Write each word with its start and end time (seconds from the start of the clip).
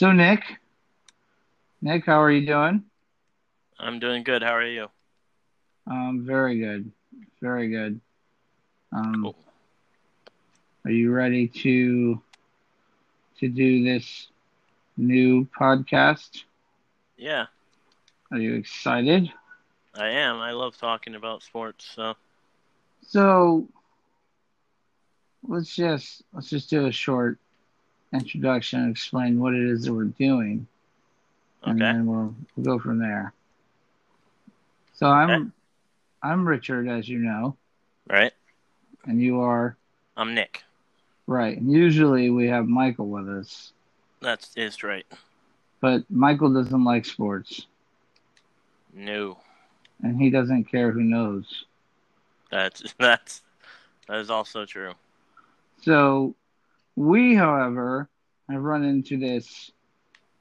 So 0.00 0.12
Nick, 0.12 0.42
Nick, 1.82 2.06
how 2.06 2.22
are 2.22 2.30
you 2.30 2.46
doing? 2.46 2.84
I'm 3.78 3.98
doing 3.98 4.22
good. 4.24 4.42
How 4.42 4.54
are 4.54 4.66
you? 4.66 4.88
Um, 5.86 6.24
very 6.26 6.58
good, 6.58 6.90
very 7.42 7.68
good. 7.68 8.00
Um, 8.92 9.22
Cool. 9.22 9.36
Are 10.86 10.90
you 10.90 11.12
ready 11.12 11.48
to 11.48 12.22
to 13.40 13.48
do 13.48 13.84
this 13.84 14.28
new 14.96 15.44
podcast? 15.46 16.44
Yeah, 17.18 17.46
Are 18.32 18.38
you 18.38 18.54
excited? 18.54 19.30
I 19.94 20.08
am. 20.10 20.36
I 20.40 20.52
love 20.52 20.76
talking 20.78 21.14
about 21.14 21.42
sports. 21.42 21.84
So 21.94 22.16
So 23.02 23.68
let's 25.46 25.74
just 25.74 26.22
let's 26.32 26.48
just 26.48 26.70
do 26.70 26.86
a 26.86 26.92
short 26.92 27.38
introduction 28.12 28.80
and 28.80 28.90
explain 28.90 29.38
what 29.40 29.54
it 29.54 29.62
is 29.62 29.84
that 29.84 29.92
we're 29.92 30.04
doing, 30.04 30.66
and 31.64 31.80
then 31.80 32.06
we'll, 32.06 32.34
we'll 32.56 32.64
go 32.64 32.78
from 32.78 32.98
there. 32.98 33.32
So 34.92 35.06
I'm 35.08 35.52
I'm 36.22 36.46
Richard, 36.46 36.88
as 36.88 37.08
you 37.08 37.18
know, 37.18 37.56
right? 38.08 38.32
and 39.04 39.20
you 39.20 39.40
are 39.40 39.76
I'm 40.16 40.34
Nick. 40.34 40.64
right. 41.26 41.56
And 41.56 41.70
usually 41.70 42.30
we 42.30 42.48
have 42.48 42.66
Michael 42.66 43.08
with 43.08 43.28
us, 43.28 43.72
That's 44.20 44.56
is 44.56 44.82
right. 44.82 45.06
but 45.80 46.04
Michael 46.10 46.52
doesn't 46.52 46.84
like 46.84 47.04
sports, 47.04 47.66
No, 48.92 49.38
and 50.02 50.20
he 50.20 50.30
doesn't 50.30 50.64
care 50.64 50.90
who 50.92 51.02
knows. 51.02 51.64
that's 52.50 52.94
that's 52.98 53.42
that 54.06 54.18
is 54.18 54.30
also 54.30 54.64
true. 54.66 54.94
So 55.82 56.34
we, 57.00 57.34
however, 57.34 58.10
have 58.50 58.62
run 58.62 58.84
into 58.84 59.16
this 59.16 59.70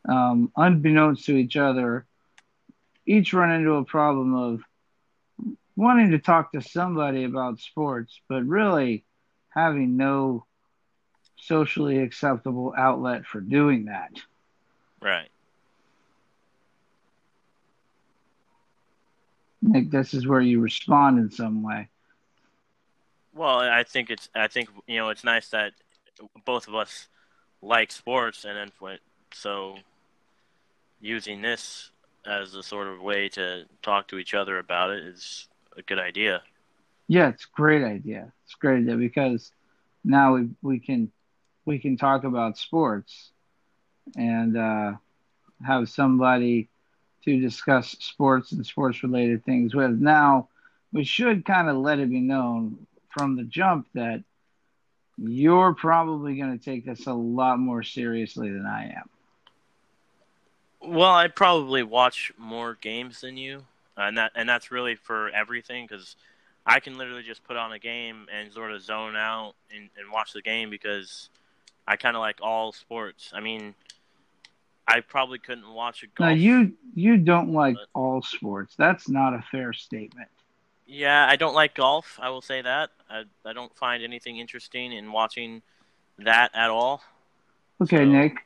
um, 0.08 0.52
unbeknownst 0.58 1.26
to 1.26 1.38
each 1.38 1.56
other. 1.56 2.06
Each 3.06 3.34
run 3.34 3.52
into 3.52 3.76
a 3.76 3.86
problem 3.86 4.36
of 4.36 4.62
wanting 5.78 6.12
to 6.12 6.20
talk 6.20 6.52
to 6.52 6.62
somebody 6.62 7.24
about 7.24 7.60
sports, 7.60 8.20
but 8.28 8.44
really 8.44 9.06
having 9.50 9.96
no 9.96 10.46
socially 11.38 12.00
acceptable 12.00 12.74
outlet 12.78 13.26
for 13.26 13.40
doing 13.40 13.86
that. 13.86 14.12
Right. 15.02 15.30
Nick, 19.62 19.92
this 19.92 20.14
is 20.14 20.28
where 20.28 20.42
you 20.42 20.60
respond 20.60 21.20
in 21.20 21.32
some 21.32 21.64
way. 21.64 21.88
Well, 23.34 23.60
I 23.60 23.84
think 23.84 24.10
it's 24.10 24.28
I 24.36 24.48
think 24.48 24.70
you 24.88 24.98
know 24.98 25.10
it's 25.10 25.24
nice 25.24 25.48
that 25.50 25.72
both 26.46 26.68
of 26.68 26.76
us 26.76 27.08
like 27.62 27.92
sports, 27.92 28.46
and 28.46 28.72
for- 28.74 28.98
so 29.34 29.78
using 31.02 31.42
this 31.42 31.92
as 32.26 32.54
a 32.56 32.64
sort 32.64 32.88
of 32.88 33.02
way 33.02 33.30
to 33.30 33.66
talk 33.82 34.08
to 34.08 34.18
each 34.18 34.34
other 34.34 34.60
about 34.60 34.92
it 34.92 35.04
is 35.04 35.48
a 35.78 35.82
good 35.82 36.00
idea. 36.00 36.42
Yeah, 37.08 37.30
it's 37.30 37.46
a 37.46 37.56
great 37.56 37.84
idea. 37.84 38.32
It's 38.44 38.56
a 38.56 38.60
great 38.60 38.80
idea 38.80 38.96
because 38.96 39.52
now 40.04 40.36
we 40.36 40.50
we 40.62 40.80
can 40.80 41.12
we 41.66 41.80
can 41.80 41.98
talk 41.98 42.24
about 42.24 42.58
sports 42.58 43.32
and 44.16 44.58
uh, 44.58 44.94
have 45.66 45.90
somebody 45.90 46.70
to 47.26 47.40
discuss 47.40 47.92
sports 48.00 48.52
and 48.52 48.66
sports 48.66 49.04
related 49.04 49.44
things 49.44 49.76
with. 49.76 49.92
Now 49.92 50.50
we 50.92 51.04
should 51.04 51.46
kind 51.46 51.70
of 51.70 51.78
let 51.78 52.00
it 52.00 52.10
be 52.10 52.22
known 52.22 52.86
from 53.10 53.36
the 53.36 53.44
jump 53.44 53.88
that 53.94 54.24
you're 55.22 55.74
probably 55.74 56.36
going 56.36 56.58
to 56.58 56.64
take 56.64 56.86
this 56.86 57.08
a 57.08 57.14
lot 57.14 57.60
more 57.60 57.84
seriously 57.84 58.50
than 58.50 58.66
I 58.66 58.96
am. 58.96 59.10
Well, 60.82 61.12
I 61.12 61.28
probably 61.28 61.84
watch 61.84 62.32
more 62.38 62.78
games 62.80 63.22
than 63.22 63.36
you, 63.36 63.66
and 63.98 64.18
that 64.18 64.32
and 64.36 64.48
that's 64.48 64.72
really 64.72 64.96
for 64.96 65.30
everything 65.30 65.86
because 65.86 66.16
I 66.66 66.80
can 66.80 66.98
literally 66.98 67.24
just 67.24 67.44
put 67.44 67.58
on 67.58 67.74
a 67.74 67.80
game 67.80 68.28
and 68.32 68.52
sort 68.54 68.72
of 68.72 68.82
zone 68.82 69.16
out 69.16 69.56
and, 69.76 69.90
and 69.98 70.12
watch 70.12 70.32
the 70.34 70.42
game 70.42 70.70
because 70.70 71.30
I 71.86 71.98
kind 71.98 72.16
of 72.16 72.22
like 72.22 72.38
all 72.42 72.72
sports. 72.72 73.32
I 73.34 73.42
mean, 73.42 73.76
I 74.88 75.02
probably 75.02 75.40
couldn't 75.40 75.70
watch 75.70 76.04
a 76.04 76.08
golf. 76.08 76.30
Now 76.30 76.34
you 76.34 76.74
you 76.96 77.18
don't 77.18 77.52
like 77.52 77.76
all 77.94 78.22
sports. 78.22 78.76
That's 78.78 79.10
not 79.10 79.34
a 79.34 79.44
fair 79.52 79.74
statement. 79.74 80.30
Yeah, 80.92 81.28
I 81.30 81.36
don't 81.36 81.54
like 81.54 81.76
golf. 81.76 82.18
I 82.20 82.30
will 82.30 82.42
say 82.42 82.62
that. 82.64 82.90
I 83.10 83.24
I 83.46 83.54
don't 83.54 83.74
find 83.78 84.04
anything 84.04 84.38
interesting 84.38 84.92
in 84.92 85.12
watching 85.12 85.62
that 86.18 86.50
at 86.56 86.72
all. 86.72 87.04
Okay, 87.82 87.98
So- 87.98 88.06
Nick, 88.06 88.38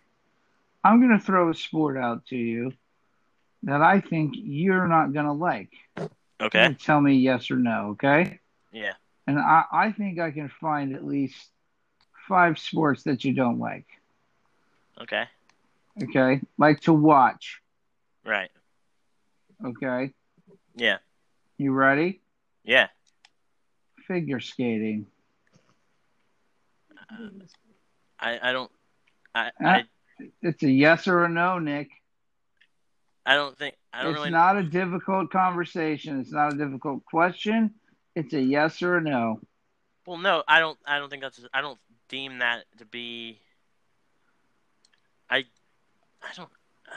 I'm 0.83 0.99
going 0.99 1.17
to 1.17 1.23
throw 1.25 1.49
a 1.49 1.53
sport 1.53 1.97
out 1.97 2.25
to 2.27 2.35
you 2.35 2.73
that 3.63 3.81
I 3.81 4.01
think 4.01 4.33
you're 4.35 4.87
not 4.89 5.13
going 5.13 5.25
to 5.25 5.31
like. 5.31 5.71
Okay. 6.41 6.75
Tell 6.83 6.99
me 6.99 7.15
yes 7.15 7.49
or 7.49 7.55
no, 7.55 7.91
okay? 7.91 8.39
Yeah. 8.73 8.93
And 9.25 9.39
I, 9.39 9.63
I 9.71 9.91
think 9.93 10.19
I 10.19 10.31
can 10.31 10.49
find 10.49 10.93
at 10.93 11.05
least 11.05 11.49
five 12.27 12.59
sports 12.59 13.03
that 13.03 13.23
you 13.23 13.33
don't 13.33 13.59
like, 13.59 13.85
Okay. 15.01 15.23
okay? 16.03 16.41
Like 16.57 16.81
to 16.81 16.91
watch, 16.93 17.61
Right. 18.25 18.51
okay? 19.63 20.11
Yeah. 20.75 20.97
You 21.57 21.71
ready? 21.71 22.19
Yeah. 22.63 22.87
Figure 24.07 24.39
skating. 24.39 25.07
I 28.19 28.39
I 28.41 28.51
don't. 28.51 28.71
I 29.35 29.47
Uh, 29.47 29.67
I, 29.67 29.83
It's 30.41 30.63
a 30.63 30.69
yes 30.69 31.07
or 31.07 31.23
a 31.23 31.29
no, 31.29 31.59
Nick. 31.59 31.89
I 33.25 33.35
don't 33.35 33.57
think 33.57 33.75
I 33.93 34.03
don't 34.03 34.11
It's 34.11 34.19
really. 34.19 34.31
not 34.31 34.57
a 34.57 34.63
difficult 34.63 35.31
conversation. 35.31 36.19
It's 36.19 36.31
not 36.31 36.53
a 36.53 36.57
difficult 36.57 37.05
question. 37.05 37.73
It's 38.15 38.33
a 38.33 38.41
yes 38.41 38.81
or 38.81 38.97
a 38.97 39.01
no. 39.01 39.39
Well, 40.05 40.17
no, 40.17 40.43
I 40.47 40.59
don't. 40.59 40.77
I 40.85 40.99
don't 40.99 41.09
think 41.09 41.21
that's. 41.21 41.39
I 41.53 41.61
don't 41.61 41.79
deem 42.09 42.39
that 42.39 42.65
to 42.77 42.85
be. 42.85 43.39
I. 45.29 45.45
I 46.21 46.33
don't. 46.35 46.49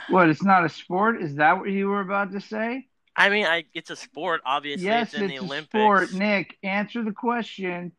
What? 0.09 0.29
It's 0.29 0.43
not 0.43 0.65
a 0.65 0.69
sport? 0.69 1.21
Is 1.21 1.35
that 1.35 1.57
what 1.57 1.69
you 1.69 1.87
were 1.87 2.01
about 2.01 2.31
to 2.33 2.41
say? 2.41 2.87
I 3.17 3.29
mean, 3.29 3.45
I. 3.45 3.65
It's 3.73 3.89
a 3.89 3.95
sport. 3.95 4.41
Obviously, 4.45 4.85
yes, 4.85 5.13
it's 5.13 5.21
in 5.21 5.23
it's 5.23 5.33
the 5.33 5.37
a 5.37 5.47
Olympics. 5.47 5.71
sport. 5.71 6.13
Nick, 6.13 6.57
answer 6.61 7.03
the 7.03 7.11
question. 7.11 7.91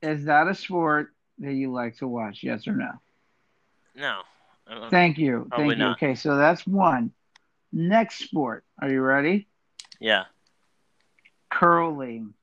Is 0.00 0.24
that 0.24 0.48
a 0.48 0.54
sport 0.54 1.10
that 1.38 1.52
you 1.52 1.70
like 1.72 1.98
to 1.98 2.08
watch? 2.08 2.42
Yes 2.42 2.66
or 2.66 2.72
no? 2.72 2.92
No. 3.94 4.20
Thank 4.90 5.18
you. 5.18 5.46
Thank 5.54 5.70
you. 5.70 5.76
not. 5.76 5.96
Okay, 5.96 6.14
so 6.14 6.36
that's 6.36 6.66
one. 6.66 7.12
Next 7.72 8.18
sport. 8.20 8.64
Are 8.80 8.90
you 8.90 9.00
ready? 9.02 9.48
yeah. 10.00 10.24
Curling. 11.50 12.34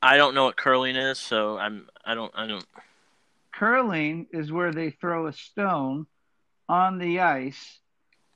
I 0.00 0.16
don't 0.16 0.34
know 0.34 0.44
what 0.44 0.56
curling 0.56 0.96
is, 0.96 1.18
so 1.18 1.58
I'm. 1.58 1.88
I 2.04 2.14
don't. 2.14 2.32
I 2.34 2.46
don't. 2.46 2.64
Curling 3.52 4.26
is 4.32 4.50
where 4.50 4.72
they 4.72 4.90
throw 4.90 5.26
a 5.26 5.32
stone 5.32 6.06
on 6.68 6.98
the 6.98 7.20
ice, 7.20 7.78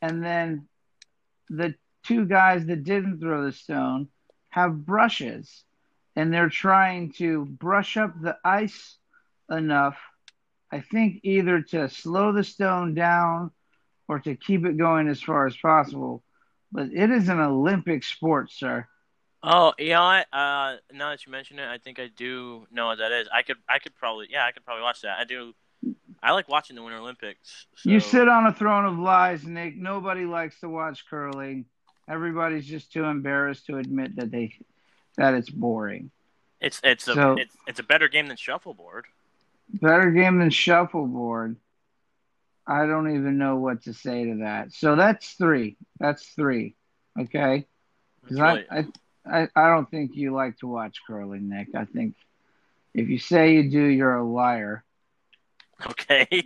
and 0.03 0.23
then 0.23 0.69
the 1.49 1.75
two 2.05 2.27
guys 2.27 2.67
that 2.67 2.85
didn't 2.85 3.21
throw 3.21 3.45
the 3.45 3.53
stone 3.53 4.09
have 4.51 4.87
brushes, 4.87 5.65
and 6.15 6.33
they're 6.33 6.49
trying 6.49 7.13
to 7.13 7.45
brush 7.45 7.97
up 7.97 8.15
the 8.21 8.37
ice 8.45 8.97
enough, 9.51 9.99
I 10.73 10.81
think, 10.81 11.21
either 11.23 11.63
to 11.63 11.89
slow 11.89 12.33
the 12.33 12.45
stone 12.45 12.95
down 12.95 13.51
or 14.09 14.21
to 14.21 14.37
keep 14.37 14.65
it 14.65 14.77
going 14.77 15.09
as 15.09 15.21
far 15.21 15.47
as 15.47 15.57
possible. 15.57 16.23
But 16.73 16.89
it 16.93 17.11
is 17.11 17.29
an 17.29 17.41
Olympic 17.41 18.05
sport, 18.05 18.51
sir. 18.51 18.87
Oh, 19.43 19.75
you 19.79 19.91
know? 19.91 20.01
Uh, 20.33 20.77
now 20.93 21.11
that 21.11 21.25
you 21.25 21.31
mention 21.33 21.59
it, 21.59 21.69
I 21.69 21.79
think 21.79 22.01
I 22.01 22.09
do 22.09 22.67
know 22.73 22.87
what 22.87 22.99
that 22.99 23.13
is. 23.13 23.29
I 23.33 23.43
could. 23.43 23.57
I 23.69 23.79
could 23.79 23.95
probably. 23.95 24.27
Yeah, 24.31 24.45
I 24.45 24.53
could 24.53 24.65
probably 24.65 24.83
watch 24.83 25.03
that. 25.03 25.19
I 25.19 25.25
do. 25.25 25.53
I 26.23 26.33
like 26.33 26.49
watching 26.49 26.77
the 26.77 26.83
Winter 26.83 26.99
Olympics. 26.99 27.67
So. 27.77 27.91
You 27.91 28.01
sit 28.01 28.29
on 28.29 28.47
a 28.47 28.53
throne 28.53 28.85
of 28.85 28.99
lies, 28.99 29.45
Nick. 29.45 29.77
Nobody 29.77 30.25
likes 30.25 30.59
to 30.61 30.69
watch 30.69 31.05
curling. 31.09 31.67
Everybody's 32.09 32.67
just 32.67 32.93
too 32.93 33.05
embarrassed 33.05 33.67
to 33.67 33.79
admit 33.79 34.17
that 34.17 34.31
they 34.31 34.55
that 35.17 35.35
it's 35.35 35.51
boring. 35.51 36.11
It's 36.61 36.81
it's 36.85 37.09
a 37.09 37.15
So- 37.15 37.35
it's 37.35 37.57
it's 37.67 37.81
a 37.81 37.85
better 37.85 38.09
game 38.09 38.29
than 38.29 38.37
shuffleboard. 38.37 39.07
Better 39.69 40.11
game 40.11 40.39
than 40.39 40.51
shuffleboard. 40.51 41.57
I 42.67 42.87
don't 42.87 43.15
even 43.15 43.39
know 43.39 43.57
what 43.57 43.83
to 43.85 43.95
say 43.95 44.25
to 44.25 44.37
that. 44.39 44.73
So 44.73 44.97
that's 44.97 45.33
three. 45.35 45.77
That's 45.99 46.25
three. 46.31 46.75
Okay. 47.19 47.67
Because 48.23 48.41
Really- 48.41 48.67
I, 48.71 48.87
I, 49.29 49.49
I 49.57 49.69
don't 49.69 49.91
think 49.91 50.17
you 50.17 50.33
like 50.33 50.59
to 50.59 50.67
watch 50.69 51.01
curling, 51.07 51.49
Nick. 51.49 51.69
I 51.75 51.85
think 51.85 52.15
if 52.95 53.09
you 53.09 53.19
say 53.19 53.55
you 53.55 53.71
do, 53.71 53.83
you're 53.85 54.15
a 54.17 54.25
liar. 54.25 54.85
Okay. 55.91 56.43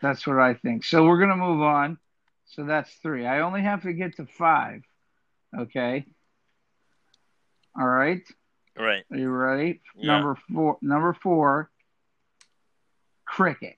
That's 0.00 0.26
what 0.26 0.38
I 0.38 0.54
think. 0.54 0.84
So 0.84 1.04
we're 1.04 1.18
gonna 1.18 1.36
move 1.36 1.62
on. 1.62 1.98
So 2.46 2.64
that's 2.64 2.92
three. 3.02 3.26
I 3.26 3.40
only 3.40 3.62
have 3.62 3.82
to 3.82 3.92
get 3.92 4.16
to 4.16 4.26
five. 4.26 4.82
Okay. 5.56 6.04
All 7.78 7.86
right. 7.86 8.22
Right. 8.78 9.04
Are 9.10 9.16
you 9.16 9.30
ready? 9.30 9.80
Yeah. 9.96 10.12
Number 10.12 10.36
four. 10.52 10.78
Number 10.82 11.14
four. 11.14 11.70
Cricket. 13.24 13.76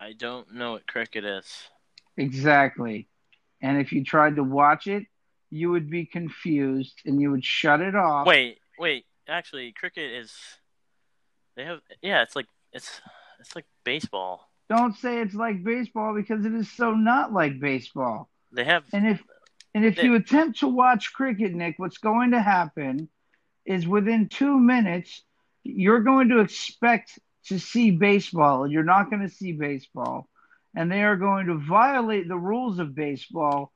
I 0.00 0.12
don't 0.12 0.52
know 0.54 0.72
what 0.72 0.86
cricket 0.86 1.24
is. 1.24 1.46
Exactly. 2.16 3.08
And 3.60 3.80
if 3.80 3.92
you 3.92 4.04
tried 4.04 4.36
to 4.36 4.42
watch 4.42 4.86
it, 4.86 5.04
you 5.50 5.70
would 5.70 5.88
be 5.88 6.06
confused 6.06 7.00
and 7.04 7.20
you 7.20 7.30
would 7.30 7.44
shut 7.44 7.80
it 7.80 7.94
off. 7.94 8.26
Wait, 8.26 8.58
wait. 8.78 9.06
Actually, 9.28 9.72
cricket 9.72 10.10
is. 10.10 10.34
They 11.56 11.64
have 11.64 11.80
yeah. 12.00 12.22
It's 12.22 12.34
like 12.34 12.46
it's 12.72 13.00
it's 13.40 13.54
like 13.54 13.66
baseball. 13.84 14.48
Don't 14.68 14.96
say 14.96 15.20
it's 15.20 15.34
like 15.34 15.62
baseball 15.64 16.14
because 16.14 16.44
it 16.44 16.54
is 16.54 16.70
so 16.70 16.92
not 16.92 17.32
like 17.32 17.60
baseball. 17.60 18.30
They 18.52 18.64
have 18.64 18.84
And 18.92 19.06
if 19.06 19.22
and 19.74 19.84
if 19.84 19.96
They- 19.96 20.04
you 20.04 20.14
attempt 20.14 20.60
to 20.60 20.68
watch 20.68 21.12
cricket, 21.12 21.52
Nick, 21.54 21.78
what's 21.78 21.98
going 21.98 22.32
to 22.32 22.40
happen 22.40 23.08
is 23.64 23.86
within 23.86 24.28
two 24.28 24.58
minutes 24.58 25.22
you're 25.64 26.00
going 26.00 26.28
to 26.28 26.40
expect 26.40 27.18
to 27.44 27.58
see 27.58 27.90
baseball, 27.92 28.64
and 28.64 28.72
you're 28.72 28.84
not 28.84 29.10
going 29.10 29.22
to 29.22 29.28
see 29.34 29.52
baseball, 29.52 30.28
and 30.74 30.90
they 30.90 31.02
are 31.02 31.16
going 31.16 31.46
to 31.46 31.58
violate 31.58 32.28
the 32.28 32.36
rules 32.36 32.78
of 32.78 32.94
baseball 32.94 33.72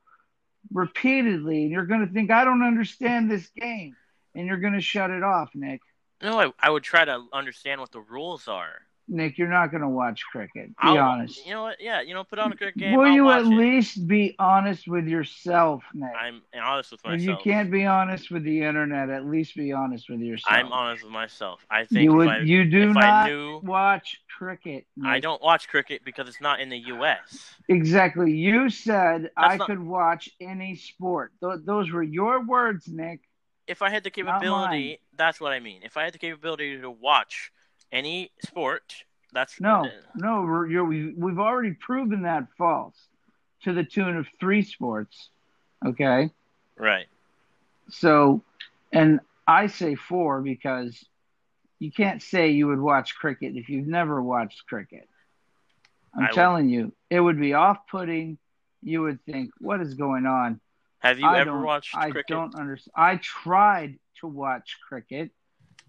repeatedly, 0.72 1.62
and 1.62 1.70
you're 1.70 1.86
going 1.86 2.06
to 2.06 2.12
think, 2.12 2.30
I 2.30 2.44
don't 2.44 2.62
understand 2.62 3.30
this 3.30 3.48
game, 3.50 3.96
and 4.34 4.46
you're 4.46 4.58
going 4.58 4.72
to 4.74 4.80
shut 4.80 5.10
it 5.10 5.22
off, 5.22 5.50
Nick. 5.54 5.80
No. 6.22 6.40
I, 6.40 6.52
I 6.60 6.70
would 6.70 6.82
try 6.82 7.04
to 7.04 7.24
understand 7.32 7.80
what 7.80 7.92
the 7.92 8.00
rules 8.00 8.48
are. 8.48 8.82
Nick, 9.08 9.38
you're 9.38 9.46
not 9.46 9.70
going 9.70 9.82
to 9.82 9.88
watch 9.88 10.20
cricket. 10.32 10.68
Be 10.70 10.74
I'll- 10.80 10.98
honest. 10.98 11.46
You 11.46 11.52
know 11.52 11.62
what? 11.62 11.76
Yeah, 11.80 12.00
you 12.00 12.12
know, 12.12 12.24
put 12.24 12.40
on 12.40 12.50
a 12.52 12.56
cricket 12.56 12.76
game. 12.80 12.96
Will 12.96 13.06
I'll 13.06 13.12
you 13.12 13.30
at 13.30 13.42
it. 13.42 13.46
least 13.46 14.08
be 14.08 14.34
honest 14.36 14.88
with 14.88 15.06
yourself, 15.06 15.84
Nick? 15.94 16.10
I'm 16.18 16.42
honest 16.60 16.90
with 16.90 17.02
If 17.04 17.22
you 17.22 17.36
can't 17.36 17.70
be 17.70 17.86
honest 17.86 18.32
with 18.32 18.42
the 18.42 18.62
internet, 18.62 19.08
at 19.10 19.24
least 19.24 19.54
be 19.54 19.72
honest 19.72 20.10
with 20.10 20.18
yourself. 20.18 20.52
I'm 20.52 20.72
honest 20.72 21.04
with 21.04 21.12
myself. 21.12 21.64
I 21.70 21.84
think 21.84 22.02
You 22.02 22.14
would. 22.14 22.28
I, 22.28 22.38
you 22.40 22.64
do 22.68 22.88
if 22.88 22.94
not 22.94 23.04
I 23.04 23.28
knew, 23.28 23.60
watch 23.62 24.20
cricket. 24.36 24.86
I 25.04 25.20
don't 25.20 25.40
watch 25.40 25.68
cricket 25.68 26.02
because 26.04 26.26
it's 26.28 26.40
not 26.40 26.58
in 26.58 26.68
the 26.68 26.78
U.S. 26.88 27.54
exactly. 27.68 28.32
You 28.32 28.70
said 28.70 29.30
I 29.36 29.56
not- 29.56 29.68
could 29.68 29.80
watch 29.80 30.30
any 30.40 30.74
sport. 30.74 31.30
Th- 31.40 31.60
those 31.64 31.92
were 31.92 32.02
your 32.02 32.44
words, 32.44 32.88
Nick. 32.88 33.20
If 33.68 33.82
I 33.82 33.90
had 33.90 34.02
the 34.04 34.10
capability, 34.10 35.00
that's 35.16 35.40
what 35.40 35.52
I 35.52 35.60
mean. 35.60 35.82
If 35.84 35.96
I 35.96 36.04
had 36.04 36.14
the 36.14 36.18
capability 36.18 36.80
to 36.80 36.90
watch 36.90 37.52
any 37.92 38.30
sport, 38.44 38.94
that's 39.32 39.60
No, 39.60 39.88
no. 40.14 40.42
we're- 40.42 40.70
You're, 40.72 40.84
we, 40.84 41.12
we've 41.12 41.38
already 41.38 41.72
proven 41.72 42.22
that 42.22 42.46
false 42.56 42.96
to 43.62 43.72
the 43.72 43.84
tune 43.84 44.16
of 44.16 44.26
three 44.40 44.62
sports. 44.62 45.30
Okay. 45.84 46.30
right. 46.76 47.06
So, 47.88 48.42
and 48.92 49.20
I 49.46 49.68
say 49.68 49.94
four 49.94 50.40
because 50.40 51.04
you 51.78 51.92
can't 51.92 52.20
say 52.22 52.50
you 52.50 52.66
would 52.68 52.80
watch 52.80 53.14
cricket 53.14 53.54
if 53.56 53.68
you've 53.68 53.86
never 53.86 54.20
watched 54.20 54.66
cricket. 54.66 55.08
I'm 56.14 56.22
I 56.22 56.26
would- 56.26 56.34
telling 56.34 56.68
you, 56.68 56.92
it 57.10 57.20
would 57.20 57.38
be 57.38 57.54
off 57.54 57.78
putting. 57.90 58.38
You 58.82 59.02
would 59.02 59.24
think, 59.24 59.50
what 59.60 59.80
is 59.80 59.94
going 59.94 60.26
on? 60.26 60.60
Have 61.00 61.18
you 61.18 61.26
I 61.26 61.40
ever 61.40 61.60
watched 61.60 61.96
I 61.96 62.10
cricket? 62.10 62.28
don't 62.28 62.54
understand. 62.54 62.92
I 62.96 63.16
tried 63.16 63.98
to 64.20 64.26
watch 64.26 64.78
cricket, 64.88 65.30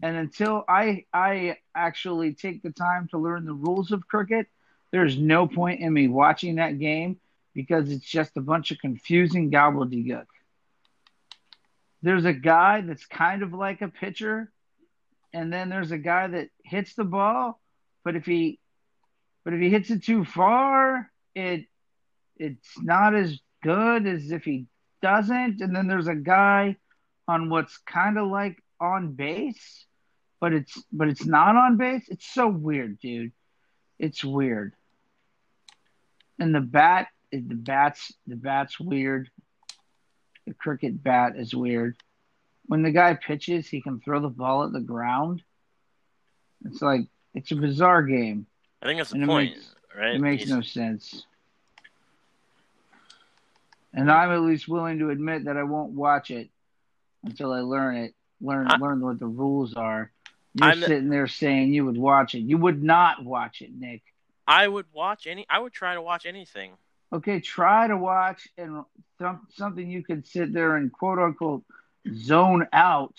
and 0.02 0.16
until 0.16 0.64
I 0.68 1.06
I 1.14 1.58
actually 1.76 2.34
take 2.34 2.62
the 2.64 2.72
time 2.72 3.08
to 3.10 3.18
learn 3.18 3.46
the 3.46 3.54
rules 3.54 3.92
of 3.92 4.08
cricket, 4.08 4.48
there's 4.92 5.18
no 5.18 5.48
point 5.48 5.82
in 5.82 5.94
me 5.94 6.08
watching 6.08 6.56
that 6.56 6.80
game 6.80 7.20
because 7.54 7.92
it's 7.92 8.06
just 8.06 8.38
a 8.38 8.42
bunch 8.42 8.72
of 8.72 8.80
confusing 8.80 9.52
gobbledygook. 9.52 10.28
There's 12.04 12.26
a 12.26 12.34
guy 12.34 12.82
that's 12.82 13.06
kind 13.06 13.42
of 13.42 13.54
like 13.54 13.82
a 13.82 13.88
pitcher, 13.88 14.52
and 15.34 15.52
then 15.52 15.70
there's 15.70 15.92
a 15.92 15.98
guy 15.98 16.28
that 16.28 16.50
hits 16.64 16.94
the 16.94 17.04
ball, 17.04 17.60
but 18.04 18.16
if 18.16 18.26
he 18.26 18.60
but 19.44 19.54
if 19.54 19.62
he 19.62 19.70
hits 19.70 19.90
it 19.90 20.04
too 20.04 20.26
far, 20.26 21.10
it 21.34 21.66
it's 22.38 22.70
not 22.82 23.16
as 23.16 23.40
good 23.64 24.06
as 24.06 24.32
if 24.32 24.44
he 24.44 24.68
doesn't. 25.02 25.62
And 25.62 25.76
then 25.76 25.88
there's 25.88 26.08
a 26.08 26.16
guy 26.16 26.78
on 27.28 27.50
what's 27.50 27.78
kind 27.80 28.18
of 28.18 28.28
like 28.30 28.64
on 28.80 29.14
base, 29.14 29.86
but 30.40 30.54
it's 30.54 30.82
but 30.92 31.08
it's 31.10 31.26
not 31.26 31.56
on 31.56 31.78
base. 31.78 32.08
It's 32.10 32.26
so 32.26 32.48
weird, 32.48 33.00
dude. 33.00 33.32
It's 34.00 34.24
weird. 34.24 34.74
And 36.40 36.54
the 36.54 36.62
bat, 36.62 37.08
the 37.32 37.40
bats, 37.42 38.14
the 38.28 38.36
bat's 38.36 38.80
weird. 38.80 39.30
The 40.46 40.54
cricket 40.54 41.04
bat 41.04 41.34
is 41.36 41.54
weird. 41.54 41.98
When 42.68 42.84
the 42.84 42.92
guy 42.92 43.16
pitches, 43.16 43.68
he 43.68 43.82
can 43.82 44.00
throw 44.00 44.20
the 44.22 44.30
ball 44.30 44.64
at 44.64 44.72
the 44.72 44.80
ground. 44.80 45.42
It's 46.66 46.82
like 46.82 47.02
it's 47.34 47.52
a 47.52 47.56
bizarre 47.56 48.04
game. 48.04 48.46
I 48.82 48.86
think 48.86 49.00
that's 49.00 49.10
the 49.10 49.16
and 49.16 49.24
it 49.24 49.28
point, 49.28 49.52
makes- 49.56 49.76
right? 49.98 50.16
It 50.16 50.22
makes 50.22 50.44
He's- 50.44 50.56
no 50.56 50.62
sense. 50.62 51.26
And 53.94 54.12
I'm 54.12 54.32
at 54.32 54.42
least 54.42 54.68
willing 54.68 55.00
to 55.00 55.10
admit 55.10 55.46
that 55.46 55.58
I 55.58 55.64
won't 55.64 55.94
watch 55.94 56.30
it 56.30 56.50
until 57.28 57.52
I 57.52 57.60
learn 57.60 57.98
it, 57.98 58.16
learn 58.42 58.68
I- 58.70 58.78
learn 58.78 59.02
what 59.02 59.20
the 59.20 59.28
rules 59.28 59.74
are. 59.76 60.12
You're 60.54 60.70
I'm- 60.70 60.80
sitting 60.82 61.10
there 61.10 61.28
saying 61.28 61.74
you 61.74 61.86
would 61.86 61.98
watch 61.98 62.34
it. 62.36 62.40
You 62.40 62.58
would 62.58 62.82
not 62.82 63.24
watch 63.24 63.62
it, 63.62 63.72
Nick. 63.74 64.02
I 64.48 64.68
would 64.68 64.86
watch 64.94 65.28
any. 65.28 65.46
I 65.50 65.60
would 65.60 65.74
try 65.74 65.94
to 65.94 66.02
watch 66.02 66.26
anything. 66.26 66.72
Okay, 67.12 67.40
try 67.40 67.88
to 67.88 67.98
watch 67.98 68.48
and 68.58 68.84
some, 69.20 69.48
something 69.54 69.90
you 69.90 70.04
could 70.04 70.26
sit 70.28 70.52
there 70.54 70.76
and 70.78 70.92
quote 70.92 71.20
unquote 71.20 71.64
zone 72.14 72.68
out 72.74 73.16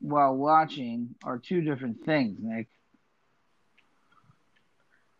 while 0.00 0.36
watching 0.36 1.14
are 1.24 1.38
two 1.38 1.62
different 1.62 2.04
things, 2.04 2.38
Nick. 2.40 2.68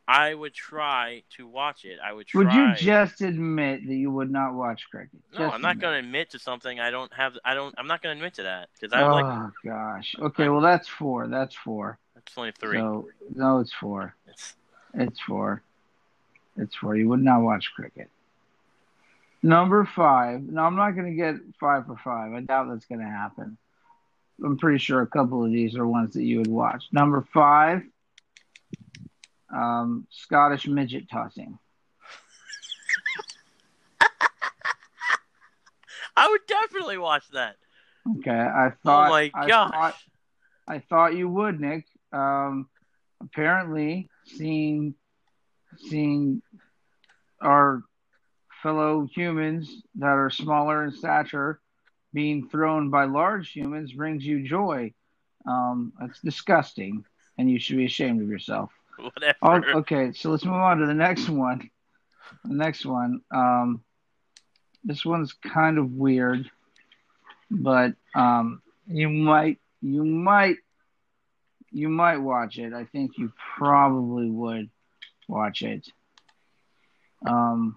I 0.09 0.33
would 0.35 0.55
try 0.55 1.25
to 1.37 1.47
watch 1.47 1.85
it. 1.85 1.99
I 2.03 2.13
would 2.13 2.27
try. 2.29 2.43
Would 2.43 2.53
you 2.53 2.75
just 2.77 3.21
admit 3.23 3.87
that 3.87 3.95
you 3.95 4.11
would 4.11 4.31
not 4.31 4.55
watch 4.55 4.87
cricket? 4.91 5.19
No, 5.33 5.39
Just 5.41 5.55
I'm 5.55 5.63
not 5.63 5.81
going 5.81 5.95
to 5.95 5.99
admit 6.07 6.31
to 6.31 6.39
something 6.39 6.79
I 6.79 6.91
don't 6.91 7.13
have. 7.13 7.37
I 7.45 7.55
don't. 7.55 7.75
I'm 7.77 7.89
not 7.89 8.03
going 8.03 8.15
to 8.15 8.21
admit 8.21 8.35
to 8.35 8.45
that 8.45 8.69
because 8.75 8.93
I 8.93 9.03
Oh 9.03 9.13
like. 9.13 9.53
gosh. 9.65 10.15
Okay, 10.21 10.49
well 10.49 10.61
that's 10.61 10.87
four. 10.87 11.27
That's 11.27 11.55
four. 11.57 11.99
It's 12.17 12.33
only 12.37 12.53
three. 12.53 12.79
So 12.79 13.09
no, 13.35 13.59
it's 13.59 13.73
four. 13.73 14.15
It's 14.29 14.55
It's 14.95 15.21
four. 15.21 15.63
It's 16.57 16.75
four. 16.77 16.97
You 16.97 17.09
would 17.09 17.23
not 17.23 17.43
watch 17.43 17.73
cricket. 17.75 18.09
Number 19.43 19.85
five. 19.85 20.43
No, 20.43 20.63
I'm 20.63 20.77
not 20.77 20.93
going 20.93 21.07
to 21.07 21.15
get 21.17 21.37
five 21.61 21.87
for 21.87 21.97
five. 21.97 22.33
I 22.33 22.41
doubt 22.41 22.69
that's 22.69 22.87
going 22.87 23.01
to 23.01 23.07
happen. 23.07 23.59
I'm 24.45 24.57
pretty 24.59 24.79
sure 24.79 25.03
a 25.03 25.07
couple 25.07 25.45
of 25.45 25.51
these 25.51 25.77
are 25.77 25.87
ones 25.87 26.15
that 26.15 26.23
you 26.23 26.39
would 26.39 26.47
watch. 26.51 26.85
Number 26.93 27.27
five. 27.33 27.83
Um, 29.55 30.07
Scottish 30.11 30.67
midget 30.67 31.09
tossing. 31.11 31.59
I 36.17 36.29
would 36.29 36.47
definitely 36.47 36.99
watch 36.99 37.29
that. 37.33 37.57
Okay, 38.19 38.31
I 38.31 38.73
thought. 38.85 39.09
oh 39.09 39.11
my 39.11 39.31
I 39.35 39.47
gosh! 39.47 39.71
thought, 39.73 39.97
I 40.69 40.79
thought 40.79 41.15
you 41.17 41.29
would, 41.29 41.61
Nick. 41.61 41.87
Um, 42.13 42.69
apparently, 43.21 44.09
seeing 44.27 44.95
seeing 45.79 46.43
our 47.41 47.83
fellow 48.63 49.07
humans 49.13 49.83
that 49.97 50.07
are 50.07 50.31
smaller 50.31 50.85
in 50.85 50.93
stature 50.93 51.61
being 52.13 52.49
thrown 52.49 52.89
by 52.89 53.05
large 53.05 53.53
humans 53.53 53.93
brings 53.93 54.25
you 54.25 54.43
joy. 54.43 54.93
Um, 55.47 55.93
that's 56.01 56.21
disgusting, 56.21 57.05
and 57.37 57.51
you 57.51 57.59
should 57.59 57.77
be 57.77 57.85
ashamed 57.85 58.23
of 58.23 58.29
yourself. 58.29 58.73
Whatever. 58.99 59.37
Oh, 59.43 59.79
okay, 59.81 60.13
so 60.13 60.31
let's 60.31 60.45
move 60.45 60.55
on 60.55 60.79
to 60.79 60.87
the 60.87 60.95
next 60.95 61.29
one. 61.29 61.71
The 62.45 62.55
next 62.55 62.85
one. 62.87 63.21
Um, 63.35 63.83
this 64.85 65.05
one's 65.05 65.33
kind 65.33 65.79
of 65.79 65.93
weird, 65.93 66.51
but 67.51 67.95
um, 68.15 68.63
you 68.87 69.09
might, 69.09 69.59
you 69.83 70.05
might, 70.05 70.57
you 71.71 71.89
might 71.89 72.19
watch 72.19 72.59
it. 72.59 72.73
I 72.73 72.85
think 72.85 73.19
you 73.19 73.33
probably 73.59 74.31
would 74.31 74.71
watch 75.29 75.63
it. 75.63 75.89
Um, 77.27 77.77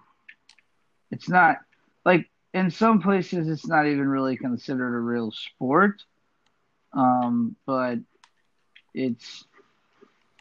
it's 1.10 1.28
not 1.28 1.58
like 2.04 2.30
in 2.54 2.70
some 2.70 3.00
places 3.02 3.48
it's 3.48 3.66
not 3.66 3.86
even 3.86 4.08
really 4.08 4.36
considered 4.36 4.96
a 4.96 5.00
real 5.00 5.32
sport. 5.32 6.02
Um, 6.92 7.56
but 7.66 7.98
it's 8.94 9.44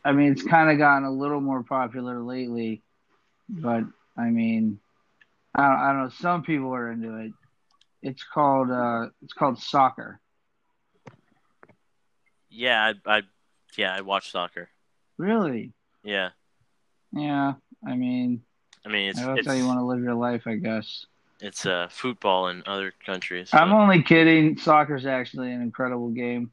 I 0.04 0.12
mean, 0.14 0.32
it's 0.32 0.44
kind 0.44 0.70
of 0.70 0.78
gotten 0.78 1.04
a 1.04 1.12
little 1.12 1.42
more 1.42 1.64
popular 1.64 2.22
lately, 2.24 2.82
but 3.50 3.84
I 4.18 4.30
mean, 4.30 4.80
I 5.56 5.68
don't, 5.68 5.80
I 5.80 5.88
don't 5.92 6.04
know. 6.04 6.10
Some 6.10 6.44
people 6.44 6.74
are 6.74 6.92
into 6.92 7.18
it. 7.18 7.34
It's 8.02 8.24
called 8.24 8.72
uh, 8.72 9.08
it's 9.22 9.34
called 9.34 9.60
soccer. 9.60 10.20
Yeah, 12.50 12.94
I, 13.06 13.18
I, 13.18 13.22
yeah, 13.78 13.94
I 13.96 14.02
watch 14.02 14.32
soccer. 14.32 14.70
Really? 15.18 15.74
Yeah, 16.04 16.30
Yeah. 17.12 17.54
I 17.86 17.96
mean, 17.96 18.42
I 18.86 18.90
mean 18.90 19.10
it's 19.10 19.20
that's 19.20 19.40
it's 19.40 19.48
how 19.48 19.54
you 19.54 19.66
want 19.66 19.80
to 19.80 19.86
live 19.86 20.02
your 20.02 20.16
life, 20.16 20.48
I 20.48 20.56
guess. 20.56 21.06
it's 21.40 21.66
uh, 21.66 21.88
football 21.90 22.48
in 22.50 22.64
other 22.66 22.94
countries. 23.06 23.50
I'm 23.54 23.72
only 23.74 24.02
kidding. 24.02 24.58
Soccer's 24.58 25.06
actually 25.06 25.52
an 25.52 25.62
incredible 25.62 26.10
game, 26.10 26.52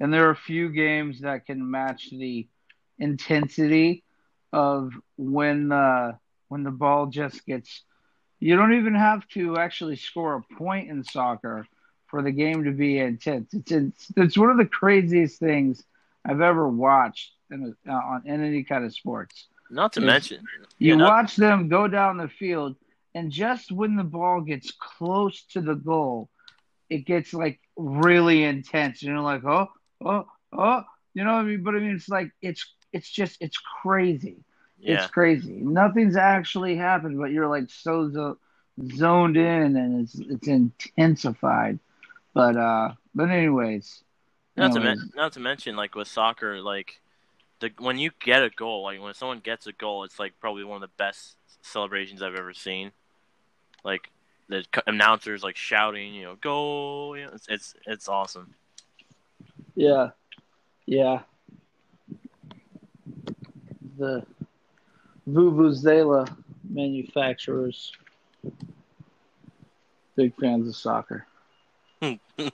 and 0.00 0.12
there 0.12 0.26
are 0.28 0.30
a 0.30 0.36
few 0.36 0.70
games 0.70 1.20
that 1.20 1.46
can 1.46 1.68
match 1.70 2.10
the 2.10 2.46
intensity 2.98 4.02
of 4.52 4.92
when 5.16 5.72
uh, 5.72 6.12
when 6.48 6.62
the 6.62 6.70
ball 6.70 7.06
just 7.06 7.44
gets. 7.46 7.82
You 8.38 8.56
don't 8.56 8.74
even 8.74 8.94
have 8.94 9.26
to 9.28 9.56
actually 9.56 9.96
score 9.96 10.34
a 10.36 10.54
point 10.54 10.90
in 10.90 11.04
soccer 11.04 11.66
for 12.08 12.22
the 12.22 12.30
game 12.30 12.64
to 12.64 12.70
be 12.70 12.98
intense. 12.98 13.52
It's 13.54 13.72
it's, 13.72 14.12
it's 14.16 14.38
one 14.38 14.50
of 14.50 14.58
the 14.58 14.66
craziest 14.66 15.38
things 15.40 15.82
I've 16.24 16.40
ever 16.40 16.68
watched 16.68 17.32
in, 17.50 17.74
a, 17.86 17.90
uh, 17.90 17.94
on 17.94 18.22
in 18.26 18.44
any 18.44 18.62
kind 18.62 18.84
of 18.84 18.94
sports. 18.94 19.48
Not 19.70 19.92
to 19.94 20.00
mention, 20.00 20.44
You 20.78 20.96
not- 20.96 21.10
watch 21.10 21.36
them 21.36 21.68
go 21.68 21.88
down 21.88 22.18
the 22.18 22.28
field, 22.28 22.76
and 23.14 23.32
just 23.32 23.72
when 23.72 23.96
the 23.96 24.04
ball 24.04 24.40
gets 24.40 24.70
close 24.70 25.42
to 25.52 25.60
the 25.60 25.74
goal, 25.74 26.28
it 26.88 27.04
gets 27.04 27.32
like 27.34 27.58
really 27.76 28.44
intense. 28.44 29.02
You 29.02 29.12
know, 29.12 29.22
like 29.22 29.44
oh, 29.44 29.68
oh, 30.04 30.26
oh. 30.52 30.82
You 31.14 31.24
know 31.24 31.32
what 31.32 31.40
I 31.40 31.44
mean? 31.44 31.62
But 31.62 31.74
I 31.74 31.78
mean, 31.78 31.96
it's 31.96 32.10
like 32.10 32.30
it's 32.42 32.70
it's 32.96 33.10
just 33.10 33.36
it's 33.40 33.58
crazy. 33.82 34.36
yeah. 34.78 34.94
It's 34.94 35.06
crazy. 35.06 35.52
Nothing's 35.62 36.16
actually 36.16 36.76
happened, 36.76 37.18
but 37.18 37.30
you're 37.30 37.48
like 37.48 37.70
so 37.70 38.10
zo- 38.10 38.38
zoned 38.94 39.36
in, 39.36 39.76
and 39.76 40.02
it's 40.02 40.14
it's 40.18 40.48
intensified. 40.48 41.78
But 42.34 42.56
uh, 42.56 42.92
but 43.14 43.30
anyways, 43.30 44.02
Not 44.56 44.72
to, 44.72 44.80
anyways, 44.80 44.98
men- 44.98 45.10
not 45.14 45.32
to 45.34 45.40
mention, 45.40 45.76
like 45.76 45.94
with 45.94 46.08
soccer, 46.08 46.60
like 46.60 47.00
the 47.60 47.70
when 47.78 47.98
you 47.98 48.10
get 48.20 48.42
a 48.42 48.50
goal, 48.50 48.82
like 48.82 49.00
when 49.00 49.14
someone 49.14 49.40
gets 49.40 49.66
a 49.66 49.72
goal, 49.72 50.04
it's 50.04 50.18
like 50.18 50.34
probably 50.40 50.64
one 50.64 50.82
of 50.82 50.88
the 50.88 50.94
best 50.96 51.36
celebrations 51.62 52.22
I've 52.22 52.34
ever 52.34 52.52
seen. 52.52 52.92
Like 53.84 54.10
the 54.48 54.62
c- 54.74 54.82
announcers 54.86 55.42
like 55.42 55.56
shouting, 55.56 56.14
you 56.14 56.24
know, 56.24 56.36
goal. 56.36 57.16
You 57.16 57.24
know, 57.26 57.32
it's 57.34 57.46
it's 57.48 57.74
it's 57.86 58.08
awesome. 58.08 58.54
yeah, 59.74 60.10
yeah. 60.86 61.20
The 63.98 64.24
Vuvuzela 65.28 66.34
manufacturers, 66.68 67.92
big 70.16 70.34
fans 70.38 70.68
of 70.68 70.76
soccer. 70.76 71.26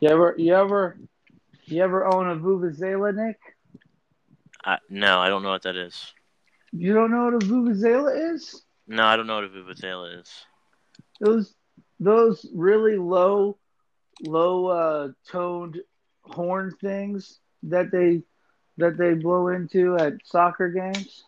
You 0.00 0.08
ever, 0.08 0.34
you 0.36 0.52
ever, 0.52 0.98
you 1.66 1.80
ever 1.80 2.12
own 2.12 2.28
a 2.28 2.34
Vuvuzela, 2.34 3.14
Nick? 3.14 3.38
I, 4.64 4.78
no, 4.90 5.20
I 5.20 5.28
don't 5.28 5.44
know 5.44 5.50
what 5.50 5.62
that 5.62 5.76
is. 5.76 6.12
You 6.72 6.92
don't 6.92 7.12
know 7.12 7.26
what 7.26 7.34
a 7.34 7.46
Vuvuzela 7.46 8.34
is? 8.34 8.64
No, 8.88 9.04
I 9.04 9.16
don't 9.16 9.26
know 9.26 9.36
what 9.36 9.44
a 9.44 9.48
vuvuzela 9.48 10.20
is. 10.20 10.28
Those, 11.20 11.54
those 12.00 12.44
really 12.52 12.96
low, 12.96 13.58
low 14.22 14.66
uh, 14.66 15.08
toned 15.30 15.80
horn 16.22 16.74
things 16.80 17.38
that 17.64 17.90
they, 17.90 18.22
that 18.78 18.96
they 18.96 19.14
blow 19.14 19.48
into 19.48 19.96
at 19.96 20.14
soccer 20.24 20.68
games. 20.68 21.24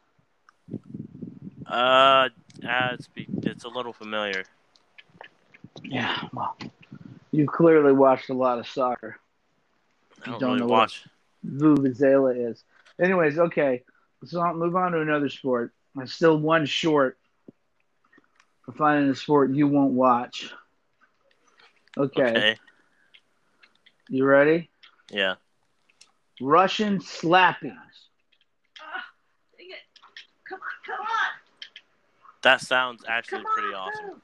Uh, 1.66 2.28
uh 2.66 2.90
it's 2.92 3.08
be- 3.08 3.26
it's 3.42 3.64
a 3.64 3.68
little 3.68 3.92
familiar. 3.92 4.44
Yeah, 5.82 6.28
well, 6.32 6.56
you 7.32 7.46
clearly 7.46 7.92
watched 7.92 8.30
a 8.30 8.34
lot 8.34 8.58
of 8.58 8.66
soccer. 8.66 9.18
I 10.22 10.30
don't, 10.30 10.40
Don't 10.40 10.48
really 10.50 10.60
know 10.60 10.66
what- 10.66 10.78
watch. 10.78 11.04
Vuvuzela 11.46 12.50
is. 12.50 12.64
Anyways, 12.98 13.38
okay, 13.38 13.82
let's 14.22 14.32
not 14.32 14.56
move 14.56 14.76
on 14.76 14.92
to 14.92 15.00
another 15.00 15.28
sport. 15.28 15.72
I'm 15.98 16.06
still 16.06 16.38
one 16.38 16.64
short 16.64 17.18
for 18.64 18.72
finding 18.72 19.10
a 19.10 19.14
sport 19.14 19.50
you 19.50 19.68
won't 19.68 19.92
watch. 19.92 20.50
Okay, 21.98 22.22
Okay. 22.22 22.56
you 24.08 24.24
ready? 24.24 24.70
Yeah. 25.10 25.34
Russian 26.44 26.98
slappings. 27.00 27.72
Ah, 28.80 29.04
dang. 29.58 29.68
Come 30.48 30.60
on, 30.60 30.96
come 30.96 31.00
on. 31.00 31.32
That 32.42 32.60
sounds 32.60 33.02
actually 33.08 33.44
Come 33.44 33.52
pretty 33.54 33.74
on, 33.74 33.88
awesome. 33.88 34.22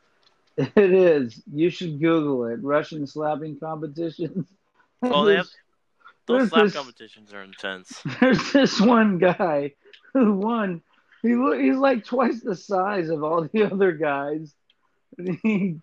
It 0.77 0.93
is. 0.93 1.43
You 1.53 1.71
should 1.71 2.01
Google 2.01 2.45
it. 2.47 2.61
Russian 2.63 3.07
slapping 3.07 3.59
competitions. 3.59 4.47
Well, 5.03 5.25
they 5.25 5.37
have- 5.37 5.49
Those 6.27 6.51
slap 6.51 6.65
this- 6.65 6.75
competitions 6.75 7.33
are 7.33 7.43
intense. 7.43 8.03
There's 8.21 8.53
this 8.53 8.79
one 8.79 9.17
guy 9.17 9.73
who 10.13 10.35
won. 10.35 10.83
He 11.23 11.29
he's 11.31 11.77
like 11.79 12.05
twice 12.05 12.43
the 12.43 12.55
size 12.55 13.09
of 13.09 13.25
all 13.25 13.49
the 13.51 13.63
other 13.73 13.93
guys. 13.93 14.55
And 15.17 15.39
he, 15.43 15.81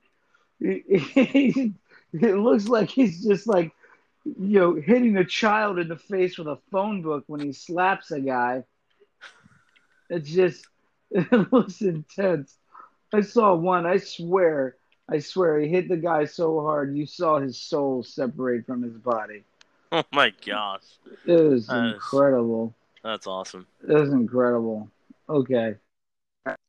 he, 0.59 0.83
he, 0.99 1.73
it 2.13 2.35
looks 2.35 2.67
like 2.67 2.89
he's 2.91 3.25
just 3.25 3.47
like, 3.47 3.71
you 4.39 4.59
know, 4.59 4.75
hitting 4.75 5.17
a 5.17 5.25
child 5.25 5.79
in 5.79 5.87
the 5.87 5.95
face 5.97 6.37
with 6.37 6.47
a 6.47 6.57
phone 6.71 7.01
book 7.01 7.23
when 7.27 7.39
he 7.39 7.53
slaps 7.53 8.11
a 8.11 8.19
guy. 8.19 8.63
It's 10.09 10.29
just, 10.29 10.65
it 11.11 11.51
looks 11.53 11.81
intense. 11.81 12.55
I 13.13 13.21
saw 13.21 13.55
one. 13.55 13.85
I 13.85 13.97
swear, 13.97 14.75
I 15.09 15.19
swear, 15.19 15.59
he 15.59 15.67
hit 15.69 15.87
the 15.89 15.97
guy 15.97 16.25
so 16.25 16.61
hard 16.61 16.95
you 16.97 17.05
saw 17.05 17.39
his 17.39 17.57
soul 17.59 18.03
separate 18.03 18.65
from 18.65 18.83
his 18.83 18.93
body. 18.97 19.43
Oh 19.89 20.03
my 20.11 20.33
gosh, 20.45 20.81
It 21.25 21.31
was 21.41 21.67
That 21.67 21.85
is- 21.85 21.93
incredible. 21.93 22.75
that's 23.05 23.25
awesome. 23.25 23.65
It 23.87 23.93
was 23.93 24.09
incredible. 24.09 24.89
Okay. 25.29 25.75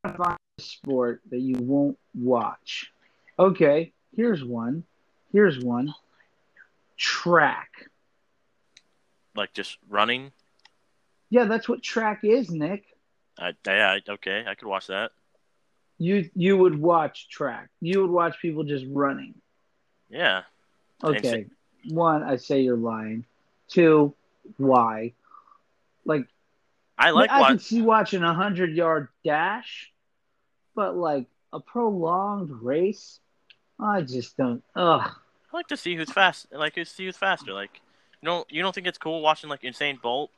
Find 0.05 0.39
a 0.59 0.63
sport 0.63 1.21
that 1.31 1.41
you 1.41 1.57
won't 1.59 1.99
watch. 2.15 2.93
Okay, 3.37 3.93
here's 4.15 4.45
one. 4.45 4.85
Here's 5.33 5.59
one. 5.59 5.93
Track. 6.99 7.71
Like 9.35 9.55
just 9.55 9.79
running. 9.89 10.33
Yeah, 11.31 11.45
that's 11.45 11.69
what 11.69 11.83
track 11.83 12.21
is, 12.25 12.51
Nick. 12.51 12.85
I, 13.39 13.55
okay, 14.09 14.45
I 14.47 14.55
could 14.55 14.69
watch 14.69 14.89
that. 14.89 15.13
You 15.99 16.29
you 16.35 16.57
would 16.57 16.79
watch 16.79 17.29
track. 17.29 17.71
You 17.81 18.03
would 18.03 18.11
watch 18.11 18.41
people 18.41 18.65
just 18.65 18.85
running. 18.89 19.35
Yeah, 20.11 20.43
Okay. 21.03 21.47
One, 21.89 22.23
I 22.23 22.37
say 22.37 22.61
you're 22.61 22.77
lying. 22.77 23.25
Two, 23.69 24.15
why? 24.57 25.13
Like 26.05 26.27
I 26.97 27.11
like 27.11 27.31
I 27.31 27.41
watch. 27.41 27.51
could 27.51 27.63
see 27.63 27.83
watching 27.83 28.23
a 28.23 28.35
hundred 28.35 28.75
yard 28.75 29.09
dash, 29.25 29.93
but 30.75 30.97
like 30.97 31.27
a 31.53 31.61
prolonged 31.61 32.51
race, 32.63 33.21
I 33.79 34.03
just 34.03 34.37
don't. 34.37 34.63
Ugh. 34.75 35.11
I 35.53 35.57
like 35.57 35.69
to 35.69 35.77
see 35.77 35.97
who's 35.97 36.11
fast. 36.11 36.47
Like 36.53 36.75
to 36.75 36.85
see 36.85 37.07
who's 37.07 37.17
faster. 37.17 37.53
Like 37.53 37.81
you 38.21 38.27
don't 38.27 38.51
you 38.51 38.63
don't 38.63 38.75
think 38.75 38.87
it's 38.87 38.99
cool 38.99 39.23
watching 39.23 39.49
like 39.49 39.63
Usain 39.63 40.01
Bolt? 40.01 40.31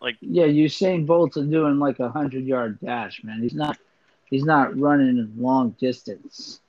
Like 0.00 0.16
Yeah, 0.20 0.46
Usain 0.46 1.06
Bolt's 1.06 1.36
doing 1.36 1.78
like 1.78 1.98
a 2.00 2.10
hundred 2.10 2.44
yard 2.44 2.78
dash, 2.80 3.22
man. 3.24 3.42
He's 3.42 3.54
not. 3.54 3.78
He's 4.26 4.44
not 4.44 4.78
running 4.78 5.18
a 5.18 5.40
long 5.40 5.76
distance 5.78 6.60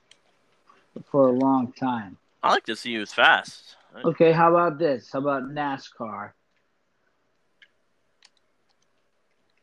for 1.10 1.28
a 1.28 1.32
long 1.32 1.72
time. 1.72 2.18
I 2.42 2.50
like 2.50 2.66
to 2.66 2.76
see 2.76 2.94
who's 2.94 3.14
fast. 3.14 3.76
Okay, 4.04 4.32
how 4.32 4.50
about 4.50 4.78
this? 4.78 5.10
How 5.10 5.20
about 5.20 5.44
NASCAR? 5.44 6.32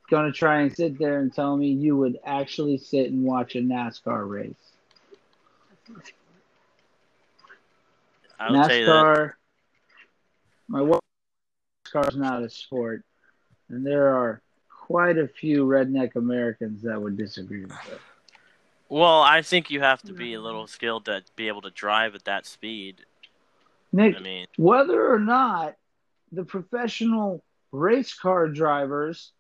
Gonna 0.10 0.32
try 0.32 0.62
and 0.62 0.76
sit 0.76 0.98
there 0.98 1.20
and 1.20 1.34
tell 1.34 1.56
me 1.56 1.68
you 1.68 1.96
would 1.96 2.18
actually 2.26 2.78
sit 2.78 3.12
and 3.12 3.24
watch 3.24 3.56
a 3.56 3.60
NASCAR 3.60 4.28
race. 4.28 4.56
I 8.42 8.52
would 8.52 8.66
say 8.66 8.84
that. 8.84 8.92
NASCAR. 8.92 9.34
My 10.68 10.82
wife, 10.82 11.00
NASCAR 11.86 12.10
is 12.10 12.18
not 12.18 12.44
a 12.44 12.50
sport, 12.50 13.04
and 13.70 13.86
there 13.86 14.16
are 14.16 14.42
quite 14.70 15.18
a 15.18 15.28
few 15.28 15.66
redneck 15.66 16.16
Americans 16.16 16.82
that 16.82 17.00
would 17.00 17.18
disagree 17.18 17.62
with 17.62 17.70
that. 17.70 18.00
Well, 18.90 19.22
I 19.22 19.42
think 19.42 19.70
you 19.70 19.80
have 19.82 20.02
to 20.04 20.14
be 20.14 20.34
a 20.34 20.42
little 20.42 20.68
skilled 20.68 21.06
to 21.06 21.24
be 21.36 21.48
able 21.48 21.62
to 21.62 21.70
drive 21.70 22.16
at 22.16 22.26
that 22.26 22.46
speed. 22.46 23.06
Nick, 23.94 24.18
I 24.18 24.20
mean, 24.20 24.48
whether 24.58 25.14
or 25.14 25.20
not 25.20 25.76
the 26.32 26.44
professional 26.44 27.44
race 27.72 28.14
car 28.14 28.48
drivers 28.48 29.32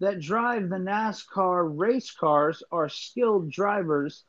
that 0.00 0.20
drive 0.20 0.68
the 0.68 0.76
NASCAR 0.76 1.78
race 1.78 2.10
cars 2.10 2.62
are 2.72 2.88
skilled 2.88 3.50
drivers, 3.50 4.24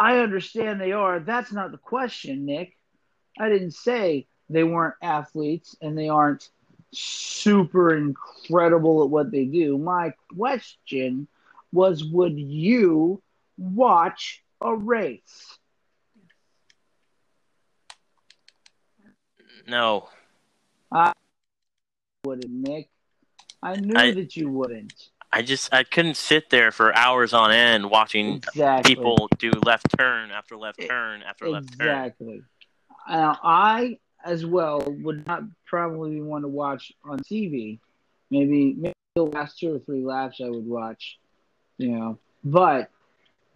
I 0.00 0.20
understand 0.20 0.80
they 0.80 0.92
are. 0.92 1.20
That's 1.20 1.52
not 1.52 1.72
the 1.72 1.76
question, 1.76 2.46
Nick. 2.46 2.74
I 3.38 3.50
didn't 3.50 3.72
say 3.72 4.26
they 4.48 4.64
weren't 4.64 4.94
athletes 5.02 5.76
and 5.82 5.96
they 5.96 6.08
aren't 6.08 6.48
super 6.90 7.94
incredible 7.94 9.02
at 9.04 9.10
what 9.10 9.30
they 9.30 9.44
do. 9.44 9.76
My 9.76 10.14
question 10.34 11.28
was 11.70 12.02
would 12.02 12.38
you 12.38 13.22
watch 13.58 14.42
a 14.62 14.74
race? 14.74 15.58
no. 19.68 20.08
I 20.90 21.12
wouldn't, 22.24 22.50
Nick. 22.50 22.88
I 23.62 23.76
knew 23.76 23.98
I- 23.98 24.12
that 24.12 24.34
you 24.34 24.48
wouldn't. 24.50 25.10
I 25.32 25.42
just 25.42 25.72
I 25.72 25.84
couldn't 25.84 26.16
sit 26.16 26.50
there 26.50 26.72
for 26.72 26.94
hours 26.96 27.32
on 27.32 27.52
end 27.52 27.88
watching 27.88 28.36
Exactly. 28.36 28.94
people 28.94 29.28
do 29.38 29.52
left 29.64 29.86
turn 29.96 30.30
after 30.30 30.56
left 30.56 30.80
turn 30.86 31.22
after 31.22 31.48
left 31.48 31.78
turn. 31.78 31.88
Exactly. 31.88 32.42
Now, 33.08 33.38
I 33.42 33.98
as 34.24 34.44
well 34.44 34.82
would 34.86 35.26
not 35.26 35.42
probably 35.66 36.10
be 36.16 36.20
one 36.20 36.42
to 36.42 36.48
watch 36.48 36.92
on 37.04 37.18
TV. 37.20 37.78
Maybe 38.30 38.74
maybe 38.74 38.94
the 39.14 39.24
last 39.24 39.58
two 39.58 39.74
or 39.74 39.78
three 39.78 40.04
laps 40.04 40.40
I 40.44 40.48
would 40.48 40.66
watch, 40.66 41.18
you 41.78 41.90
know. 41.90 42.18
But 42.42 42.90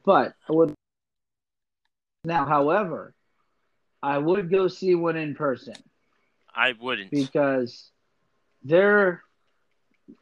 but 0.04 0.34
I 0.48 0.52
would 0.52 0.74
now, 2.24 2.46
however, 2.46 3.14
I 4.02 4.18
would 4.18 4.50
go 4.50 4.68
see 4.68 4.94
one 4.94 5.16
in 5.16 5.34
person 5.34 5.74
I 6.54 6.72
wouldn't. 6.80 7.10
because 7.10 7.90
they're 8.62 9.22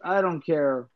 I 0.03 0.21
don't 0.21 0.45
care 0.45 0.89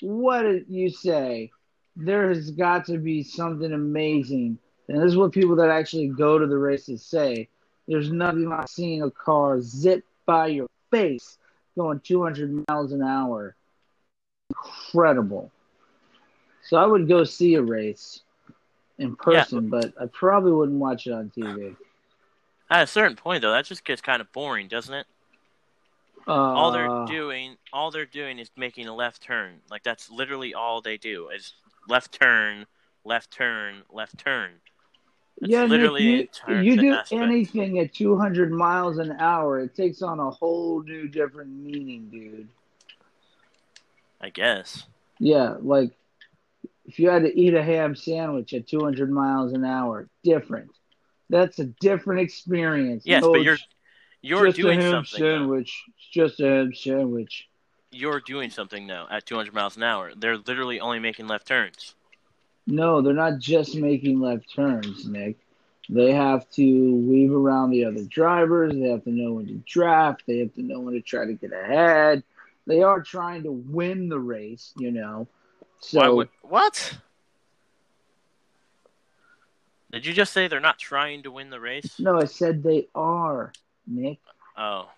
what 0.00 0.42
did 0.42 0.66
you 0.68 0.90
say, 0.90 1.50
there 1.96 2.28
has 2.28 2.50
got 2.50 2.86
to 2.86 2.98
be 2.98 3.22
something 3.22 3.72
amazing. 3.72 4.58
And 4.88 5.02
this 5.02 5.12
is 5.12 5.16
what 5.16 5.32
people 5.32 5.56
that 5.56 5.70
actually 5.70 6.08
go 6.08 6.38
to 6.38 6.46
the 6.46 6.58
races 6.58 7.02
say. 7.02 7.48
There's 7.88 8.10
nothing 8.10 8.48
like 8.48 8.68
seeing 8.68 9.02
a 9.02 9.10
car 9.10 9.60
zip 9.60 10.04
by 10.26 10.48
your 10.48 10.68
face 10.90 11.38
going 11.76 12.00
200 12.00 12.64
miles 12.68 12.92
an 12.92 13.02
hour. 13.02 13.54
Incredible. 14.50 15.50
So 16.62 16.76
I 16.76 16.86
would 16.86 17.08
go 17.08 17.24
see 17.24 17.54
a 17.54 17.62
race 17.62 18.22
in 18.98 19.14
person, 19.16 19.68
but 19.68 19.92
I 20.00 20.06
probably 20.06 20.52
wouldn't 20.52 20.78
watch 20.78 21.06
it 21.06 21.12
on 21.12 21.30
TV. 21.36 21.76
At 22.68 22.82
a 22.82 22.86
certain 22.86 23.16
point, 23.16 23.42
though, 23.42 23.52
that 23.52 23.66
just 23.66 23.84
gets 23.84 24.00
kind 24.00 24.20
of 24.20 24.32
boring, 24.32 24.66
doesn't 24.66 24.92
it? 24.92 25.06
Uh, 26.26 26.32
all 26.32 26.72
they're 26.72 27.06
doing, 27.06 27.56
all 27.72 27.90
they're 27.90 28.04
doing 28.04 28.38
is 28.38 28.50
making 28.56 28.88
a 28.88 28.94
left 28.94 29.22
turn. 29.22 29.60
Like 29.70 29.82
that's 29.82 30.10
literally 30.10 30.54
all 30.54 30.80
they 30.80 30.96
do 30.96 31.28
is 31.28 31.54
left 31.88 32.12
turn, 32.12 32.66
left 33.04 33.30
turn, 33.30 33.82
left 33.92 34.18
turn. 34.18 34.52
That's 35.40 35.52
yeah, 35.52 35.64
literally 35.64 36.28
you, 36.48 36.56
you 36.60 36.76
do 36.80 36.94
aspect. 36.94 37.22
anything 37.22 37.78
at 37.78 37.94
200 37.94 38.50
miles 38.50 38.96
an 38.98 39.12
hour, 39.12 39.60
it 39.60 39.74
takes 39.74 40.00
on 40.00 40.18
a 40.18 40.30
whole 40.30 40.82
new 40.82 41.08
different 41.08 41.50
meaning, 41.50 42.08
dude. 42.10 42.48
I 44.20 44.30
guess. 44.30 44.86
Yeah, 45.18 45.56
like 45.60 45.90
if 46.86 46.98
you 46.98 47.10
had 47.10 47.22
to 47.22 47.38
eat 47.38 47.54
a 47.54 47.62
ham 47.62 47.94
sandwich 47.94 48.54
at 48.54 48.66
200 48.66 49.10
miles 49.10 49.52
an 49.52 49.64
hour, 49.64 50.08
different. 50.24 50.70
That's 51.28 51.58
a 51.58 51.64
different 51.64 52.20
experience. 52.20 53.02
Yes, 53.04 53.22
No, 53.22 53.32
but 53.32 53.42
you're 53.42 53.58
you're 54.26 54.46
just 54.46 54.56
doing 54.56 54.80
a 54.80 54.82
ham 54.82 54.92
something. 55.04 55.20
sandwich. 55.20 55.84
It's 55.88 56.08
just 56.08 56.40
a 56.40 56.44
ham 56.44 56.74
sandwich. 56.74 57.48
You're 57.90 58.20
doing 58.20 58.50
something 58.50 58.86
now 58.86 59.06
at 59.10 59.26
200 59.26 59.54
miles 59.54 59.76
an 59.76 59.82
hour. 59.82 60.12
They're 60.16 60.36
literally 60.36 60.80
only 60.80 60.98
making 60.98 61.28
left 61.28 61.46
turns. 61.46 61.94
No, 62.66 63.00
they're 63.00 63.14
not 63.14 63.38
just 63.38 63.76
making 63.76 64.20
left 64.20 64.52
turns, 64.54 65.06
Nick. 65.06 65.36
They 65.88 66.12
have 66.12 66.50
to 66.50 66.94
weave 66.96 67.32
around 67.32 67.70
the 67.70 67.84
other 67.84 68.02
drivers. 68.02 68.72
They 68.74 68.88
have 68.88 69.04
to 69.04 69.10
know 69.10 69.34
when 69.34 69.46
to 69.46 69.54
draft. 69.66 70.24
They 70.26 70.38
have 70.38 70.52
to 70.54 70.62
know 70.62 70.80
when 70.80 70.94
to 70.94 71.00
try 71.00 71.26
to 71.26 71.34
get 71.34 71.52
ahead. 71.52 72.24
They 72.66 72.82
are 72.82 73.00
trying 73.00 73.44
to 73.44 73.52
win 73.52 74.08
the 74.08 74.18
race, 74.18 74.72
you 74.76 74.90
know. 74.90 75.28
So 75.78 76.00
Why 76.00 76.08
would 76.08 76.28
what? 76.42 76.98
Did 79.92 80.04
you 80.04 80.12
just 80.12 80.32
say 80.32 80.48
they're 80.48 80.58
not 80.58 80.78
trying 80.78 81.22
to 81.22 81.30
win 81.30 81.50
the 81.50 81.60
race? 81.60 81.98
no, 82.00 82.20
I 82.20 82.24
said 82.24 82.62
they 82.62 82.88
are, 82.94 83.52
Nick. 83.86 84.18
Oh, 84.56 84.88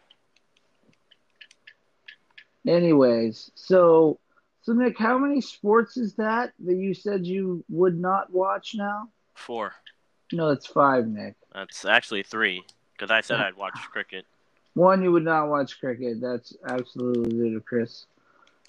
Anyways, 2.67 3.51
so 3.55 4.19
so 4.63 4.73
Nick, 4.75 4.99
how 4.99 5.17
many 5.17 5.41
sports 5.41 5.97
is 5.97 6.15
that 6.17 6.53
that 6.65 6.77
you 6.77 6.93
said 6.93 7.27
you 7.27 7.65
would 7.69 7.99
not 7.99 8.31
watch 8.33 8.75
now? 8.75 9.09
four. 9.35 9.73
No, 10.33 10.51
it's 10.51 10.67
five, 10.67 11.07
Nick. 11.07 11.37
That's 11.55 11.87
actually 11.87 12.23
three 12.23 12.63
because 12.93 13.11
I 13.11 13.23
said 13.23 13.41
I'd 13.41 13.57
watch 13.57 13.79
cricket. 13.91 14.27
One, 14.75 15.03
you 15.03 15.11
would 15.13 15.25
not 15.25 15.49
watch 15.49 15.81
cricket. 15.81 16.21
That's 16.21 16.55
absolutely 16.69 17.33
ludicrous. 17.33 18.07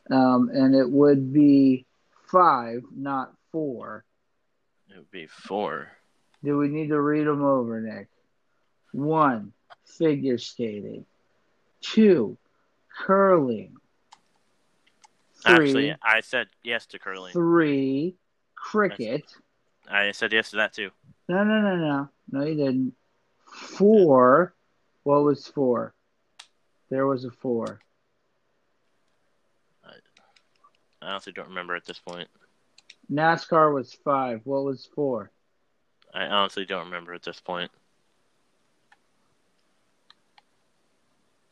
Um, 0.09 0.49
and 0.53 0.73
it 0.73 0.89
would 0.89 1.33
be 1.33 1.85
five, 2.31 2.83
not 2.95 3.33
four. 3.51 4.05
It 4.89 4.95
would 4.97 5.11
be 5.11 5.27
four. 5.27 5.91
Do 6.43 6.57
we 6.57 6.69
need 6.69 6.87
to 6.87 7.01
read 7.01 7.27
them 7.27 7.43
over, 7.43 7.81
Nick? 7.81 8.07
One, 8.93 9.51
figure 9.99 10.37
skating. 10.39 11.05
Two, 11.81 12.37
curling. 13.05 13.75
Three, 15.45 15.53
Actually, 15.53 15.95
I 16.01 16.21
said 16.21 16.47
yes 16.63 16.85
to 16.87 16.99
curling. 16.99 17.31
three, 17.33 18.15
cricket. 18.55 19.23
I 19.89 20.11
said 20.11 20.33
yes 20.33 20.49
to 20.51 20.57
that 20.57 20.73
too. 20.73 20.89
No, 21.27 21.43
no, 21.43 21.61
no, 21.61 21.75
no. 21.75 22.09
No, 22.31 22.45
you 22.45 22.55
didn't. 22.55 22.93
Four. 23.45 24.55
What 25.03 25.23
was 25.23 25.47
four? 25.47 25.93
There 26.89 27.05
was 27.05 27.23
a 27.25 27.31
four. 27.31 27.79
I 31.01 31.11
honestly 31.11 31.31
don't 31.31 31.47
remember 31.47 31.75
at 31.75 31.85
this 31.85 31.99
point. 31.99 32.27
NASCAR 33.11 33.73
was 33.73 33.93
five. 33.93 34.41
What 34.43 34.65
was 34.65 34.87
four? 34.93 35.31
I 36.13 36.25
honestly 36.25 36.65
don't 36.65 36.85
remember 36.85 37.13
at 37.13 37.23
this 37.23 37.39
point. 37.39 37.71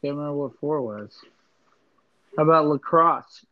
Can't 0.01 0.15
remember 0.15 0.33
what 0.38 0.60
four 0.60 0.81
was. 0.81 1.12
How 2.36 2.43
about 2.43 2.67
lacrosse? 2.67 3.45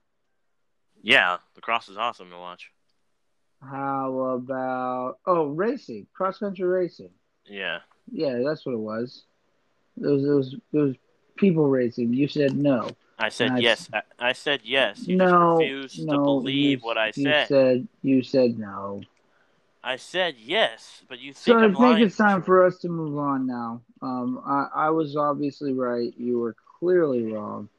Yeah, 1.01 1.38
lacrosse 1.55 1.89
is 1.89 1.97
awesome 1.97 2.29
to 2.29 2.38
watch. 2.38 2.71
How 3.62 4.13
about 4.36 5.17
oh 5.25 5.47
racing, 5.47 6.08
cross 6.13 6.38
country 6.39 6.65
racing? 6.65 7.10
Yeah, 7.45 7.79
Yeah, 8.12 8.41
that's 8.45 8.65
what 8.65 8.73
it 8.73 8.79
was. 8.79 9.23
It 10.01 10.05
was 10.08 10.23
it 10.23 10.29
was 10.29 10.53
it 10.73 10.77
was 10.77 10.95
people 11.36 11.67
racing. 11.67 12.13
You 12.13 12.27
said 12.27 12.55
no. 12.55 12.91
I 13.17 13.29
said 13.29 13.53
Nice. 13.53 13.63
yes. 13.63 13.89
I, 13.93 14.01
I 14.19 14.34
said 14.34 14.62
yes. 14.63 15.08
You 15.08 15.15
no, 15.15 15.58
just 15.58 15.60
refused 15.62 16.05
no. 16.05 16.13
to 16.13 16.19
believe 16.23 16.79
you, 16.81 16.86
what 16.86 16.97
I 16.97 17.08
you 17.15 17.23
said. 17.23 17.47
said 17.47 17.88
you 18.01 18.21
said 18.23 18.60
no. 18.60 19.01
I 19.86 19.98
said 19.98 20.36
yes, 20.39 21.04
but 21.08 21.19
you 21.19 21.32
think 21.32 21.58
I 21.58 21.65
I'm 21.65 21.74
think 21.74 21.80
lying. 21.80 22.04
it's 22.04 22.17
time 22.17 22.41
for 22.41 22.65
us 22.65 22.80
to 22.80 22.89
move 22.89 23.19
on 23.19 23.45
now. 23.45 23.82
Um, 24.02 24.41
I, 24.43 24.88
I 24.88 24.89
was 24.89 25.15
obviously 25.15 25.74
right. 25.74 26.12
You 26.17 26.39
were 26.39 26.56
clearly 26.80 27.32
wrong. 27.32 27.69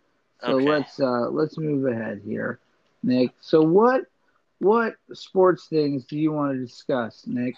So 0.41 0.53
Okay. 0.53 0.69
let's 0.69 1.01
uh, 1.01 1.29
let's 1.31 1.59
move 1.59 1.85
ahead 1.87 2.23
here, 2.25 2.61
Nick. 3.03 3.33
So 3.41 3.61
what 3.61 4.05
what 4.61 4.95
sports 5.13 5.67
things 5.67 6.05
do 6.05 6.17
you 6.17 6.31
want 6.31 6.53
to 6.53 6.59
discuss, 6.65 7.25
Nick? 7.27 7.57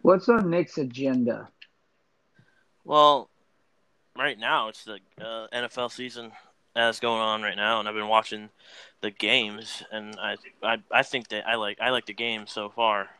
What's 0.00 0.30
on 0.30 0.48
Nick's 0.48 0.78
agenda? 0.78 1.48
Well, 2.84 3.28
right 4.16 4.38
now 4.38 4.68
it's 4.68 4.84
the 4.84 4.98
uh, 5.20 5.48
NFL 5.52 5.92
season 5.92 6.32
that's 6.74 7.00
going 7.00 7.20
on 7.20 7.42
right 7.42 7.56
now, 7.56 7.80
and 7.80 7.88
I've 7.88 7.94
been 7.94 8.08
watching 8.08 8.48
the 9.02 9.10
games, 9.10 9.82
and 9.92 10.16
I, 10.18 10.36
I, 10.62 10.78
I 10.90 11.02
think 11.02 11.28
that 11.28 11.46
I 11.46 11.56
like 11.56 11.80
I 11.82 11.90
like 11.90 12.06
the 12.06 12.14
games 12.14 12.50
so 12.50 12.70
far. 12.70 13.10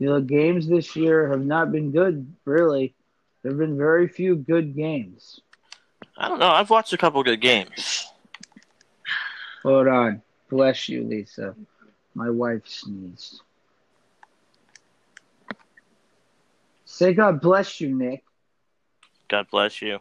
You 0.00 0.06
know, 0.06 0.20
games 0.20 0.66
this 0.66 0.96
year 0.96 1.28
have 1.28 1.44
not 1.44 1.70
been 1.70 1.92
good. 1.92 2.34
Really, 2.46 2.94
there 3.42 3.52
have 3.52 3.58
been 3.58 3.76
very 3.76 4.08
few 4.08 4.34
good 4.34 4.74
games. 4.74 5.40
I 6.16 6.26
don't 6.26 6.38
know. 6.38 6.48
I've 6.48 6.70
watched 6.70 6.94
a 6.94 6.96
couple 6.96 7.22
good 7.22 7.42
games. 7.42 8.06
Hold 9.62 9.88
on, 9.88 10.22
bless 10.48 10.88
you, 10.88 11.04
Lisa. 11.04 11.54
My 12.14 12.30
wife 12.30 12.66
sneezed. 12.66 13.42
Say 16.86 17.12
God 17.12 17.42
bless 17.42 17.78
you, 17.78 17.94
Nick. 17.94 18.24
God 19.28 19.48
bless 19.50 19.82
you. 19.82 19.98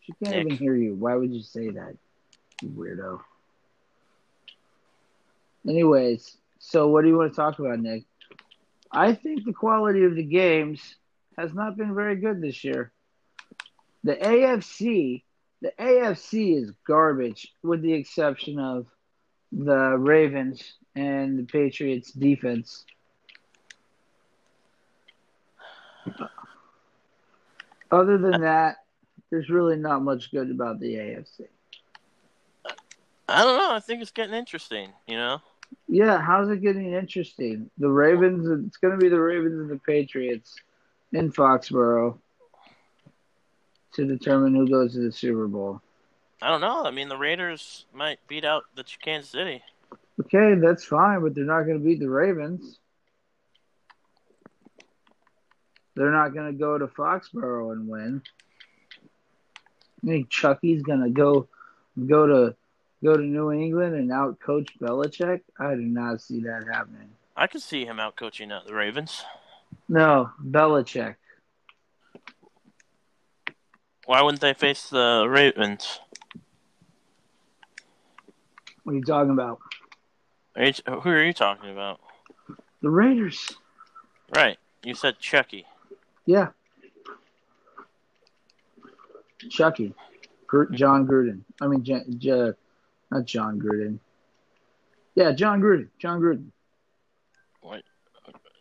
She 0.00 0.14
can't 0.14 0.36
Nick. 0.36 0.46
even 0.46 0.56
hear 0.56 0.74
you. 0.74 0.94
Why 0.94 1.14
would 1.14 1.30
you 1.30 1.42
say 1.42 1.68
that, 1.68 1.94
you 2.62 2.70
weirdo? 2.70 3.20
Anyways, 5.68 6.38
so 6.58 6.88
what 6.88 7.02
do 7.02 7.08
you 7.08 7.18
want 7.18 7.32
to 7.32 7.36
talk 7.36 7.58
about, 7.58 7.78
Nick? 7.78 8.04
I 8.92 9.14
think 9.14 9.44
the 9.44 9.52
quality 9.52 10.04
of 10.04 10.14
the 10.14 10.22
games 10.22 10.96
has 11.38 11.54
not 11.54 11.76
been 11.76 11.94
very 11.94 12.16
good 12.16 12.42
this 12.42 12.62
year. 12.62 12.92
The 14.04 14.16
AFC, 14.16 15.22
the 15.62 15.72
AFC 15.78 16.62
is 16.62 16.72
garbage, 16.86 17.52
with 17.62 17.82
the 17.82 17.94
exception 17.94 18.58
of 18.58 18.86
the 19.50 19.96
Ravens 19.96 20.74
and 20.94 21.38
the 21.38 21.44
Patriots 21.44 22.12
defense. 22.12 22.84
Other 27.90 28.18
than 28.18 28.40
that, 28.42 28.76
there's 29.30 29.48
really 29.48 29.76
not 29.76 30.02
much 30.02 30.30
good 30.30 30.50
about 30.50 30.80
the 30.80 30.94
AFC. 30.94 31.46
I 33.28 33.44
don't 33.44 33.56
know. 33.56 33.74
I 33.74 33.80
think 33.80 34.02
it's 34.02 34.10
getting 34.10 34.34
interesting. 34.34 34.92
You 35.06 35.16
know. 35.16 35.42
Yeah, 35.88 36.20
how's 36.20 36.48
it 36.50 36.62
getting 36.62 36.92
interesting? 36.92 37.70
The 37.78 37.90
Ravens, 37.90 38.66
it's 38.66 38.76
going 38.76 38.92
to 38.92 38.98
be 38.98 39.08
the 39.08 39.20
Ravens 39.20 39.60
and 39.60 39.70
the 39.70 39.78
Patriots 39.78 40.56
in 41.12 41.30
Foxborough 41.30 42.18
to 43.94 44.06
determine 44.06 44.54
who 44.54 44.68
goes 44.68 44.94
to 44.94 45.00
the 45.00 45.12
Super 45.12 45.46
Bowl. 45.46 45.80
I 46.40 46.48
don't 46.48 46.60
know. 46.60 46.84
I 46.84 46.90
mean, 46.90 47.08
the 47.08 47.16
Raiders 47.16 47.86
might 47.92 48.18
beat 48.26 48.44
out 48.44 48.64
the 48.74 48.84
Kansas 49.02 49.30
City. 49.30 49.62
Okay, 50.20 50.54
that's 50.60 50.84
fine, 50.84 51.20
but 51.20 51.34
they're 51.34 51.44
not 51.44 51.62
going 51.62 51.78
to 51.78 51.84
beat 51.84 52.00
the 52.00 52.10
Ravens. 52.10 52.78
They're 55.94 56.10
not 56.10 56.32
going 56.32 56.52
to 56.52 56.58
go 56.58 56.78
to 56.78 56.86
Foxborough 56.86 57.72
and 57.72 57.86
win. 57.88 58.22
I 60.02 60.08
think 60.08 60.30
Chucky's 60.30 60.82
gonna 60.82 61.10
go 61.10 61.48
go 62.06 62.26
to 62.26 62.56
go 63.02 63.16
to 63.16 63.22
New 63.22 63.52
England 63.52 63.94
and 63.94 64.12
out 64.12 64.38
coach 64.40 64.78
Belichick? 64.80 65.42
I 65.58 65.74
do 65.74 65.82
not 65.82 66.20
see 66.20 66.40
that 66.42 66.64
happening. 66.72 67.10
I 67.36 67.46
could 67.46 67.62
see 67.62 67.84
him 67.84 67.98
out 67.98 68.16
coaching 68.16 68.52
uh, 68.52 68.60
the 68.66 68.74
Ravens. 68.74 69.24
No, 69.88 70.30
Belichick. 70.42 71.16
Why 74.06 74.20
wouldn't 74.20 74.40
they 74.40 74.54
face 74.54 74.88
the 74.88 75.26
Ravens? 75.28 76.00
What 78.82 78.92
are 78.92 78.96
you 78.96 79.04
talking 79.04 79.30
about? 79.30 79.58
Are 80.56 80.64
you, 80.64 80.72
who 80.86 81.10
are 81.10 81.24
you 81.24 81.32
talking 81.32 81.70
about? 81.70 82.00
The 82.82 82.90
Raiders. 82.90 83.52
Right. 84.34 84.58
You 84.82 84.94
said 84.94 85.18
Chucky. 85.18 85.66
Yeah. 86.26 86.48
Chucky. 89.50 89.94
Jon 90.72 91.06
Gruden. 91.06 91.42
I 91.60 91.68
mean, 91.68 91.82
J- 91.84 92.04
J- 92.18 92.52
not 93.12 93.24
Jon 93.26 93.60
Gruden. 93.60 93.98
Yeah, 95.14 95.32
Jon 95.32 95.60
Gruden. 95.60 95.88
Jon 95.98 96.20
Gruden. 96.20 96.46
What? 97.60 97.82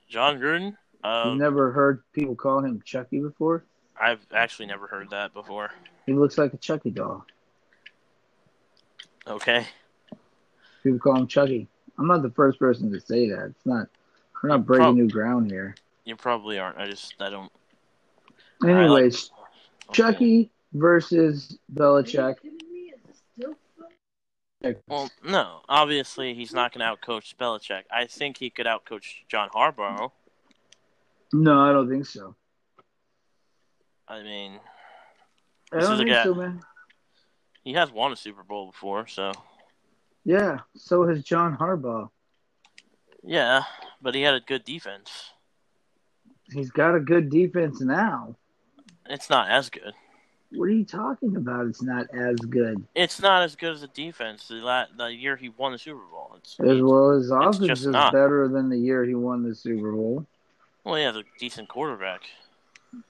Jon 0.10 0.40
Gruden? 0.40 0.76
Uh, 1.04 1.24
You've 1.28 1.40
never 1.40 1.72
heard 1.72 2.04
people 2.14 2.36
call 2.36 2.60
him 2.60 2.82
Chucky 2.86 3.20
before? 3.20 3.64
I've 4.00 4.26
actually 4.34 4.66
never 4.68 4.88
heard 4.88 5.10
that 5.12 5.34
before. 5.34 5.72
He 6.06 6.14
looks 6.14 6.38
like 6.38 6.54
a 6.54 6.58
Chucky 6.58 6.92
doll. 6.92 7.26
Okay. 9.26 9.66
People 10.84 11.00
call 11.00 11.16
him 11.16 11.28
Chucky. 11.28 11.68
I'm 11.98 12.08
not 12.08 12.22
the 12.24 12.32
first 12.32 12.60
person 12.60 12.92
to 12.92 13.00
say 13.00 13.30
that. 13.30 13.46
It's 13.46 13.66
not. 13.66 13.88
We're 14.42 14.50
not 14.50 14.66
breaking 14.66 14.84
Prob- 14.84 14.96
new 14.96 15.10
ground 15.10 15.52
here. 15.52 15.76
You 16.04 16.16
probably 16.16 16.58
aren't. 16.58 16.78
I 16.78 16.88
just 16.88 17.14
I 17.20 17.30
don't. 17.30 17.52
Anyways, 18.64 19.32
okay. 19.90 19.94
Chucky 19.94 20.52
versus 20.74 21.58
Belichick. 21.74 22.20
Are 22.20 22.30
you 22.30 22.36
kidding 22.52 22.74
me? 22.74 22.80
Is 22.96 23.02
this 23.08 23.22
still 23.38 23.54
fun? 23.78 23.90
Well, 24.88 25.10
no. 25.24 25.62
Obviously, 25.68 26.34
he's 26.34 26.54
not 26.54 26.74
going 26.74 26.86
to 26.86 26.96
outcoach 27.02 27.36
Belichick. 27.36 27.84
I 27.92 28.06
think 28.06 28.38
he 28.38 28.50
could 28.50 28.66
outcoach 28.66 29.26
John 29.28 29.50
Harbaugh. 29.50 30.12
No, 31.34 31.60
I 31.62 31.72
don't 31.72 31.90
think 31.90 32.06
so. 32.06 32.36
I 34.08 34.22
mean, 34.22 34.60
I 35.72 35.78
This 35.78 35.86
don't 35.86 35.94
is 35.94 36.00
a 36.00 36.04
think 36.04 36.10
guy- 36.16 36.24
so, 36.26 36.34
man. 36.36 36.60
he 37.64 37.74
has 37.74 37.92
won 37.92 38.12
a 38.12 38.16
Super 38.16 38.44
Bowl 38.44 38.68
before, 38.72 39.08
so 39.08 39.32
Yeah, 40.26 40.60
so 40.76 41.08
has 41.08 41.24
John 41.24 41.58
Harbaugh. 41.58 42.10
yeah. 43.24 43.64
But 44.02 44.14
he 44.16 44.22
had 44.24 44.34
a 44.36 44.40
good 44.42 44.66
defense. 44.66 45.32
He's 46.52 46.70
got 46.72 46.96
a 46.96 47.00
good 47.00 47.30
defense 47.30 47.80
now. 47.80 48.36
It's 49.10 49.30
not 49.30 49.50
as 49.50 49.70
good. 49.70 49.94
What 50.54 50.66
are 50.66 50.70
you 50.70 50.84
talking 50.86 51.36
about? 51.38 51.68
It's 51.68 51.82
not 51.82 52.08
as 52.14 52.36
good. 52.38 52.84
It's 52.94 53.22
not 53.22 53.44
as 53.44 53.56
good 53.56 53.74
as 53.74 53.82
the 53.82 53.88
defense 53.88 54.48
the 54.50 54.56
la- 54.56 54.86
the 54.98 55.06
year 55.08 55.36
he 55.38 55.50
won 55.50 55.72
the 55.72 55.78
Super 55.78 56.02
Bowl. 56.12 56.34
It's, 56.38 56.60
As 56.60 56.82
well 56.82 57.12
as 57.12 57.30
offense 57.32 57.80
is 57.82 57.88
not. 57.88 58.12
better 58.12 58.48
than 58.50 58.70
the 58.70 58.78
year 58.78 59.06
he 59.06 59.16
won 59.16 59.44
the 59.48 59.56
Super 59.56 59.92
Bowl. 59.94 60.26
well, 60.84 60.96
he 60.96 61.04
has 61.04 61.16
a 61.16 61.24
decent 61.40 61.70
quarterback. 61.70 62.22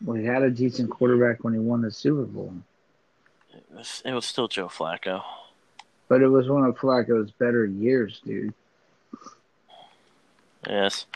Well, 0.06 0.16
he 0.18 0.26
had 0.26 0.44
a 0.44 0.52
decent 0.52 0.92
quarterback 0.92 1.44
when 1.44 1.54
he 1.54 1.60
won 1.60 1.82
the 1.82 1.90
Super 1.92 2.24
Bowl, 2.26 2.54
It 3.52 3.66
was, 3.74 4.04
it 4.06 4.14
was 4.14 4.26
still 4.26 4.48
Joe 4.48 4.68
Flacco. 4.68 5.24
but 6.08 6.22
it 6.22 6.28
was 6.28 6.48
one 6.48 6.64
of 6.64 6.78
Flacco's 6.78 7.32
better 7.32 7.66
years, 7.66 8.22
dude. 8.24 8.54
Yes, 10.68 11.08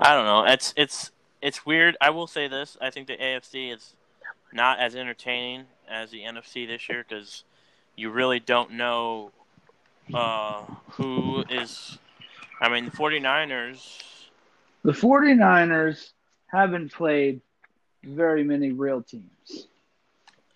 I 0.00 0.14
don't 0.14 0.24
know. 0.24 0.44
It's 0.50 0.72
it's 0.78 1.10
it's 1.42 1.66
weird. 1.66 1.94
I 2.00 2.08
will 2.08 2.26
say 2.26 2.48
this: 2.48 2.78
I 2.80 2.88
think 2.88 3.06
the 3.06 3.18
AFC 3.18 3.70
is 3.74 3.94
not 4.52 4.78
as 4.78 4.96
entertaining 4.96 5.64
as 5.88 6.10
the 6.10 6.22
NFC 6.22 6.66
this 6.66 6.88
year 6.88 7.04
because 7.08 7.44
you 7.96 8.10
really 8.10 8.40
don't 8.40 8.72
know 8.72 9.30
uh, 10.12 10.62
who 10.92 11.44
is. 11.48 11.98
I 12.60 12.68
mean, 12.68 12.84
the 12.86 12.90
49ers. 12.90 14.02
The 14.84 14.92
49ers 14.92 16.12
haven't 16.46 16.92
played 16.92 17.40
very 18.04 18.44
many 18.44 18.70
real 18.72 19.02
teams. 19.02 19.66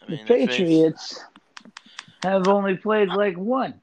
I 0.03 0.07
The 0.07 0.13
mean, 0.17 0.27
face- 0.27 0.49
Patriots 0.49 1.25
have 2.23 2.47
only 2.49 2.77
played 2.77 3.09
like 3.09 3.37
one. 3.37 3.81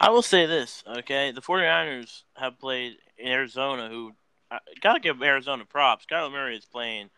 I 0.00 0.10
will 0.10 0.22
say 0.22 0.44
this, 0.46 0.84
okay? 0.98 1.30
The 1.32 1.40
49ers 1.40 2.22
have 2.36 2.58
played 2.58 2.96
Arizona, 3.24 3.88
who 3.88 4.12
I 4.50 4.58
gotta 4.82 5.00
give 5.00 5.22
Arizona 5.22 5.64
props. 5.64 6.04
Kyler 6.10 6.30
Murray 6.30 6.56
is 6.56 6.64
playing 6.66 7.08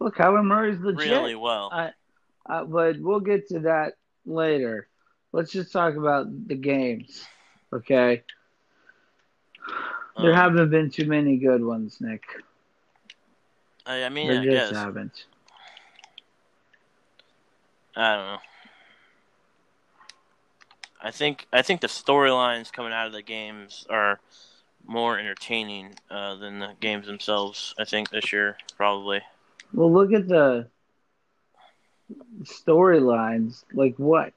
Look, 0.00 0.16
Kyler 0.16 0.44
Murray's 0.44 0.78
legit. 0.80 1.10
really 1.10 1.34
well. 1.36 1.70
I, 1.72 1.92
uh, 2.48 2.64
but 2.64 2.98
we'll 3.00 3.20
get 3.20 3.48
to 3.48 3.60
that 3.60 3.94
later. 4.26 4.88
Let's 5.32 5.52
just 5.52 5.72
talk 5.72 5.96
about 5.96 6.26
the 6.48 6.54
games, 6.54 7.24
okay? 7.72 8.22
There 10.16 10.30
Um, 10.30 10.36
haven't 10.36 10.70
been 10.70 10.90
too 10.90 11.06
many 11.06 11.36
good 11.36 11.62
ones, 11.62 12.00
Nick. 12.00 12.24
I, 13.86 14.04
I 14.04 14.08
mean, 14.08 14.28
There 14.28 14.40
I 14.40 14.44
just 14.44 14.72
guess 14.72 14.82
haven't. 14.82 15.26
I 17.96 18.14
don't 18.14 18.26
know. 18.26 18.38
I 21.00 21.10
think 21.10 21.46
I 21.52 21.62
think 21.62 21.80
the 21.80 21.86
storylines 21.86 22.72
coming 22.72 22.92
out 22.92 23.06
of 23.06 23.12
the 23.12 23.22
games 23.22 23.86
are 23.88 24.20
more 24.86 25.18
entertaining 25.18 25.94
uh, 26.10 26.34
than 26.36 26.58
the 26.58 26.74
games 26.80 27.06
themselves. 27.06 27.74
I 27.78 27.84
think 27.84 28.10
this 28.10 28.32
year 28.32 28.56
probably. 28.76 29.20
Well, 29.72 29.92
look 29.92 30.12
at 30.12 30.26
the 30.28 30.68
storylines. 32.42 33.64
Like 33.72 33.94
what? 33.96 34.32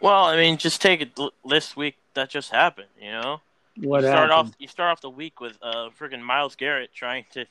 Well, 0.00 0.24
I 0.24 0.36
mean, 0.36 0.58
just 0.58 0.80
take 0.82 1.00
it 1.00 1.10
l- 1.18 1.32
this 1.48 1.76
week 1.76 1.96
that 2.14 2.28
just 2.30 2.50
happened. 2.50 2.88
You 3.00 3.10
know, 3.12 3.40
What 3.82 4.02
you 4.02 4.08
start 4.08 4.30
happened? 4.30 4.32
off 4.32 4.52
you 4.58 4.68
start 4.68 4.92
off 4.92 5.00
the 5.00 5.10
week 5.10 5.40
with 5.40 5.56
uh 5.62 5.88
freaking 5.98 6.20
Myles 6.22 6.54
Garrett 6.56 6.90
trying 6.94 7.24
to 7.32 7.46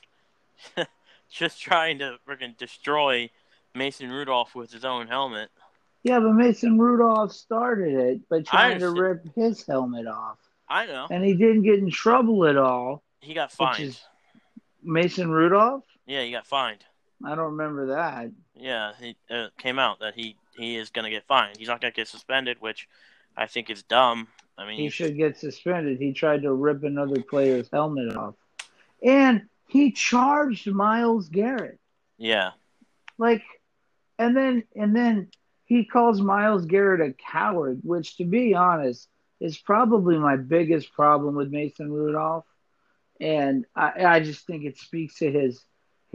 just 1.30 1.60
trying 1.60 1.98
to 1.98 2.16
freaking 2.28 2.56
destroy 2.56 3.30
Mason 3.74 4.10
Rudolph 4.10 4.54
with 4.54 4.72
his 4.72 4.84
own 4.84 5.08
helmet. 5.08 5.50
Yeah, 6.02 6.20
but 6.20 6.32
Mason 6.34 6.78
Rudolph 6.78 7.32
started 7.32 7.94
it 7.94 8.28
by 8.28 8.42
trying 8.42 8.78
to 8.78 8.90
rip 8.90 9.24
his 9.34 9.66
helmet 9.66 10.06
off, 10.06 10.38
I 10.68 10.86
know 10.86 11.08
and 11.10 11.24
he 11.24 11.34
didn't 11.34 11.62
get 11.62 11.80
in 11.80 11.90
trouble 11.90 12.46
at 12.46 12.56
all. 12.56 13.02
he 13.20 13.34
got 13.34 13.50
fined. 13.50 13.98
Mason 14.84 15.28
Rudolph? 15.30 15.82
Yeah, 16.06 16.22
he 16.22 16.30
got 16.30 16.46
fined. 16.46 16.84
I 17.24 17.30
don't 17.34 17.52
remember 17.56 17.86
that. 17.86 18.30
Yeah, 18.54 18.92
it 19.00 19.16
uh, 19.30 19.48
came 19.58 19.78
out 19.78 20.00
that 20.00 20.14
he 20.14 20.36
he 20.56 20.76
is 20.76 20.90
going 20.90 21.04
to 21.04 21.10
get 21.10 21.26
fined. 21.26 21.56
He's 21.58 21.68
not 21.68 21.80
going 21.80 21.92
to 21.92 21.96
get 21.96 22.08
suspended, 22.08 22.58
which 22.60 22.88
I 23.36 23.46
think 23.46 23.70
is 23.70 23.82
dumb. 23.82 24.28
I 24.58 24.66
mean, 24.66 24.78
He 24.78 24.88
should 24.88 25.16
get 25.16 25.36
suspended. 25.36 25.98
He 25.98 26.12
tried 26.12 26.42
to 26.42 26.52
rip 26.52 26.82
another 26.84 27.20
player's 27.22 27.68
helmet 27.72 28.16
off, 28.16 28.34
and 29.02 29.42
he 29.68 29.92
charged 29.92 30.66
Myles 30.66 31.28
Garrett. 31.28 31.78
yeah, 32.18 32.52
like 33.18 33.42
and 34.18 34.36
then 34.36 34.64
and 34.74 34.94
then 34.94 35.28
he 35.64 35.84
calls 35.84 36.20
Myles 36.20 36.64
Garrett 36.66 37.00
a 37.00 37.12
coward, 37.14 37.80
which 37.82 38.16
to 38.18 38.24
be 38.24 38.54
honest 38.54 39.08
is 39.40 39.58
probably 39.58 40.16
my 40.18 40.36
biggest 40.36 40.92
problem 40.92 41.34
with 41.34 41.50
Mason 41.50 41.92
Rudolph. 41.92 42.46
And 43.20 43.66
I, 43.74 44.04
I 44.04 44.20
just 44.20 44.46
think 44.46 44.64
it 44.64 44.78
speaks 44.78 45.18
to 45.18 45.30
his 45.30 45.62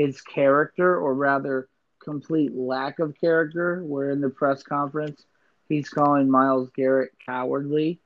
his 0.06 0.22
character 0.22 0.98
or 0.98 1.14
rather 1.14 1.68
complete 2.00 2.56
lack 2.56 3.00
of 3.00 3.20
character 3.20 3.84
where 3.84 4.10
in 4.10 4.22
the 4.22 4.30
press 4.30 4.64
conference 4.64 5.24
he's 5.70 5.90
calling 5.90 6.30
Myles 6.30 6.70
Garrett 6.76 7.12
cowardly. 7.26 8.00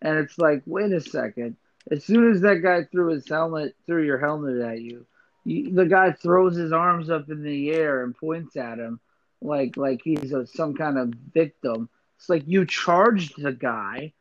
And 0.00 0.18
it's 0.18 0.38
like, 0.38 0.62
wait 0.66 0.92
a 0.92 1.00
second. 1.00 1.56
As 1.90 2.04
soon 2.04 2.30
as 2.30 2.40
that 2.42 2.62
guy 2.62 2.84
threw 2.84 3.12
his 3.12 3.28
helmet 3.28 3.74
threw 3.86 4.04
your 4.04 4.18
helmet 4.18 4.60
at 4.60 4.80
you, 4.80 5.06
you, 5.44 5.72
the 5.72 5.86
guy 5.86 6.12
throws 6.12 6.56
his 6.56 6.72
arms 6.72 7.10
up 7.10 7.28
in 7.30 7.42
the 7.42 7.70
air 7.70 8.04
and 8.04 8.16
points 8.16 8.56
at 8.56 8.78
him 8.78 9.00
like 9.40 9.76
like 9.76 10.00
he's 10.02 10.32
a, 10.32 10.46
some 10.46 10.74
kind 10.74 10.98
of 10.98 11.14
victim. 11.32 11.88
It's 12.16 12.28
like 12.28 12.44
you 12.46 12.66
charged 12.66 13.40
the 13.40 13.52
guy, 13.52 14.12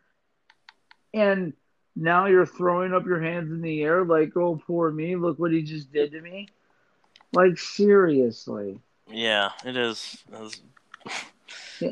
and 1.14 1.54
now 1.96 2.28
you're 2.28 2.46
throwing 2.46 2.94
up 2.94 3.06
your 3.06 3.22
hands 3.22 3.52
in 3.52 3.62
the 3.62 3.82
air 3.82 4.06
like, 4.06 4.36
"Oh, 4.38 4.62
poor 4.68 4.92
me! 4.92 5.16
Look 5.16 5.40
what 5.40 5.52
he 5.52 5.64
just 5.64 5.92
did 5.92 6.12
to 6.12 6.22
me." 6.22 6.48
Like 7.38 7.60
seriously, 7.60 8.80
yeah, 9.08 9.52
it 9.64 9.78
is. 9.78 10.24
It 10.34 10.42
is- 10.42 10.62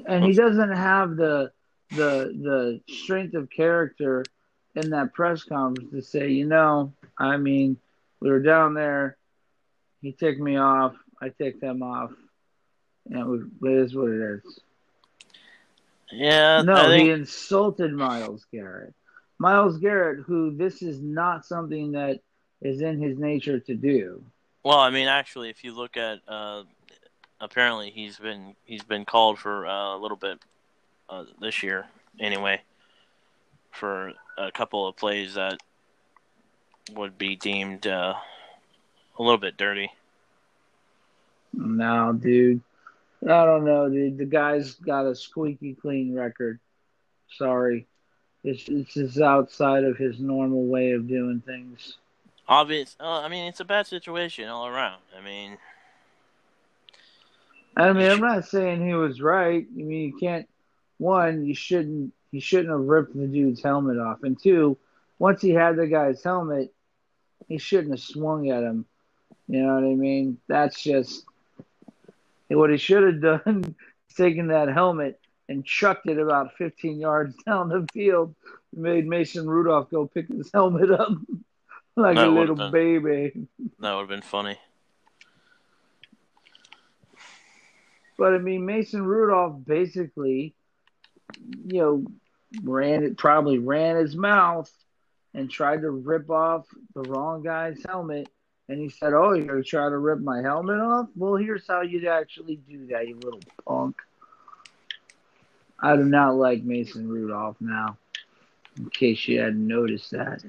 and 0.07 0.25
he 0.25 0.33
doesn't 0.33 0.71
have 0.71 1.15
the 1.15 1.51
the 1.91 2.33
the 2.41 2.81
strength 2.91 3.35
of 3.35 3.51
character 3.51 4.25
in 4.73 4.89
that 4.89 5.13
press 5.13 5.43
conference 5.43 5.91
to 5.91 6.01
say, 6.01 6.31
you 6.31 6.47
know, 6.47 6.93
I 7.19 7.37
mean, 7.37 7.77
we 8.19 8.31
were 8.31 8.41
down 8.41 8.73
there. 8.73 9.17
He 10.01 10.13
ticked 10.13 10.41
me 10.41 10.57
off. 10.57 10.95
I 11.21 11.29
ticked 11.29 11.61
him 11.61 11.83
off. 11.83 12.11
And 13.05 13.19
it, 13.19 13.27
was, 13.27 13.41
it 13.63 13.71
is 13.71 13.95
what 13.95 14.09
it 14.09 14.21
is. 14.21 14.59
yeah, 16.11 16.63
No, 16.63 16.73
I 16.73 16.97
he 16.97 17.09
insulted 17.11 17.93
Myles 17.93 18.47
Garrett. 18.51 18.95
Myles 19.37 19.77
Garrett, 19.77 20.21
who 20.25 20.55
this 20.57 20.81
is 20.81 20.99
not 20.99 21.45
something 21.45 21.91
that 21.91 22.21
is 22.63 22.81
in 22.81 22.99
his 22.99 23.19
nature 23.19 23.59
to 23.59 23.75
do. 23.75 24.23
Well, 24.65 24.79
I 24.79 24.89
mean, 24.89 25.07
actually, 25.07 25.51
if 25.51 25.63
you 25.63 25.75
look 25.75 25.95
at 25.95 26.19
uh, 26.27 26.63
apparently 27.39 27.91
he's 27.91 28.17
been 28.17 28.55
he's 28.65 28.83
been 28.83 29.05
called 29.05 29.37
for 29.37 29.67
uh, 29.67 29.95
a 29.95 29.99
little 29.99 30.17
bit 30.17 30.39
uh, 31.07 31.23
this 31.39 31.61
year 31.61 31.85
anyway 32.19 32.59
for 33.71 34.11
a 34.37 34.51
couple 34.51 34.87
of 34.87 34.95
plays 34.95 35.35
that 35.35 35.57
would 36.93 37.15
be 37.15 37.35
deemed 37.35 37.85
uh, 37.85 38.15
a 39.19 39.23
little 39.23 39.37
bit 39.37 39.55
dirty. 39.55 39.91
No, 41.53 42.13
dude. 42.13 42.61
I 43.23 43.45
don't 43.45 43.65
know, 43.65 43.87
dude. 43.87 44.17
The 44.17 44.25
guy's 44.25 44.73
got 44.73 45.05
a 45.05 45.15
squeaky 45.15 45.75
clean 45.75 46.15
record. 46.15 46.59
Sorry. 47.37 47.85
It's, 48.43 48.67
it's 48.67 48.93
just 48.93 49.19
outside 49.19 49.83
of 49.83 49.97
his 49.97 50.19
normal 50.19 50.65
way 50.65 50.91
of 50.91 51.07
doing 51.07 51.41
things. 51.45 51.97
Obvious. 52.47 52.95
Uh, 52.99 53.21
I 53.21 53.27
mean, 53.27 53.47
it's 53.47 53.59
a 53.59 53.65
bad 53.65 53.87
situation 53.87 54.47
all 54.49 54.67
around. 54.67 55.01
I 55.17 55.23
mean, 55.23 55.57
I 57.75 57.91
mean, 57.91 58.09
I'm 58.09 58.19
not 58.19 58.45
saying 58.45 58.85
he 58.85 58.93
was 58.93 59.21
right. 59.21 59.65
I 59.67 59.81
mean, 59.81 60.13
you 60.13 60.17
can't. 60.17 60.47
One, 60.97 61.45
you 61.45 61.55
shouldn't. 61.55 62.13
He 62.31 62.39
shouldn't 62.39 62.69
have 62.69 62.81
ripped 62.81 63.15
the 63.15 63.27
dude's 63.27 63.63
helmet 63.63 63.97
off. 63.97 64.23
And 64.23 64.41
two, 64.41 64.77
once 65.19 65.41
he 65.41 65.51
had 65.51 65.75
the 65.75 65.87
guy's 65.87 66.23
helmet, 66.23 66.73
he 67.47 67.57
shouldn't 67.57 67.91
have 67.91 67.99
swung 67.99 68.49
at 68.49 68.63
him. 68.63 68.85
You 69.47 69.63
know 69.63 69.75
what 69.75 69.83
I 69.83 69.95
mean? 69.95 70.37
That's 70.47 70.81
just 70.81 71.25
what 72.47 72.69
he 72.69 72.77
should 72.77 73.03
have 73.03 73.21
done. 73.21 73.75
taken 74.15 74.47
that 74.47 74.69
helmet 74.69 75.19
and 75.49 75.65
chucked 75.65 76.07
it 76.07 76.17
about 76.17 76.55
15 76.57 76.99
yards 76.99 77.35
down 77.45 77.69
the 77.69 77.87
field. 77.93 78.33
Made 78.73 79.07
Mason 79.07 79.47
Rudolph 79.47 79.89
go 79.89 80.07
pick 80.07 80.27
his 80.27 80.49
helmet 80.53 80.91
up 80.91 81.11
like 81.95 82.15
That 82.17 82.27
a 82.27 82.31
little 82.31 82.55
been- 82.55 82.71
baby. 82.71 83.47
that 83.79 83.93
would 83.93 84.01
have 84.01 84.09
been 84.09 84.21
funny. 84.21 84.57
But 88.17 88.33
I 88.33 88.37
mean, 88.37 88.65
Mason 88.65 89.05
Rudolph 89.05 89.65
basically, 89.65 90.53
you 91.67 91.79
know, 91.79 92.05
ran 92.63 93.03
it 93.03 93.17
probably 93.17 93.57
ran 93.57 93.97
his 93.97 94.15
mouth 94.15 94.71
and 95.33 95.49
tried 95.51 95.81
to 95.81 95.89
rip 95.89 96.29
off 96.29 96.65
the 96.93 97.01
wrong 97.03 97.43
guy's 97.43 97.83
helmet. 97.85 98.29
And 98.69 98.79
he 98.79 98.89
said, 98.89 99.13
"Oh, 99.13 99.33
you're 99.33 99.45
gonna 99.45 99.63
try 99.63 99.89
to 99.89 99.97
rip 99.97 100.19
my 100.19 100.41
helmet 100.41 100.79
off? 100.79 101.09
Well, 101.15 101.35
here's 101.35 101.67
how 101.67 101.81
you'd 101.81 102.05
actually 102.05 102.55
do 102.55 102.87
that, 102.87 103.07
you 103.07 103.15
little 103.15 103.41
punk." 103.67 103.97
I 105.79 105.95
do 105.97 106.05
not 106.05 106.35
like 106.35 106.63
Mason 106.63 107.07
Rudolph 107.09 107.57
now. 107.59 107.97
In 108.77 108.89
case 108.89 109.27
you 109.27 109.39
hadn't 109.41 109.67
noticed 109.67 110.11
that, 110.11 110.41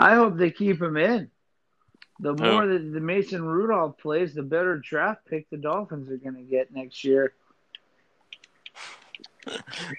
I 0.00 0.14
hope 0.14 0.36
they 0.36 0.50
keep 0.50 0.80
him 0.80 0.96
in. 0.96 1.30
The 2.20 2.34
Who? 2.34 2.42
more 2.42 2.66
that 2.66 2.92
the 2.92 3.00
Mason 3.00 3.44
Rudolph 3.44 3.98
plays, 3.98 4.34
the 4.34 4.42
better 4.42 4.78
draft 4.78 5.26
pick 5.26 5.48
the 5.50 5.58
Dolphins 5.58 6.10
are 6.10 6.16
going 6.16 6.36
to 6.36 6.42
get 6.42 6.72
next 6.72 7.04
year. 7.04 7.34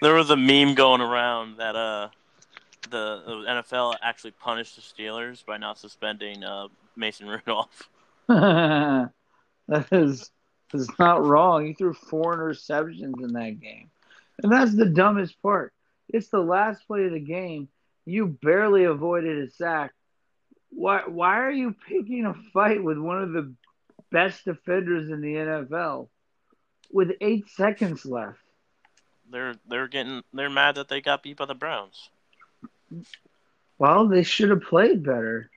There 0.02 0.14
was 0.14 0.30
a 0.30 0.36
meme 0.36 0.76
going 0.76 1.02
around 1.02 1.58
that 1.58 1.76
uh, 1.76 2.10
the, 2.90 3.24
the 3.26 3.46
NFL 3.48 3.96
actually 4.02 4.32
punished 4.32 4.76
the 4.76 4.82
Steelers 4.82 5.46
by 5.46 5.58
not 5.58 5.78
suspending 5.78 6.44
uh, 6.44 6.68
Mason 6.96 7.28
Rudolph. 7.28 7.90
that 8.28 9.12
is 9.92 10.32
is 10.74 10.90
not 10.98 11.26
wrong. 11.26 11.66
He 11.66 11.74
threw 11.74 11.94
four 11.94 12.38
interceptions 12.38 13.22
in 13.22 13.34
that 13.34 13.60
game, 13.60 13.90
and 14.42 14.52
that's 14.52 14.76
the 14.76 14.86
dumbest 14.86 15.42
part. 15.42 15.74
It's 16.10 16.30
the 16.30 16.40
last 16.40 16.88
play 16.88 17.06
of 17.06 17.12
the 17.12 17.20
game. 17.20 17.68
You 18.06 18.28
barely 18.28 18.86
avoided 18.86 19.48
a 19.48 19.52
sack. 19.52 19.94
Why? 20.70 21.02
Why 21.08 21.40
are 21.40 21.52
you 21.52 21.76
picking 21.88 22.26
a 22.26 22.34
fight 22.54 22.84
with 22.84 22.98
one 22.98 23.22
of 23.22 23.32
the 23.32 23.54
best 24.12 24.46
defenders 24.46 25.10
in 25.10 25.22
the 25.22 25.36
NFL 25.36 26.08
with 26.92 27.12
eight 27.22 27.50
seconds 27.50 28.06
left? 28.06 28.40
They're 29.30 29.56
they're 29.68 29.88
getting 29.88 30.24
they're 30.34 30.50
mad 30.50 30.76
that 30.76 30.88
they 30.90 31.02
got 31.02 31.24
beat 31.24 31.38
by 31.38 31.46
the 31.46 31.56
Browns. 31.56 32.10
Well, 33.78 34.08
they 34.08 34.24
should 34.24 34.50
have 34.50 34.64
played 34.64 35.04
better. 35.04 35.50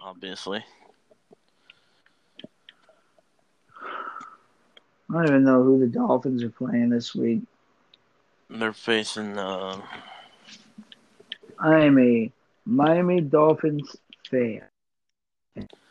Obviously, 0.00 0.64
I 5.10 5.12
don't 5.12 5.26
even 5.26 5.44
know 5.44 5.62
who 5.62 5.78
the 5.80 5.86
Dolphins 5.86 6.42
are 6.42 6.50
playing 6.50 6.90
this 6.90 7.14
week. 7.14 7.40
they're 8.50 8.72
facing. 8.72 9.38
Uh, 9.38 9.80
I 11.60 11.84
am 11.84 11.98
a 11.98 12.30
Miami 12.64 13.20
Dolphins 13.20 13.96
fan. 14.30 14.62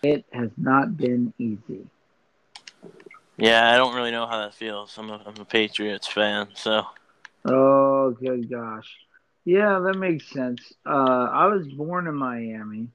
It 0.03 0.25
has 0.31 0.51
not 0.57 0.95
been 0.95 1.33
easy. 1.37 1.87
yeah, 3.37 3.71
I 3.71 3.77
don't 3.77 3.95
really 3.95 4.11
know 4.11 4.25
how 4.27 4.39
that 4.39 4.53
feels. 4.53 4.97
I'm 4.97 5.09
a, 5.09 5.21
I'm 5.25 5.35
a 5.39 5.45
Patriots 5.45 6.07
fan, 6.07 6.47
so 6.55 6.85
Oh, 7.45 8.11
good 8.11 8.49
gosh. 8.49 8.93
Yeah, 9.45 9.79
that 9.79 9.97
makes 9.97 10.29
sense. 10.29 10.73
Uh, 10.85 11.29
I 11.31 11.47
was 11.47 11.67
born 11.67 12.07
in 12.07 12.15
Miami. 12.15 12.87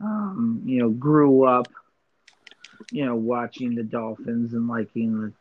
Um, 0.00 0.62
you 0.66 0.80
know, 0.80 0.90
grew 0.90 1.44
up, 1.44 1.68
you 2.90 3.06
know, 3.06 3.14
watching 3.14 3.74
the 3.74 3.82
Dolphins 3.82 4.52
and 4.52 4.68
liking 4.68 5.20
the, 5.20 5.32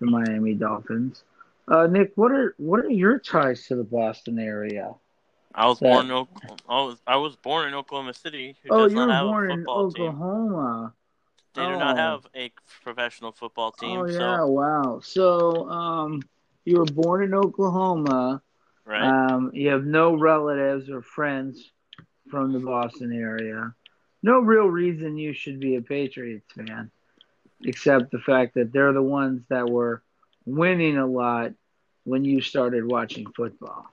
the 0.00 0.10
Miami 0.10 0.54
Dolphins. 0.54 1.22
Uh, 1.66 1.86
Nick, 1.86 2.12
what 2.16 2.32
are 2.32 2.54
what 2.58 2.80
are 2.80 2.90
your 2.90 3.18
ties 3.18 3.66
to 3.66 3.76
the 3.76 3.84
Boston 3.84 4.38
area? 4.38 4.94
I 5.54 5.66
was 5.66 5.80
born 5.80 6.06
in 6.06 6.12
Oklahoma. 6.12 6.60
I 6.68 6.82
was, 6.82 6.96
I 7.06 7.16
was 7.16 7.36
born 7.36 7.68
in 7.68 7.74
Oklahoma 7.74 8.14
City. 8.14 8.56
Oh, 8.70 8.86
you 8.86 8.96
were 8.96 9.06
born 9.06 9.50
in 9.50 9.56
football 9.58 9.90
team. 9.90 10.02
Oklahoma. 10.08 10.94
They 11.54 11.62
do 11.66 11.76
not 11.76 11.96
Oh. 11.96 12.00
have 12.00 12.26
a 12.34 12.52
professional 12.82 13.32
football 13.32 13.72
team. 13.72 14.00
Oh 14.00 14.06
yeah, 14.06 14.36
So 14.38 14.46
wow. 14.46 15.00
So, 15.02 15.68
um, 15.68 16.22
you 16.64 16.78
were 16.78 16.84
born 16.84 17.24
in 17.24 17.34
Oklahoma. 17.34 18.40
right, 18.84 19.02
Um, 19.02 19.50
you 19.52 19.70
have 19.70 19.84
no 19.84 20.14
relatives 20.16 20.88
or 20.88 21.02
friends 21.02 21.72
from 22.30 22.52
the 22.52 22.60
Boston 22.60 23.12
area. 23.12 23.74
No 24.22 24.38
real 24.38 24.66
reason 24.66 25.16
you 25.18 25.32
should 25.32 25.58
be 25.58 25.76
a 25.76 25.82
Patriots 25.82 26.52
fan, 26.52 26.90
except 27.62 28.12
the 28.12 28.18
fact 28.20 28.54
that 28.54 28.72
they're 28.72 28.92
the 28.92 29.02
ones 29.02 29.42
that 29.48 29.68
were 29.68 30.02
winning 30.44 30.96
a 30.98 31.06
lot 31.06 31.52
when 32.04 32.24
you 32.24 32.40
started 32.40 32.86
watching 32.86 33.26
football. 33.32 33.90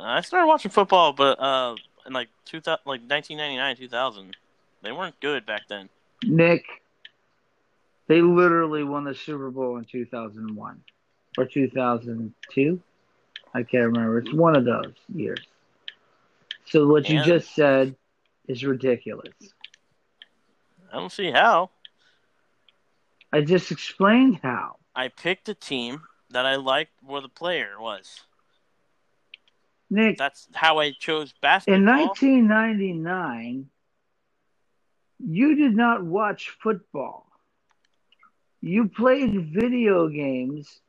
I 0.00 0.20
started 0.20 0.46
watching 0.46 0.70
football, 0.70 1.12
but 1.12 1.40
uh, 1.40 1.76
in 2.06 2.12
like 2.12 2.28
two 2.44 2.60
thousand, 2.60 2.82
like 2.86 3.02
nineteen 3.02 3.38
ninety 3.38 3.56
nine, 3.56 3.76
two 3.76 3.88
thousand, 3.88 4.36
they 4.82 4.92
weren't 4.92 5.18
good 5.20 5.46
back 5.46 5.62
then. 5.68 5.88
Nick, 6.24 6.64
they 8.06 8.22
literally 8.22 8.84
won 8.84 9.04
the 9.04 9.14
Super 9.14 9.50
Bowl 9.50 9.76
in 9.76 9.84
2001 9.84 10.82
or 11.36 11.44
2002. 11.44 12.80
I 13.54 13.62
can't 13.62 13.84
remember. 13.84 14.18
It's 14.18 14.32
one 14.32 14.56
of 14.56 14.64
those 14.64 14.94
years. 15.14 15.40
So 16.66 16.86
what 16.86 17.08
you 17.08 17.22
just 17.22 17.54
said 17.54 17.94
is 18.46 18.64
ridiculous. 18.64 19.32
I 20.92 20.96
don't 20.96 21.12
see 21.12 21.30
how. 21.30 21.70
I 23.32 23.42
just 23.42 23.70
explained 23.70 24.40
how. 24.42 24.76
I 24.94 25.08
picked 25.08 25.48
a 25.48 25.54
team 25.54 26.02
that 26.30 26.46
I 26.46 26.56
liked 26.56 26.92
where 27.02 27.20
the 27.20 27.28
player 27.28 27.78
was. 27.78 28.22
Nick, 29.90 30.18
That's 30.18 30.48
how 30.54 30.78
I 30.78 30.92
chose 30.92 31.32
basketball. 31.40 31.78
in 31.78 31.86
1999, 31.86 33.70
you 35.20 35.56
did 35.56 35.74
not 35.74 36.04
watch 36.04 36.50
football. 36.62 37.26
You 38.60 38.88
played 38.88 39.52
video 39.52 40.08
games 40.08 40.80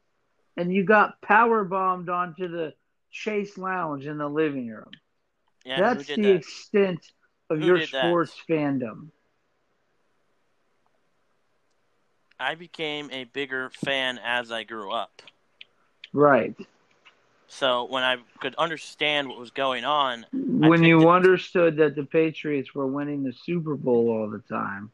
and 0.57 0.73
you 0.73 0.83
got 0.83 1.21
power 1.21 1.63
bombed 1.63 2.09
onto 2.09 2.47
the 2.47 2.73
Chase 3.11 3.57
Lounge 3.57 4.05
in 4.07 4.17
the 4.17 4.27
living 4.27 4.67
room. 4.67 4.91
yeah, 5.63 5.79
That's 5.79 6.05
the 6.07 6.21
that? 6.21 6.35
extent 6.35 7.11
of 7.49 7.59
Who 7.59 7.65
your 7.67 7.79
did 7.79 7.89
that? 7.91 8.05
sports 8.05 8.35
fandom. 8.49 9.09
I 12.39 12.55
became 12.55 13.09
a 13.11 13.25
bigger 13.25 13.69
fan 13.69 14.17
as 14.23 14.51
I 14.51 14.63
grew 14.63 14.91
up. 14.91 15.21
Right. 16.13 16.55
So 17.49 17.85
when 17.85 18.03
I 18.03 18.17
could 18.39 18.55
understand 18.55 19.27
what 19.27 19.39
was 19.39 19.51
going 19.51 19.83
on, 19.83 20.25
When 20.31 20.83
you 20.83 21.01
it- 21.01 21.07
understood 21.07 21.77
that 21.77 21.95
the 21.95 22.05
Patriots 22.05 22.73
were 22.75 22.87
winning 22.87 23.23
the 23.23 23.33
Super 23.33 23.75
Bowl 23.75 24.09
all 24.09 24.29
the 24.29 24.39
time, 24.39 24.91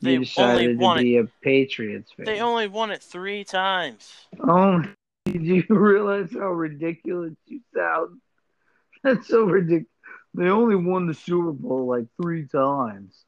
They 0.00 0.16
decided 0.16 0.78
to 0.78 0.84
won 0.84 0.98
it- 0.98 1.02
be 1.02 1.16
a 1.18 1.24
Patriots 1.42 2.12
fan. 2.12 2.26
they 2.26 2.40
only 2.40 2.68
won 2.68 2.90
it 2.92 3.02
three 3.02 3.44
times. 3.44 4.28
Oh, 4.40 4.82
do 5.26 5.32
you 5.32 5.64
realize 5.68 6.32
how 6.32 6.52
ridiculous 6.52 7.34
you 7.46 7.60
sound? 7.74 8.20
That's 9.02 9.26
so 9.26 9.42
ridiculous. 9.44 9.86
They 10.32 10.48
only 10.48 10.76
won 10.76 11.06
the 11.06 11.14
Super 11.14 11.52
Bowl 11.52 11.86
like 11.86 12.06
three 12.22 12.46
times. 12.46 13.24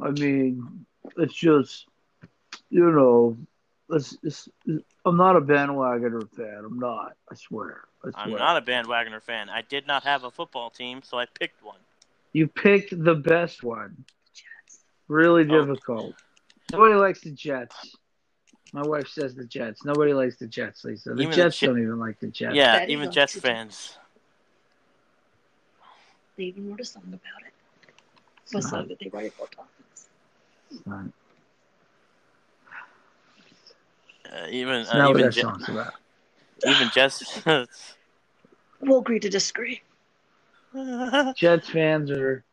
I 0.00 0.10
mean, 0.10 0.86
it's 1.16 1.34
just, 1.34 1.86
you 2.70 2.90
know, 2.90 3.36
it's, 3.90 4.16
it's, 4.22 4.48
I'm 5.04 5.16
not 5.16 5.36
a 5.36 5.40
bandwagoner 5.40 6.28
fan. 6.36 6.62
I'm 6.64 6.78
not. 6.78 7.14
I 7.30 7.34
swear. 7.34 7.84
I 8.04 8.10
I'm 8.22 8.30
not 8.32 8.56
a 8.56 8.62
bandwagoner 8.62 9.22
fan. 9.22 9.48
I 9.48 9.62
did 9.62 9.86
not 9.86 10.04
have 10.04 10.24
a 10.24 10.30
football 10.30 10.70
team, 10.70 11.02
so 11.02 11.18
I 11.18 11.26
picked 11.38 11.62
one. 11.62 11.78
You 12.32 12.46
picked 12.46 13.02
the 13.02 13.14
best 13.14 13.62
one. 13.62 14.04
Jets. 14.32 14.84
Really 15.08 15.42
Oh. 15.48 15.64
difficult. 15.64 16.14
Nobody 16.72 16.94
likes 16.94 17.20
the 17.22 17.30
Jets. 17.30 17.96
My 18.74 18.82
wife 18.82 19.08
says 19.08 19.34
the 19.34 19.46
Jets. 19.46 19.84
Nobody 19.84 20.12
likes 20.12 20.36
the 20.36 20.46
Jets, 20.46 20.84
Lisa. 20.84 21.14
The 21.14 21.22
Even 21.22 21.30
the 21.30 21.36
Jets 21.36 21.58
don't 21.60 21.78
even 21.80 21.98
like 21.98 22.20
the 22.20 22.26
Jets. 22.28 22.54
Yeah, 22.54 22.72
That 22.74 22.84
is 22.84 22.90
even 22.90 23.06
on 23.08 23.12
Jets 23.12 23.32
Twitter. 23.32 23.48
fans. 23.48 23.98
They 26.36 26.44
even 26.44 26.70
wrote 26.70 26.80
a 26.80 26.84
song 26.84 27.02
about 27.06 27.20
it. 27.46 28.54
A 28.56 28.62
song 28.62 28.88
that 28.88 28.98
they 28.98 29.08
write 29.08 29.32
about 29.36 29.50
Dolphins. 29.50 30.84
Right. 30.86 31.10
Uh, 34.40 34.46
even 34.50 34.74
It's 34.76 34.90
uh, 34.92 34.98
not 34.98 35.10
what 35.10 35.18
even 35.18 35.30
Je- 35.30 35.40
song's 35.40 35.68
even 36.64 36.88
Jets. 36.90 37.42
We'll 38.80 38.98
agree 39.00 39.20
to 39.20 39.28
disagree. 39.28 39.80
Jets 41.36 41.68
fans 41.70 42.10
are 42.10 42.44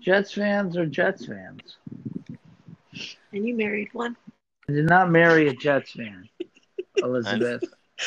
Jets 0.00 0.32
fans 0.32 0.76
are 0.76 0.86
Jets 0.86 1.26
fans. 1.26 1.76
And 3.32 3.46
you 3.46 3.56
married 3.56 3.88
one. 3.92 4.16
I 4.68 4.72
did 4.72 4.84
not 4.86 5.10
marry 5.10 5.48
a 5.48 5.54
Jets 5.54 5.92
fan, 5.92 6.28
Elizabeth. 7.02 7.64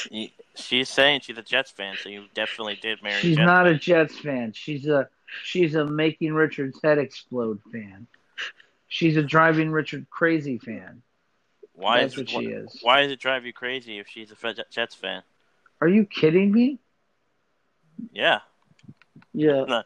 You- 0.09 0.29
She's 0.57 0.87
saying 0.87 1.19
she's 1.19 1.37
a 1.37 1.41
Jets 1.41 1.71
fan, 1.71 1.97
so 2.01 2.07
you 2.07 2.25
definitely 2.33 2.77
did 2.81 3.03
marry. 3.03 3.21
She's 3.21 3.35
Jets 3.35 3.45
not 3.45 3.67
a. 3.67 3.75
Jets 3.75 4.17
fan. 4.17 4.53
She's 4.53 4.87
a 4.87 5.09
she's 5.43 5.75
a 5.75 5.85
making 5.85 6.33
Richard's 6.33 6.79
head 6.81 6.97
explode 6.97 7.59
fan. 7.73 8.07
She's 8.87 9.17
a 9.17 9.21
driving 9.23 9.71
Richard 9.71 10.09
crazy 10.09 10.57
fan. 10.57 11.01
Why 11.75 12.01
That's 12.01 12.13
is 12.13 12.33
what 12.33 12.43
it, 12.43 12.45
she 12.45 12.51
is. 12.51 12.79
Why 12.81 13.01
does 13.01 13.11
it 13.11 13.19
drive 13.19 13.45
you 13.45 13.53
crazy 13.53 13.99
if 13.99 14.07
she's 14.07 14.31
a 14.31 14.55
Jets 14.71 14.95
fan? 14.95 15.23
Are 15.81 15.87
you 15.87 16.05
kidding 16.05 16.51
me? 16.51 16.79
Yeah. 18.11 18.39
Yeah. 19.33 19.65
No. 19.67 19.83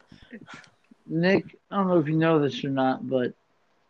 Nick, 1.12 1.56
I 1.72 1.76
don't 1.76 1.88
know 1.88 1.98
if 1.98 2.06
you 2.06 2.14
know 2.14 2.38
this 2.38 2.62
or 2.62 2.68
not, 2.68 3.08
but 3.08 3.34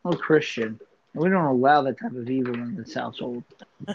I'm 0.06 0.12
a 0.14 0.16
Christian. 0.16 0.80
And 1.12 1.22
we 1.22 1.28
don't 1.28 1.44
allow 1.44 1.82
that 1.82 2.00
type 2.00 2.14
of 2.14 2.30
evil 2.30 2.54
in 2.54 2.76
this 2.76 2.94
household. 2.94 3.44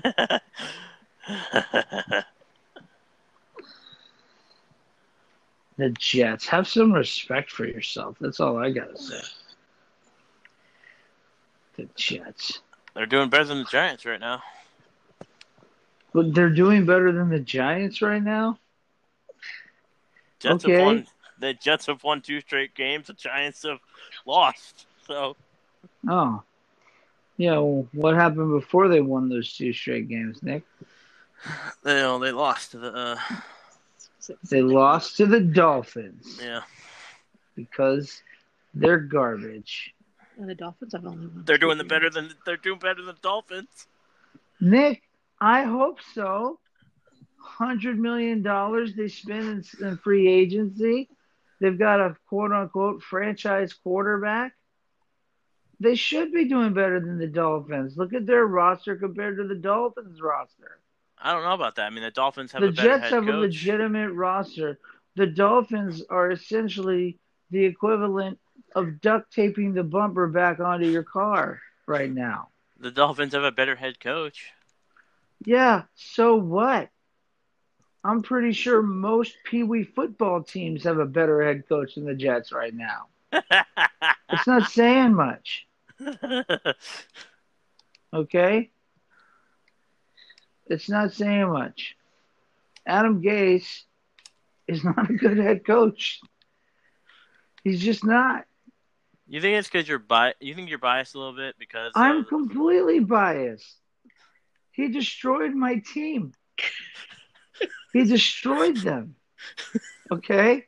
The 5.78 5.90
Jets. 5.90 6.48
Have 6.48 6.68
some 6.68 6.94
respect 6.94 7.52
for 7.52 7.66
yourself. 7.66 8.16
That's 8.20 8.40
all 8.40 8.58
I 8.58 8.72
gotta 8.72 8.98
say. 8.98 9.22
The 11.76 11.90
Jets. 11.96 12.60
They're 12.96 13.06
doing 13.06 13.30
better 13.30 13.46
than 13.46 13.60
the 13.60 13.66
Giants 13.66 14.06
right 14.06 14.20
now. 14.20 14.42
But 16.14 16.34
they're 16.34 16.50
doing 16.50 16.86
better 16.86 17.12
than 17.12 17.30
the 17.30 17.40
Giants 17.40 18.02
right 18.02 18.24
now? 18.24 18.58
Jets 20.40 20.64
Okay. 20.66 20.78
have 20.78 20.86
won. 20.86 21.08
The 21.40 21.54
Jets 21.54 21.88
have 21.88 22.04
won 22.04 22.22
two 22.22 22.40
straight 22.40 22.74
games. 22.74 23.08
The 23.08 23.14
Giants 23.14 23.64
have 23.64 23.80
lost. 24.26 24.88
So 25.06 25.36
Oh. 26.08 26.42
Yeah, 27.38 27.58
well, 27.60 27.88
what 27.92 28.16
happened 28.16 28.52
before 28.52 28.88
they 28.88 29.02
won 29.02 29.28
those 29.28 29.56
two 29.58 29.74
straight 29.74 30.08
games, 30.08 30.42
Nick? 30.42 30.64
you 31.86 31.92
know, 31.92 32.18
they 32.20 32.32
lost 32.32 32.72
to 32.72 32.78
the. 32.80 32.94
Uh, 32.94 33.18
They 34.50 34.62
lost 34.62 35.18
to 35.18 35.26
the 35.26 35.40
Dolphins 35.40 36.40
yeah, 36.42 36.62
because 37.56 38.22
they're 38.74 38.98
garbage. 39.00 39.94
And 40.38 40.50
the 40.50 40.56
Dolphins 40.56 40.94
have 40.94 41.06
only 41.06 41.28
won. 41.28 41.44
they're 41.46 41.58
doing 41.58 41.78
the 41.78 41.84
better 41.84 42.10
than 42.10 42.34
they're 42.46 42.58
doing 42.58 42.80
better 42.80 42.96
than 42.96 43.08
the 43.08 43.22
Dolphins. 43.22 43.88
Nick, 44.60 45.04
I 45.40 45.64
hope 45.64 46.00
so. 46.14 46.60
Hundred 47.40 48.00
million 48.00 48.42
dollars 48.42 48.96
they 48.96 49.08
spend 49.08 49.66
in, 49.80 49.88
in 49.88 49.98
free 49.98 50.28
agency. 50.28 51.10
They've 51.62 51.78
got 51.78 52.00
a 52.02 52.16
quote 52.28 52.52
unquote 52.52 53.02
franchise 53.04 53.74
quarterback. 53.74 54.54
They 55.80 55.96
should 55.96 56.32
be 56.32 56.48
doing 56.48 56.74
better 56.74 57.00
than 57.00 57.18
the 57.18 57.28
Dolphins. 57.28 57.98
Look 57.98 58.14
at 58.14 58.26
their 58.26 58.46
roster 58.46 58.96
compared 58.96 59.38
to 59.38 59.48
the 59.48 59.56
Dolphins 59.56 60.22
roster. 60.22 60.80
I 61.22 61.34
don't 61.34 61.44
know 61.44 61.54
about 61.54 61.76
that. 61.76 61.86
I 61.86 61.90
mean, 61.90 62.04
the 62.04 62.12
Dolphins 62.12 62.52
have 62.52 62.62
the 62.62 62.70
a 62.70 62.72
better 62.72 62.90
Jets 62.90 63.04
head 63.04 63.14
have 63.14 63.28
a 63.28 63.32
legitimate 63.38 64.12
roster. 64.12 64.80
The 65.16 65.28
Dolphins 65.28 66.04
are 66.10 66.32
essentially 66.32 67.20
the 67.52 67.64
equivalent 67.64 68.40
of 68.76 69.02
duct 69.02 69.34
taping 69.34 69.74
the 69.74 69.84
bumper 69.84 70.28
back 70.28 70.60
onto 70.60 70.88
your 70.88 71.04
car 71.04 71.62
right 71.88 72.12
now. 72.12 72.50
The 72.80 72.92
Dolphins 72.92 73.34
have 73.34 73.44
a 73.44 73.52
better 73.52 73.76
head 73.76 74.00
coach. 74.00 74.52
Yeah, 75.46 75.84
so 75.96 76.36
what? 76.36 76.90
I'm 78.04 78.22
pretty 78.22 78.54
sure 78.54 78.82
most 78.82 79.36
Pee 79.46 79.64
Wee 79.64 79.84
football 79.84 80.44
teams 80.44 80.84
have 80.84 81.00
a 81.00 81.06
better 81.06 81.44
head 81.44 81.68
coach 81.68 81.96
than 81.96 82.06
the 82.06 82.14
Jets 82.14 82.52
right 82.52 82.74
now. 82.74 83.08
It's 84.28 84.48
not 84.48 84.70
saying 84.70 85.14
much, 85.14 85.68
okay? 88.14 88.72
It's 90.66 90.90
not 90.90 91.14
saying 91.14 91.50
much. 91.50 91.96
Adam 92.86 93.22
Gase 93.22 93.84
is 94.68 94.84
not 94.84 95.10
a 95.10 95.14
good 95.14 95.38
head 95.38 95.66
coach. 95.66 96.20
He's 97.66 97.82
just 97.82 98.06
not. 98.06 98.46
you 99.28 99.42
think 99.42 99.58
it's 99.58 99.68
because 99.68 99.88
you're 99.90 100.00
bi- 100.00 100.36
You 100.40 100.54
think 100.56 100.70
you're 100.70 100.78
biased 100.80 101.16
a 101.16 101.18
little 101.18 101.36
bit 101.36 101.56
because 101.60 101.92
I'm 101.96 102.20
of- 102.20 102.28
completely 102.28 103.00
biased. 103.00 103.76
He 104.72 104.88
destroyed 104.90 105.54
my 105.54 105.82
team. 105.94 106.34
he 107.92 108.04
destroyed 108.06 108.78
them. 108.78 109.16
Okay? 110.12 110.66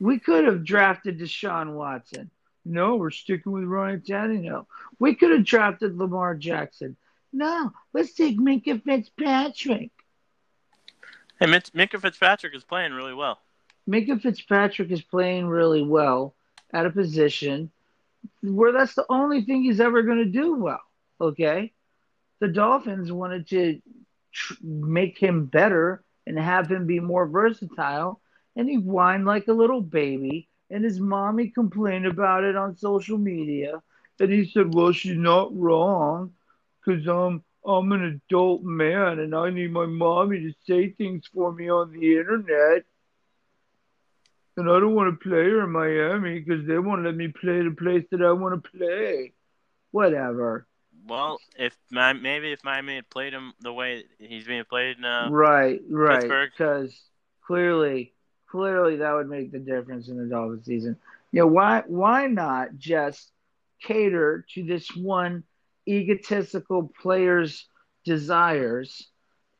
We 0.00 0.18
could 0.18 0.44
have 0.46 0.64
drafted 0.64 1.18
Deshaun 1.20 1.74
Watson. 1.74 2.30
No, 2.64 2.96
we're 2.96 3.10
sticking 3.10 3.52
with 3.52 3.64
Ryan 3.64 4.00
Tannehill. 4.00 4.66
We 4.98 5.14
could 5.14 5.30
have 5.30 5.44
drafted 5.44 5.96
Lamar 5.96 6.34
Jackson. 6.34 6.96
No, 7.32 7.72
let's 7.92 8.14
take 8.14 8.38
Minkah 8.38 8.82
Fitzpatrick. 8.82 9.90
Hey, 11.38 11.46
Minkah 11.46 12.00
Fitzpatrick 12.00 12.54
is 12.54 12.64
playing 12.64 12.92
really 12.92 13.14
well. 13.14 13.38
Minkah 13.88 14.20
Fitzpatrick 14.20 14.90
is 14.90 15.02
playing 15.02 15.46
really 15.46 15.82
well 15.82 16.34
at 16.72 16.86
a 16.86 16.90
position 16.90 17.70
where 18.42 18.72
that's 18.72 18.94
the 18.94 19.06
only 19.08 19.42
thing 19.42 19.62
he's 19.62 19.80
ever 19.80 20.02
going 20.02 20.18
to 20.18 20.24
do 20.24 20.54
well. 20.54 20.80
Okay? 21.20 21.72
The 22.40 22.48
Dolphins 22.48 23.12
wanted 23.12 23.48
to 23.48 23.80
tr- 24.32 24.54
make 24.62 25.18
him 25.18 25.46
better 25.46 26.02
and 26.26 26.38
have 26.38 26.70
him 26.70 26.86
be 26.86 27.00
more 27.00 27.26
versatile, 27.26 28.20
and 28.56 28.68
he 28.68 28.76
whined 28.76 29.26
like 29.26 29.48
a 29.48 29.52
little 29.52 29.80
baby, 29.80 30.48
and 30.70 30.84
his 30.84 31.00
mommy 31.00 31.48
complained 31.48 32.06
about 32.06 32.44
it 32.44 32.56
on 32.56 32.76
social 32.76 33.18
media. 33.18 33.82
And 34.18 34.32
he 34.32 34.46
said, 34.46 34.72
Well, 34.74 34.92
she's 34.92 35.16
not 35.16 35.56
wrong 35.56 36.32
because 36.84 37.06
I'm, 37.06 37.42
I'm 37.66 37.92
an 37.92 38.20
adult 38.28 38.62
man 38.62 39.18
and 39.18 39.34
I 39.34 39.50
need 39.50 39.72
my 39.72 39.86
mommy 39.86 40.40
to 40.40 40.52
say 40.66 40.90
things 40.90 41.26
for 41.32 41.52
me 41.52 41.68
on 41.68 41.92
the 41.92 42.16
internet. 42.18 42.84
And 44.56 44.70
I 44.70 44.78
don't 44.78 44.94
want 44.94 45.18
to 45.18 45.28
play 45.28 45.50
her 45.50 45.64
in 45.64 45.70
Miami 45.70 46.40
because 46.40 46.66
they 46.66 46.78
won't 46.78 47.04
let 47.04 47.16
me 47.16 47.28
play 47.28 47.62
the 47.62 47.74
place 47.76 48.04
that 48.10 48.22
I 48.22 48.32
want 48.32 48.62
to 48.62 48.70
play. 48.70 49.32
Whatever. 49.90 50.66
Well, 51.06 51.38
if 51.58 51.76
maybe 51.90 52.52
if 52.52 52.64
Miami 52.64 52.96
had 52.96 53.10
played 53.10 53.32
him 53.32 53.52
the 53.60 53.72
way 53.72 54.04
he's 54.18 54.44
being 54.44 54.64
played 54.64 54.96
uh, 55.04 55.28
right, 55.30 55.80
right. 55.90 56.22
Because 56.22 56.98
clearly, 57.46 58.14
clearly 58.48 58.96
that 58.96 59.12
would 59.12 59.28
make 59.28 59.52
the 59.52 59.58
difference 59.58 60.08
in 60.08 60.16
the 60.16 60.24
Dolphins 60.24 60.64
season. 60.64 60.96
You 61.32 61.40
know, 61.40 61.46
why 61.48 61.82
why 61.86 62.26
not 62.26 62.78
just 62.78 63.30
cater 63.82 64.46
to 64.54 64.62
this 64.62 64.88
one 64.96 65.44
egotistical 65.86 66.90
player's 67.02 67.66
desires 68.04 69.08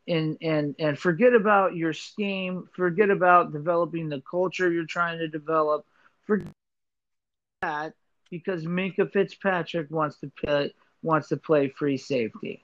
and 0.08 0.36
and 0.42 0.74
and 0.78 0.98
forget 0.98 1.34
about 1.34 1.76
your 1.76 1.92
scheme, 1.92 2.68
forget 2.74 3.10
about 3.10 3.52
developing 3.52 4.08
the 4.08 4.20
culture 4.20 4.70
you're 4.70 4.86
trying 4.86 5.18
to 5.18 5.28
develop. 5.28 5.84
Forget 6.26 6.52
that 7.61 7.92
because 8.30 8.64
Minkah 8.64 9.11
Fitzpatrick 9.12 9.90
wants 9.90 10.18
to 10.20 10.30
play 10.30 10.72
wants 11.02 11.28
to 11.28 11.36
play 11.36 11.68
free 11.68 11.96
safety. 11.96 12.62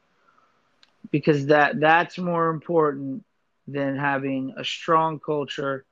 Because 1.10 1.46
that 1.46 1.80
that's 1.80 2.18
more 2.18 2.48
important 2.50 3.24
than 3.66 3.96
having 3.96 4.54
a 4.56 4.64
strong 4.64 5.18
culture, 5.18 5.84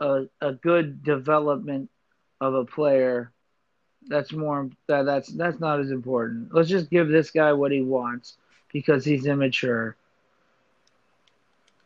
a 0.00 0.24
a 0.40 0.52
good 0.52 1.02
development 1.02 1.90
of 2.40 2.54
a 2.54 2.64
player. 2.64 3.32
That's 4.08 4.32
more 4.32 4.68
that 4.88 5.04
that's 5.04 5.28
that's 5.32 5.58
not 5.60 5.80
as 5.80 5.90
important. 5.90 6.54
Let's 6.54 6.68
just 6.68 6.90
give 6.90 7.08
this 7.08 7.30
guy 7.30 7.52
what 7.52 7.72
he 7.72 7.82
wants 7.82 8.36
because 8.72 9.04
he's 9.04 9.26
immature. 9.26 9.96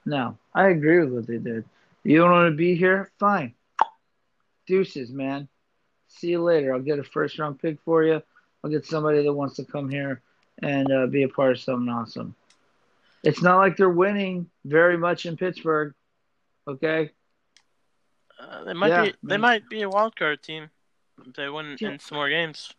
No, 0.07 0.39
I 0.55 0.69
agree 0.69 1.01
with 1.01 1.13
what 1.13 1.27
they 1.27 1.39
did. 1.39 1.65
You 2.05 2.19
don't 2.19 2.31
want 2.31 2.53
to 2.53 2.57
be 2.57 2.77
here? 2.77 3.11
Fine. 3.19 3.55
Deuces, 4.67 5.11
man. 5.11 5.49
See 6.09 6.29
you 6.29 6.43
later. 6.43 6.73
I'll 6.75 6.81
get 6.81 6.99
a 6.99 7.05
first 7.05 7.39
round 7.39 7.61
pick 7.61 7.81
for 7.85 8.05
you. 8.05 8.23
I'll 8.65 8.71
get 8.71 8.87
somebody 8.87 9.23
that 9.23 9.33
wants 9.33 9.57
to 9.57 9.65
come 9.65 9.91
here 9.91 10.23
and 10.63 10.91
uh, 10.93 11.07
be 11.07 11.25
a 11.25 11.29
part 11.29 11.53
of 11.53 11.61
something 11.61 11.89
awesome. 11.89 12.35
It's 13.23 13.43
not 13.43 13.59
like 13.59 13.77
they're 13.77 13.91
winning 13.91 14.51
very 14.65 14.97
much 14.97 15.27
in 15.27 15.37
Pittsburgh. 15.37 15.95
Okay? 16.69 17.11
uh, 18.39 18.65
they 18.65 18.75
might 18.75 18.89
Yeah, 18.91 19.05
be 19.05 19.15
they 19.25 19.37
man. 19.37 19.41
might 19.41 19.69
be 19.69 19.83
a 19.83 19.89
wild 19.89 20.17
card 20.17 20.43
team 20.43 20.71
they 21.37 21.49
win 21.49 21.77
Yeah. 21.81 21.91
in 21.91 21.99
some 21.99 22.17
more 22.17 22.29
games. 22.29 22.75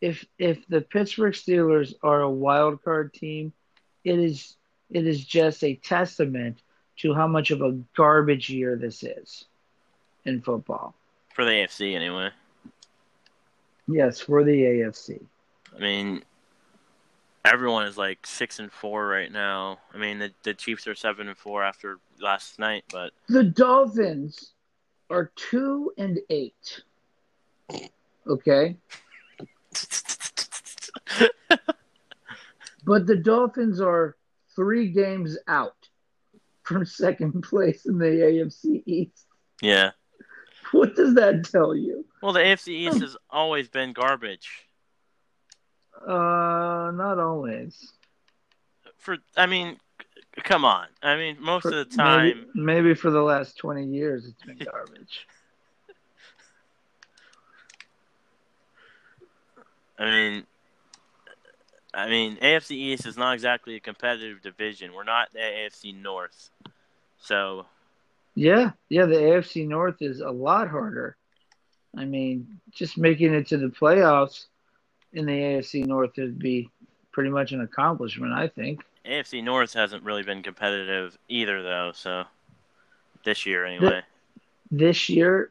if 0.00 0.24
if 0.38 0.66
the 0.68 0.80
Pittsburgh 0.80 1.34
Steelers 1.34 1.94
are 2.02 2.20
a 2.22 2.30
wild 2.30 2.82
card 2.82 3.12
team, 3.12 3.52
it 4.04 4.18
is 4.18 4.56
it 4.90 5.06
is 5.06 5.24
just 5.24 5.62
a 5.64 5.74
testament 5.76 6.62
to 6.98 7.14
how 7.14 7.26
much 7.26 7.50
of 7.50 7.62
a 7.62 7.78
garbage 7.96 8.50
year 8.50 8.76
this 8.76 9.02
is 9.02 9.46
in 10.24 10.40
football. 10.40 10.94
For 11.34 11.44
the 11.44 11.50
AFC, 11.50 11.94
anyway. 11.94 12.30
Yes, 13.86 14.20
for 14.20 14.44
the 14.44 14.52
AFC. 14.52 15.20
I 15.74 15.80
mean, 15.80 16.22
everyone 17.44 17.86
is 17.86 17.96
like 17.96 18.26
six 18.26 18.58
and 18.58 18.70
four 18.70 19.06
right 19.06 19.32
now. 19.32 19.78
I 19.94 19.98
mean, 19.98 20.18
the 20.18 20.32
the 20.42 20.54
Chiefs 20.54 20.86
are 20.86 20.94
seven 20.94 21.28
and 21.28 21.36
four 21.36 21.62
after 21.64 21.98
last 22.20 22.58
night, 22.58 22.84
but 22.92 23.12
The 23.28 23.44
Dolphins 23.44 24.52
are 25.08 25.32
two 25.36 25.92
and 25.96 26.18
eight. 26.28 26.82
Okay, 28.26 28.76
but 32.84 33.06
the 33.06 33.16
Dolphins 33.16 33.80
are 33.80 34.16
three 34.56 34.88
games 34.90 35.36
out 35.48 35.88
from 36.62 36.84
second 36.84 37.42
place 37.42 37.86
in 37.86 37.98
the 37.98 38.06
AFC 38.06 38.82
East. 38.86 39.26
yeah. 39.62 39.90
What 40.72 40.94
does 40.94 41.14
that 41.14 41.44
tell 41.50 41.74
you? 41.74 42.04
Well, 42.22 42.32
the 42.32 42.40
AFC 42.40 42.68
East 42.68 43.00
has 43.00 43.16
always 43.28 43.68
been 43.68 43.92
garbage. 43.92 44.48
Uh, 46.06 46.92
not 46.94 47.18
always. 47.18 47.92
For 48.98 49.16
I 49.36 49.46
mean, 49.46 49.78
c- 50.00 50.42
come 50.44 50.64
on. 50.64 50.86
I 51.02 51.16
mean, 51.16 51.38
most 51.40 51.62
For- 51.62 51.74
of 51.74 51.90
the 51.90 51.96
time, 51.96 52.46
maybe, 52.54 52.56
maybe 52.82 52.94
for 52.94 53.10
the 53.10 53.22
last 53.22 53.56
twenty 53.58 53.84
years, 53.86 54.26
it's 54.26 54.42
been 54.44 54.58
garbage. 54.64 55.26
I 59.98 60.10
mean, 60.10 60.46
I 61.92 62.08
mean, 62.08 62.36
AFC 62.36 62.72
East 62.72 63.06
is 63.06 63.16
not 63.16 63.34
exactly 63.34 63.76
a 63.76 63.80
competitive 63.80 64.42
division. 64.42 64.94
We're 64.94 65.04
not 65.04 65.32
the 65.32 65.40
AFC 65.40 65.94
North, 66.00 66.50
so 67.18 67.66
Yeah, 68.34 68.70
yeah, 68.88 69.06
the 69.06 69.16
AFC 69.16 69.66
North 69.66 70.00
is 70.00 70.20
a 70.20 70.30
lot 70.30 70.68
harder. 70.68 71.16
I 71.96 72.04
mean, 72.04 72.60
just 72.70 72.96
making 72.96 73.34
it 73.34 73.48
to 73.48 73.56
the 73.58 73.66
playoffs 73.66 74.46
in 75.12 75.26
the 75.26 75.32
AFC 75.32 75.84
North 75.86 76.12
would 76.18 76.38
be 76.38 76.70
pretty 77.12 77.30
much 77.30 77.52
an 77.52 77.60
accomplishment, 77.60 78.32
I 78.32 78.48
think. 78.48 78.84
AFC 79.04 79.42
North 79.42 79.72
hasn't 79.72 80.04
really 80.04 80.22
been 80.22 80.42
competitive 80.42 81.18
either, 81.28 81.62
though. 81.62 81.90
So 81.94 82.24
this 83.24 83.44
year, 83.44 83.66
anyway. 83.66 84.02
This 84.70 85.08
year, 85.08 85.50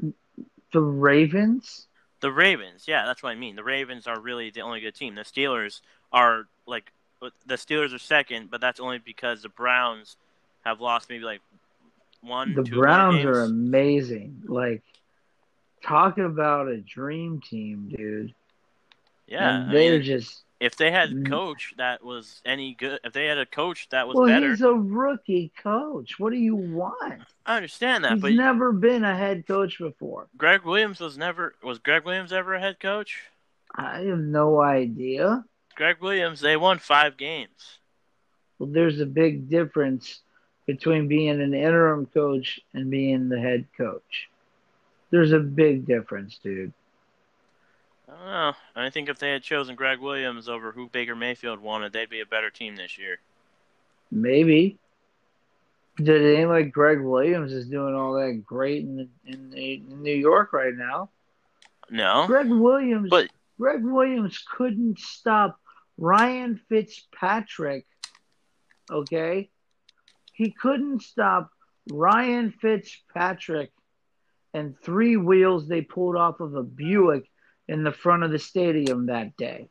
the 0.71 0.79
Ravens, 0.79 1.87
The 2.21 2.31
Ravens, 2.31 2.85
yeah, 2.87 3.05
that's 3.05 3.21
what 3.23 3.31
I 3.31 3.35
mean. 3.35 3.55
The 3.55 3.63
Ravens 3.63 4.07
are 4.07 4.19
really 4.19 4.49
the 4.49 4.61
only 4.61 4.79
good 4.79 4.95
team. 4.95 5.15
The 5.15 5.21
Steelers 5.21 5.81
are 6.11 6.47
like 6.65 6.91
the 7.19 7.55
Steelers 7.55 7.93
are 7.93 7.99
second, 7.99 8.49
but 8.49 8.61
that's 8.61 8.79
only 8.79 8.99
because 8.99 9.41
the 9.41 9.49
Browns 9.49 10.15
have 10.63 10.79
lost 10.79 11.09
maybe 11.09 11.23
like 11.23 11.41
one. 12.21 12.53
the 12.53 12.63
Browns 12.63 13.25
are 13.25 13.41
amazing. 13.41 14.43
Like, 14.47 14.83
talking 15.83 16.25
about 16.25 16.67
a 16.67 16.77
dream 16.77 17.41
team, 17.41 17.93
dude. 17.95 18.33
yeah. 19.27 19.63
And 19.63 19.73
they're 19.73 19.93
mean, 19.93 20.03
just. 20.03 20.43
if 20.59 20.75
they 20.75 20.91
had 20.91 21.11
a 21.11 21.23
coach 21.23 21.73
that 21.77 22.03
was 22.03 22.41
any 22.45 22.73
good, 22.73 22.99
if 23.03 23.13
they 23.13 23.25
had 23.25 23.37
a 23.37 23.45
coach 23.45 23.89
that 23.89 24.07
was 24.07 24.15
Well, 24.15 24.27
better, 24.27 24.49
he's 24.49 24.61
a 24.61 24.73
rookie 24.73 25.51
coach. 25.61 26.19
What 26.19 26.31
do 26.31 26.37
you 26.37 26.55
want? 26.55 27.23
I 27.45 27.57
understand 27.57 28.03
that. 28.05 28.21
But 28.21 28.31
he's 28.31 28.37
but 28.37 28.43
never 28.43 28.71
been 28.71 29.03
a 29.03 29.15
head 29.15 29.45
coach 29.45 29.77
before. 29.77 30.27
Gregg 30.37 30.63
Williams 30.63 30.99
was 30.99 31.17
never 31.17 31.55
was 31.63 31.79
Gregg 31.79 32.05
Williams 32.05 32.31
ever 32.31 32.55
a 32.55 32.59
head 32.59 32.79
coach? 32.79 33.23
I 33.75 33.99
have 33.99 34.19
no 34.19 34.61
idea. 34.61 35.43
Gregg 35.79 36.01
Williams, 36.01 36.41
they 36.41 36.57
won 36.57 36.77
five 36.77 37.15
games. 37.15 37.79
Well, 38.59 38.67
there's 38.69 38.99
a 38.99 39.05
big 39.05 39.49
difference 39.49 40.19
between 40.67 41.07
being 41.07 41.39
an 41.41 41.53
interim 41.53 42.05
coach 42.05 42.59
and 42.73 42.91
being 42.91 43.29
the 43.29 43.39
head 43.39 43.65
coach. 43.77 44.27
There's 45.09 45.31
a 45.31 45.39
big 45.39 45.85
difference, 45.85 46.37
dude. 46.43 46.73
I 48.09 48.11
don't 48.11 48.25
know. 48.25 48.53
I 48.75 48.89
think 48.89 49.07
if 49.07 49.19
they 49.19 49.31
had 49.31 49.41
chosen 49.41 49.75
Gregg 49.75 49.99
Williams 49.99 50.49
over 50.49 50.73
who 50.73 50.89
Baker 50.89 51.15
Mayfield 51.15 51.61
wanted, 51.61 51.93
they'd 51.93 52.09
be 52.09 52.19
a 52.19 52.25
better 52.25 52.49
team 52.49 52.75
this 52.75 52.97
year. 52.97 53.19
Maybe. 54.11 54.77
Did 55.95 56.21
it 56.21 56.39
ain't 56.39 56.49
like 56.49 56.73
Gregg 56.73 56.99
Williams 56.99 57.53
is 57.53 57.67
doing 57.67 57.95
all 57.95 58.15
that 58.15 58.43
great 58.45 58.83
in, 58.83 59.07
in, 59.25 59.53
in 59.53 60.03
New 60.03 60.13
York 60.13 60.51
right 60.51 60.75
now. 60.75 61.09
No, 61.89 62.27
Gregg 62.27 62.49
Williams, 62.49 63.09
But- 63.09 63.29
Gregg 63.57 63.83
Williams 63.83 64.43
couldn't 64.57 64.99
stop 64.99 65.58
Ryan 65.99 66.59
Fitzpatrick. 66.69 67.85
Okay, 68.89 69.49
he 70.33 70.51
couldn't 70.51 71.03
stop 71.03 71.51
Ryan 71.91 72.51
Fitzpatrick 72.51 73.71
and 74.53 74.79
three 74.81 75.17
wheels 75.17 75.67
they 75.67 75.81
pulled 75.81 76.15
off 76.15 76.39
of 76.39 76.55
a 76.55 76.63
Buick 76.63 77.29
in 77.67 77.83
the 77.83 77.91
front 77.91 78.23
of 78.23 78.31
the 78.31 78.39
stadium 78.39 79.07
that 79.07 79.35
day. 79.35 79.69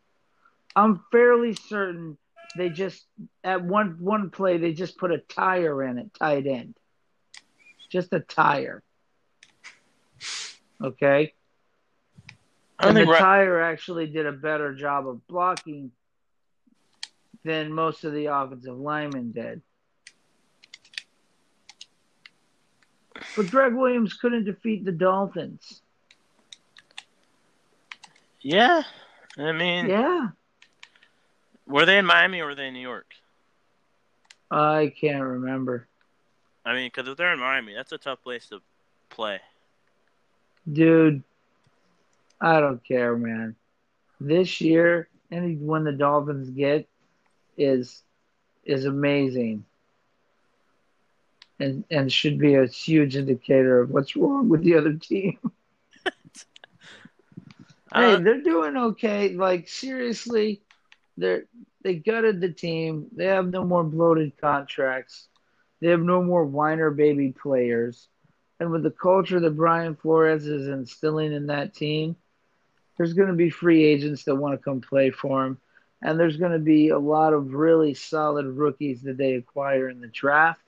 I'm 0.76 1.02
fairly 1.10 1.54
certain 1.54 2.18
they 2.56 2.68
just 2.68 3.04
at 3.42 3.64
one 3.64 3.96
one 3.98 4.30
play 4.30 4.58
they 4.58 4.72
just 4.72 4.98
put 4.98 5.10
a 5.10 5.18
tire 5.18 5.82
in 5.82 5.98
it, 5.98 6.12
tight 6.14 6.46
end, 6.46 6.76
just 7.88 8.12
a 8.12 8.20
tire. 8.20 8.82
Okay. 10.82 11.32
And 12.80 12.96
the 12.96 13.06
tire 13.06 13.60
actually 13.60 14.06
did 14.06 14.26
a 14.26 14.32
better 14.32 14.72
job 14.74 15.08
of 15.08 15.26
blocking 15.26 15.90
than 17.44 17.72
most 17.72 18.04
of 18.04 18.12
the 18.12 18.26
offensive 18.26 18.76
linemen 18.78 19.32
did. 19.32 19.62
But 23.36 23.50
Gregg 23.50 23.74
Williams 23.74 24.14
couldn't 24.14 24.44
defeat 24.44 24.84
the 24.84 24.92
Dolphins. 24.92 25.82
Yeah, 28.40 28.82
I 29.36 29.52
mean, 29.52 29.88
Yeah. 29.88 30.28
were 31.66 31.84
they 31.84 31.98
in 31.98 32.06
Miami 32.06 32.40
or 32.40 32.46
were 32.46 32.54
they 32.54 32.68
in 32.68 32.74
New 32.74 32.80
York? 32.80 33.14
I 34.50 34.92
can't 34.98 35.22
remember. 35.22 35.88
I 36.64 36.74
mean, 36.74 36.90
because 36.92 37.08
if 37.08 37.16
they're 37.16 37.32
in 37.32 37.38
Miami, 37.38 37.74
that's 37.74 37.92
a 37.92 37.98
tough 37.98 38.22
place 38.22 38.48
to 38.48 38.60
play. 39.10 39.40
Dude, 40.70 41.22
I 42.40 42.60
don't 42.60 42.82
care, 42.84 43.16
man. 43.16 43.56
This 44.20 44.60
year, 44.60 45.08
any 45.30 45.56
one 45.56 45.84
the 45.84 45.92
Dolphins 45.92 46.50
get 46.50 46.88
is 47.58 48.04
is 48.64 48.86
amazing. 48.86 49.66
And 51.60 51.84
and 51.90 52.12
should 52.12 52.38
be 52.38 52.54
a 52.54 52.66
huge 52.66 53.16
indicator 53.16 53.80
of 53.80 53.90
what's 53.90 54.16
wrong 54.16 54.48
with 54.48 54.62
the 54.64 54.76
other 54.76 54.94
team. 54.94 55.38
Hey, 57.94 58.16
Uh, 58.16 58.18
they're 58.18 58.42
doing 58.42 58.76
okay. 58.76 59.30
Like 59.34 59.68
seriously, 59.68 60.62
they're 61.16 61.44
they 61.82 61.94
gutted 61.96 62.40
the 62.40 62.52
team. 62.52 63.08
They 63.16 63.26
have 63.26 63.48
no 63.48 63.64
more 63.64 63.84
bloated 63.84 64.36
contracts. 64.40 65.28
They 65.80 65.88
have 65.88 66.00
no 66.02 66.22
more 66.22 66.44
whiner 66.44 66.90
baby 66.90 67.32
players. 67.32 68.08
And 68.60 68.70
with 68.72 68.82
the 68.82 68.90
culture 68.90 69.40
that 69.40 69.56
Brian 69.56 69.96
Flores 69.96 70.46
is 70.46 70.68
instilling 70.68 71.32
in 71.32 71.46
that 71.46 71.74
team, 71.74 72.16
there's 72.96 73.14
going 73.14 73.28
to 73.28 73.34
be 73.34 73.50
free 73.50 73.84
agents 73.84 74.24
that 74.24 74.36
want 74.36 74.54
to 74.54 74.64
come 74.64 74.80
play 74.80 75.10
for 75.10 75.46
him. 75.46 75.58
And 76.02 76.18
there's 76.18 76.36
going 76.36 76.52
to 76.52 76.58
be 76.58 76.90
a 76.90 76.98
lot 76.98 77.32
of 77.32 77.54
really 77.54 77.94
solid 77.94 78.46
rookies 78.46 79.02
that 79.02 79.16
they 79.16 79.34
acquire 79.34 79.88
in 79.88 80.00
the 80.00 80.08
draft. 80.08 80.60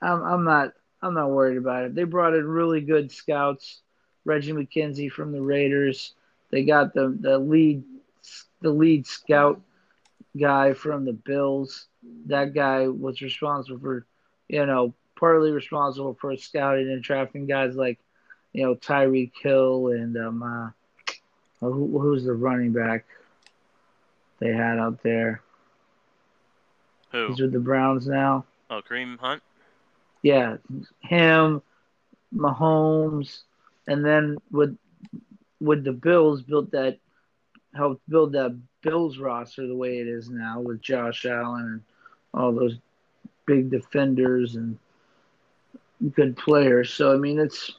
I'm, 0.00 0.22
I'm 0.22 0.44
not 0.44 0.72
I'm 1.02 1.14
not 1.14 1.30
worried 1.30 1.58
about 1.58 1.84
it. 1.84 1.94
They 1.94 2.04
brought 2.04 2.34
in 2.34 2.46
really 2.46 2.80
good 2.80 3.12
scouts. 3.12 3.80
Reggie 4.24 4.52
McKenzie 4.52 5.10
from 5.10 5.32
the 5.32 5.42
Raiders. 5.42 6.14
They 6.50 6.64
got 6.64 6.94
the 6.94 7.16
the 7.20 7.38
lead 7.38 7.82
the 8.62 8.70
lead 8.70 9.06
scout 9.06 9.60
guy 10.38 10.72
from 10.72 11.04
the 11.04 11.12
Bills. 11.12 11.86
That 12.26 12.54
guy 12.54 12.88
was 12.88 13.20
responsible 13.20 13.78
for, 13.78 14.06
you 14.48 14.64
know, 14.66 14.94
partly 15.18 15.50
responsible 15.50 16.14
for 16.20 16.34
scouting 16.36 16.88
and 16.90 17.02
drafting 17.02 17.46
guys 17.46 17.76
like, 17.76 17.98
you 18.52 18.64
know, 18.64 18.74
Tyreek 18.74 19.32
Hill 19.42 19.88
and 19.88 20.16
um, 20.16 20.42
uh, 20.42 20.70
who, 21.60 21.98
who's 22.00 22.24
the 22.24 22.32
running 22.32 22.72
back 22.72 23.04
they 24.40 24.52
had 24.52 24.78
out 24.78 25.02
there? 25.02 25.42
who? 27.14 27.28
He's 27.28 27.40
with 27.40 27.52
the 27.52 27.60
Browns 27.60 28.06
now. 28.06 28.44
Oh, 28.70 28.82
Kareem 28.82 29.18
Hunt. 29.18 29.42
Yeah, 30.22 30.56
him, 31.00 31.62
Mahomes, 32.34 33.42
and 33.86 34.04
then 34.04 34.38
with 34.50 34.76
with 35.60 35.84
the 35.84 35.92
Bills 35.92 36.42
built 36.42 36.70
that 36.72 36.98
helped 37.74 38.08
build 38.08 38.32
that 38.32 38.58
Bills 38.82 39.18
roster 39.18 39.66
the 39.66 39.76
way 39.76 39.98
it 39.98 40.08
is 40.08 40.28
now 40.28 40.60
with 40.60 40.80
Josh 40.80 41.24
Allen 41.24 41.64
and 41.64 41.80
all 42.32 42.52
those 42.52 42.78
big 43.46 43.70
defenders 43.70 44.56
and 44.56 44.78
good 46.14 46.36
players. 46.36 46.92
So 46.92 47.12
I 47.12 47.16
mean, 47.16 47.38
it's 47.38 47.72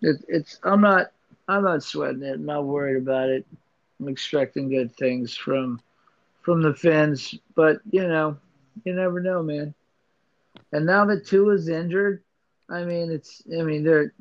it, 0.00 0.24
it's 0.28 0.58
I'm 0.64 0.80
not 0.80 1.12
I'm 1.48 1.62
not 1.62 1.82
sweating 1.82 2.22
it. 2.22 2.34
I'm 2.34 2.46
not 2.46 2.64
worried 2.64 2.96
about 2.96 3.28
it. 3.28 3.46
I'm 4.02 4.08
expecting 4.08 4.68
good 4.68 4.94
things 4.96 5.36
from 5.36 5.80
from 6.40 6.60
the 6.60 6.74
Finns, 6.74 7.38
but 7.54 7.78
you 7.90 8.06
know, 8.06 8.36
you 8.84 8.94
never 8.94 9.20
know, 9.20 9.42
man. 9.42 9.74
And 10.72 10.86
now 10.86 11.04
that 11.04 11.26
Tua 11.26 11.54
is 11.54 11.68
injured, 11.68 12.22
I 12.68 12.82
mean, 12.84 13.12
it's. 13.12 13.42
I 13.56 13.62
mean, 13.62 13.84
they're. 13.84 14.12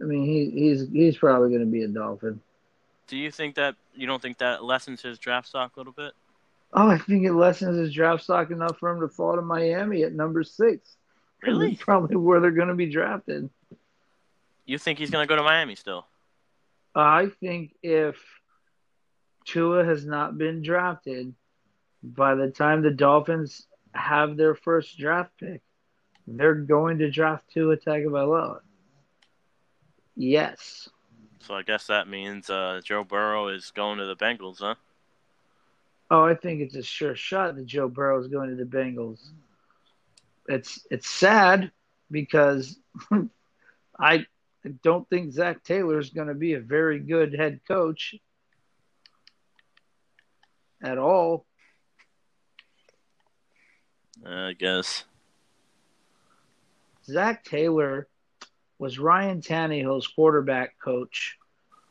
I 0.00 0.04
mean, 0.04 0.24
he, 0.24 0.50
he's 0.50 0.88
he's 0.92 1.16
probably 1.16 1.48
going 1.48 1.60
to 1.60 1.66
be 1.66 1.82
a 1.82 1.88
Dolphin. 1.88 2.40
Do 3.08 3.16
you 3.16 3.32
think 3.32 3.56
that 3.56 3.74
you 3.96 4.06
don't 4.06 4.22
think 4.22 4.38
that 4.38 4.62
lessens 4.62 5.02
his 5.02 5.18
draft 5.18 5.48
stock 5.48 5.76
a 5.76 5.80
little 5.80 5.94
bit? 5.94 6.12
Oh, 6.72 6.88
I 6.88 6.98
think 6.98 7.24
it 7.24 7.32
lessens 7.32 7.78
his 7.78 7.92
draft 7.92 8.22
stock 8.22 8.50
enough 8.50 8.78
for 8.78 8.90
him 8.90 9.00
to 9.00 9.08
fall 9.08 9.34
to 9.34 9.42
Miami 9.42 10.02
at 10.04 10.12
number 10.12 10.42
six. 10.42 10.96
Really? 11.40 11.68
That's 11.70 11.84
probably 11.84 12.16
where 12.16 12.40
they're 12.40 12.50
going 12.50 12.66
to 12.66 12.74
be 12.74 12.90
drafted. 12.90 13.48
You 14.66 14.76
think 14.76 14.98
he's 14.98 15.08
going 15.08 15.22
to 15.22 15.28
go 15.28 15.36
to 15.36 15.42
Miami 15.44 15.76
still? 15.76 16.04
I 16.96 17.30
think 17.40 17.76
if 17.80 18.16
Tua 19.48 19.84
has 19.84 20.04
not 20.04 20.36
been 20.36 20.62
drafted 20.62 21.34
by 22.02 22.34
the 22.34 22.50
time 22.50 22.82
the 22.82 22.90
Dolphins 22.90 23.66
have 23.92 24.36
their 24.36 24.54
first 24.54 24.98
draft 24.98 25.32
pick, 25.38 25.62
they're 26.26 26.54
going 26.54 26.98
to 26.98 27.10
draft 27.10 27.50
Tua 27.52 27.76
Tagovailoa. 27.76 28.60
Yes. 30.14 30.88
So 31.40 31.54
I 31.54 31.62
guess 31.62 31.86
that 31.86 32.08
means 32.08 32.50
uh, 32.50 32.82
Joe 32.84 33.04
Burrow 33.04 33.48
is 33.48 33.70
going 33.70 33.98
to 33.98 34.06
the 34.06 34.16
Bengals, 34.16 34.58
huh? 34.58 34.74
Oh, 36.10 36.22
I 36.22 36.34
think 36.34 36.60
it's 36.60 36.76
a 36.76 36.82
sure 36.82 37.16
shot 37.16 37.56
that 37.56 37.66
Joe 37.66 37.88
Burrow 37.88 38.20
is 38.20 38.28
going 38.28 38.50
to 38.50 38.56
the 38.56 38.64
Bengals. 38.64 39.20
It's 40.46 40.86
it's 40.90 41.08
sad 41.08 41.70
because 42.10 42.78
I 43.98 44.26
don't 44.82 45.08
think 45.08 45.32
Zac 45.32 45.62
Taylor 45.64 45.98
is 45.98 46.10
going 46.10 46.28
to 46.28 46.34
be 46.34 46.54
a 46.54 46.60
very 46.60 46.98
good 46.98 47.34
head 47.34 47.60
coach 47.66 48.14
at 50.82 50.98
all. 50.98 51.44
Uh, 54.24 54.30
I 54.30 54.52
guess. 54.52 55.04
Zac 57.04 57.44
Taylor 57.44 58.06
was 58.78 58.98
Ryan 58.98 59.40
Tannehill's 59.40 60.06
quarterback 60.06 60.78
coach 60.78 61.38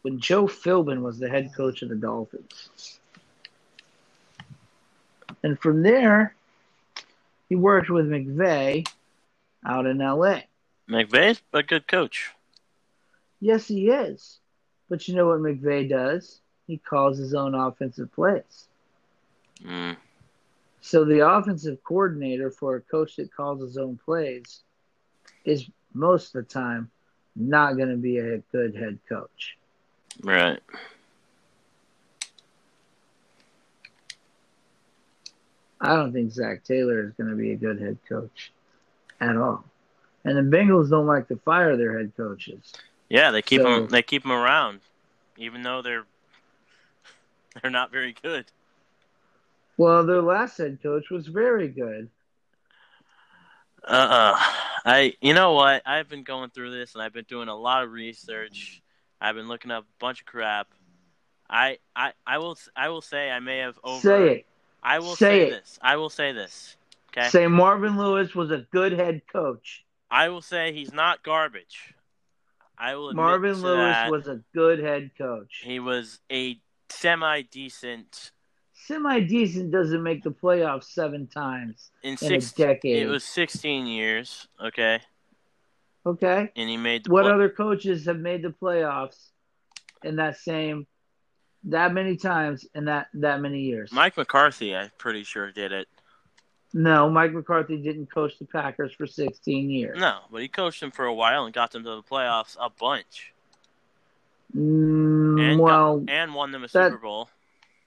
when 0.01 0.19
Joe 0.19 0.45
Philbin 0.45 1.01
was 1.01 1.19
the 1.19 1.29
head 1.29 1.51
coach 1.55 1.81
of 1.81 1.89
the 1.89 1.95
Dolphins. 1.95 2.99
And 5.43 5.59
from 5.59 5.81
there, 5.81 6.35
he 7.49 7.55
worked 7.55 7.89
with 7.89 8.09
McVay 8.09 8.87
out 9.65 9.85
in 9.85 9.97
LA. 9.97 10.41
McVay's 10.89 11.41
a 11.53 11.63
good 11.63 11.87
coach. 11.87 12.31
Yes, 13.39 13.67
he 13.67 13.89
is. 13.89 14.39
But 14.89 15.07
you 15.07 15.15
know 15.15 15.27
what 15.27 15.39
McVay 15.39 15.89
does? 15.89 16.39
He 16.65 16.77
calls 16.77 17.17
his 17.17 17.33
own 17.33 17.55
offensive 17.55 18.11
plays. 18.13 18.67
Mm. 19.63 19.97
So 20.81 21.03
the 21.05 21.27
offensive 21.27 21.83
coordinator 21.83 22.51
for 22.51 22.75
a 22.75 22.81
coach 22.81 23.15
that 23.17 23.33
calls 23.33 23.61
his 23.61 23.77
own 23.77 23.99
plays 24.03 24.61
is 25.45 25.67
most 25.93 26.35
of 26.35 26.45
the 26.47 26.53
time 26.53 26.89
not 27.35 27.77
going 27.77 27.89
to 27.89 27.97
be 27.97 28.17
a 28.19 28.37
good 28.51 28.75
head 28.75 28.99
coach. 29.09 29.57
Right. 30.23 30.59
I 35.79 35.95
don't 35.95 36.11
think 36.11 36.31
Zac 36.31 36.63
Taylor 36.63 37.03
is 37.03 37.13
going 37.13 37.29
to 37.29 37.35
be 37.35 37.51
a 37.51 37.55
good 37.55 37.79
head 37.79 37.97
coach 38.09 38.51
at 39.21 39.37
all. 39.37 39.63
And 40.25 40.35
the 40.37 40.57
Bengals 40.57 40.89
don't 40.89 41.05
like 41.05 41.27
to 41.29 41.37
fire 41.37 41.77
their 41.77 41.97
head 41.97 42.11
coaches. 42.17 42.73
Yeah, 43.09 43.31
they 43.31 43.41
keep 43.41 43.61
So- 43.61 43.83
him. 43.83 43.87
They 43.87 44.01
keep 44.01 44.25
him 44.25 44.31
around, 44.31 44.81
even 45.37 45.61
though 45.61 45.81
they're 45.81 46.05
they're 47.61 47.71
not 47.71 47.91
very 47.91 48.15
good. 48.21 48.45
Well, 49.77 50.05
their 50.05 50.21
last 50.21 50.57
head 50.57 50.79
coach 50.81 51.09
was 51.09 51.27
very 51.27 51.67
good. 51.67 52.09
Uh, 53.87 53.91
uh 53.91 54.35
I. 54.85 55.13
You 55.21 55.33
know 55.33 55.53
what? 55.53 55.83
I've 55.85 56.09
been 56.09 56.23
going 56.23 56.49
through 56.49 56.77
this, 56.77 56.93
and 56.93 57.01
I've 57.01 57.13
been 57.13 57.25
doing 57.27 57.47
a 57.47 57.55
lot 57.55 57.83
of 57.83 57.91
research. 57.91 58.81
I've 59.21 59.35
been 59.35 59.47
looking 59.47 59.71
up 59.71 59.83
a 59.83 59.99
bunch 59.99 60.21
of 60.21 60.25
crap. 60.25 60.67
I, 61.49 61.77
I, 61.95 62.13
I 62.25 62.39
will. 62.39 62.57
I 62.75 62.89
will 62.89 63.01
say 63.01 63.29
I 63.29 63.39
may 63.39 63.59
have 63.59 63.79
over. 63.83 64.01
Say 64.01 64.29
it. 64.29 64.45
I 64.83 64.99
will 64.99 65.15
Say 65.15 65.45
say 65.45 65.49
this. 65.51 65.79
I 65.81 65.95
will 65.95 66.09
say 66.09 66.31
this. 66.31 66.75
Okay. 67.11 67.29
Say 67.29 67.47
Marvin 67.47 67.97
Lewis 67.97 68.35
was 68.35 68.51
a 68.51 68.65
good 68.71 68.93
head 68.93 69.21
coach. 69.31 69.85
I 70.09 70.29
will 70.29 70.41
say 70.41 70.73
he's 70.73 70.93
not 70.93 71.23
garbage. 71.23 71.93
I 72.77 72.95
will 72.95 73.13
Marvin 73.13 73.61
Lewis 73.61 73.97
was 74.09 74.27
a 74.27 74.41
good 74.53 74.79
head 74.79 75.11
coach. 75.17 75.61
He 75.63 75.79
was 75.79 76.19
a 76.31 76.59
semi 76.89 77.41
decent 77.41 78.31
Semi 78.87 79.19
decent 79.19 79.69
doesn't 79.71 80.01
make 80.01 80.23
the 80.23 80.29
playoffs 80.31 80.85
seven 80.85 81.27
times 81.27 81.91
in 82.03 82.11
in 82.11 82.17
six. 82.17 82.51
a 82.53 82.55
decade. 82.55 83.03
It 83.03 83.07
was 83.09 83.25
16 83.25 83.85
years, 83.85 84.47
okay, 84.63 85.01
okay. 86.05 86.49
and 86.55 86.69
he 86.69 86.77
made 86.77 87.03
the 87.03 87.11
What 87.11 87.23
pla- 87.23 87.33
other 87.33 87.49
coaches 87.49 88.05
have 88.05 88.17
made 88.19 88.43
the 88.43 88.49
playoffs 88.61 89.29
in 90.03 90.15
that 90.15 90.37
same 90.37 90.87
that 91.65 91.93
many 91.93 92.15
times 92.15 92.65
in 92.75 92.85
that 92.85 93.07
that 93.15 93.41
many 93.41 93.59
years? 93.59 93.91
Mike 93.91 94.15
McCarthy, 94.15 94.73
I'm 94.73 94.89
pretty 94.97 95.23
sure 95.25 95.51
did 95.51 95.73
it. 95.73 95.89
No, 96.73 97.09
Mike 97.09 97.33
McCarthy 97.33 97.77
didn't 97.77 98.09
coach 98.09 98.39
the 98.39 98.45
Packers 98.45 98.93
for 98.93 99.05
16 99.07 99.69
years. 99.69 99.99
No, 99.99 100.19
but 100.31 100.41
he 100.41 100.47
coached 100.47 100.79
them 100.79 100.91
for 100.91 101.05
a 101.05 101.13
while 101.13 101.43
and 101.45 101.53
got 101.53 101.71
them 101.71 101.83
to 101.83 101.89
the 101.89 102.03
playoffs 102.03 102.55
a 102.59 102.69
bunch, 102.69 103.33
Mm, 104.55 105.41
and 105.41 105.59
well, 105.59 105.99
got, 105.99 106.09
and 106.13 106.33
won 106.33 106.51
them 106.51 106.63
a 106.63 106.67
that- 106.67 106.91
Super 106.91 106.97
Bowl. 107.01 107.29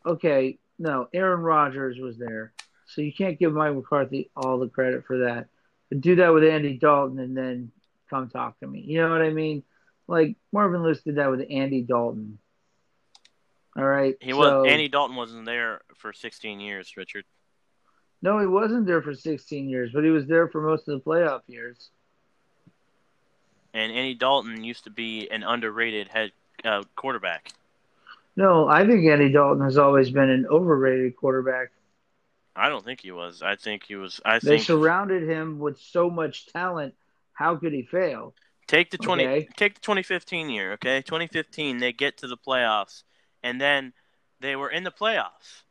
okay, 0.04 0.58
no, 0.80 1.08
Aaron 1.12 1.42
Rodgers 1.42 1.98
was 1.98 2.16
there, 2.16 2.52
so 2.86 3.02
you 3.02 3.12
can't 3.12 3.38
give 3.38 3.52
Mike 3.52 3.74
McCarthy 3.74 4.30
all 4.34 4.58
the 4.58 4.66
credit 4.66 5.04
for 5.04 5.18
that. 5.18 5.46
But 5.90 6.00
do 6.00 6.16
that 6.16 6.32
with 6.32 6.42
Andy 6.42 6.78
Dalton 6.78 7.18
and 7.18 7.36
then 7.36 7.70
come 8.08 8.30
talk 8.30 8.58
to 8.60 8.66
me. 8.66 8.80
You 8.80 9.02
know 9.02 9.10
what 9.10 9.20
I 9.20 9.28
mean? 9.28 9.62
Like 10.08 10.36
Marvin 10.52 10.82
Lewis 10.82 11.02
did 11.02 11.16
that 11.16 11.30
with 11.30 11.46
Andy 11.50 11.82
Dalton. 11.82 12.38
All 13.76 13.84
right, 13.84 14.16
He 14.20 14.30
so, 14.30 14.38
was 14.38 14.68
Andy 14.68 14.88
Dalton 14.88 15.16
wasn't 15.16 15.44
there 15.44 15.82
for 15.96 16.12
16 16.12 16.58
years, 16.58 16.96
Richard. 16.96 17.24
No, 18.22 18.38
he 18.38 18.46
wasn't 18.46 18.86
there 18.86 19.02
for 19.02 19.14
16 19.14 19.68
years, 19.68 19.90
but 19.92 20.02
he 20.02 20.10
was 20.10 20.26
there 20.26 20.48
for 20.48 20.62
most 20.62 20.88
of 20.88 20.98
the 20.98 21.08
playoff 21.08 21.42
years. 21.46 21.90
And 23.74 23.92
Andy 23.92 24.14
Dalton 24.14 24.64
used 24.64 24.84
to 24.84 24.90
be 24.90 25.30
an 25.30 25.42
underrated 25.42 26.08
head 26.08 26.32
uh, 26.64 26.82
quarterback. 26.96 27.52
No, 28.36 28.68
I 28.68 28.86
think 28.86 29.06
Andy 29.06 29.30
Dalton 29.30 29.62
has 29.64 29.78
always 29.78 30.10
been 30.10 30.30
an 30.30 30.46
overrated 30.46 31.16
quarterback. 31.16 31.70
I 32.54 32.68
don't 32.68 32.84
think 32.84 33.00
he 33.00 33.10
was. 33.10 33.42
I 33.42 33.56
think 33.56 33.84
he 33.84 33.96
was. 33.96 34.20
I 34.24 34.38
They 34.42 34.58
think 34.58 34.66
surrounded 34.66 35.28
him 35.28 35.58
with 35.58 35.78
so 35.78 36.10
much 36.10 36.46
talent. 36.46 36.94
How 37.32 37.56
could 37.56 37.72
he 37.72 37.82
fail? 37.82 38.34
Take 38.66 38.90
the 38.90 38.98
twenty. 38.98 39.26
Okay. 39.26 39.48
Take 39.56 39.74
the 39.74 39.80
2015 39.80 40.48
year. 40.48 40.72
Okay, 40.74 41.02
2015. 41.02 41.78
They 41.78 41.92
get 41.92 42.16
to 42.18 42.26
the 42.28 42.36
playoffs, 42.36 43.02
and 43.42 43.60
then 43.60 43.92
they 44.40 44.56
were 44.56 44.70
in 44.70 44.84
the 44.84 44.90
playoffs, 44.92 45.64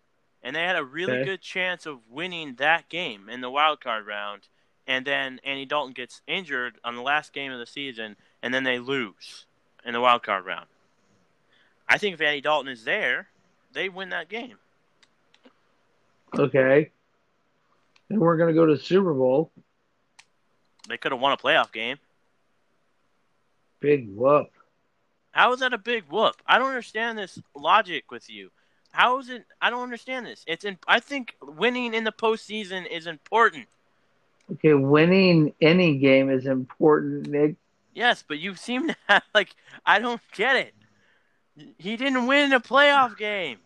and 0.43 0.55
they 0.55 0.64
had 0.64 0.76
a 0.76 0.84
really 0.84 1.14
Okay. 1.14 1.24
good 1.24 1.41
chance 1.41 1.86
of 1.86 2.07
winning 2.10 2.55
that 2.55 2.89
game 2.89 3.30
in 3.30 3.41
the 3.41 3.49
wild 3.49 3.82
card 3.82 4.05
round. 4.05 4.49
And 4.86 5.05
then 5.05 5.39
Andy 5.43 5.66
Dalton 5.66 5.93
gets 5.93 6.22
injured 6.28 6.80
on 6.84 6.95
the 6.95 7.01
last 7.03 7.32
game 7.34 7.51
of 7.51 7.60
the 7.60 7.66
season, 7.68 8.18
and 8.41 8.53
then 8.53 8.64
they 8.64 8.80
lose 8.80 9.45
in 9.86 9.93
the 9.93 10.01
wild 10.01 10.24
card 10.24 10.45
round. 10.45 10.68
I 11.90 11.98
think 11.98 12.14
if 12.14 12.22
Andy 12.22 12.42
Dalton 12.42 12.72
is 12.72 12.84
there, 12.84 13.28
they 13.74 13.90
win 13.90 14.10
that 14.10 14.30
game. 14.30 14.58
Okay. 16.38 16.92
They 18.10 18.18
we're 18.18 18.38
going 18.38 18.50
to 18.50 18.54
go 18.54 18.66
to 18.66 18.76
the 18.76 18.82
Super 18.82 19.14
Bowl. 19.14 19.52
They 20.88 20.98
could 20.98 21.12
have 21.12 21.22
won 21.22 21.32
a 21.32 21.38
playoff 21.38 21.72
game. 21.72 21.98
Big 23.80 24.10
whoop. 24.10 24.50
How 25.32 25.54
is 25.54 25.60
that 25.60 25.74
a 25.74 25.78
big 25.78 26.04
whoop? 26.10 26.36
I 26.46 26.58
don't 26.58 26.70
understand 26.70 27.18
this 27.18 27.40
logic 27.56 28.12
with 28.12 28.30
you. 28.30 28.52
How 28.92 29.20
is 29.20 29.30
it? 29.30 29.46
I 29.62 29.70
don't 29.70 29.84
understand 29.84 30.26
this. 30.26 30.44
It's 30.48 30.66
in. 30.66 30.78
I 30.88 31.00
think 31.00 31.36
winning 31.42 31.94
in 31.94 32.04
the 32.04 32.12
postseason 32.12 32.88
is 32.90 33.06
important. 33.08 33.68
Okay, 34.54 34.74
winning 34.74 35.54
any 35.62 35.98
game 35.98 36.32
is 36.32 36.48
important, 36.48 37.28
Nick. 37.28 37.56
Yes, 37.94 38.24
but 38.28 38.40
you 38.40 38.56
seem 38.56 38.88
to 38.88 38.96
have 39.08 39.24
like 39.34 39.56
I 39.86 40.00
don't 40.00 40.22
get 40.34 40.56
it. 40.56 40.74
He 41.78 41.97
didn't 41.97 42.28
win 42.28 42.53
a 42.53 42.60
playoff 42.60 43.18
game. 43.18 43.57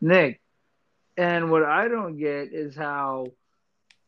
Nick. 0.00 0.40
And 1.16 1.50
what 1.50 1.64
I 1.64 1.88
don't 1.88 2.16
get 2.16 2.52
is 2.52 2.76
how 2.76 3.32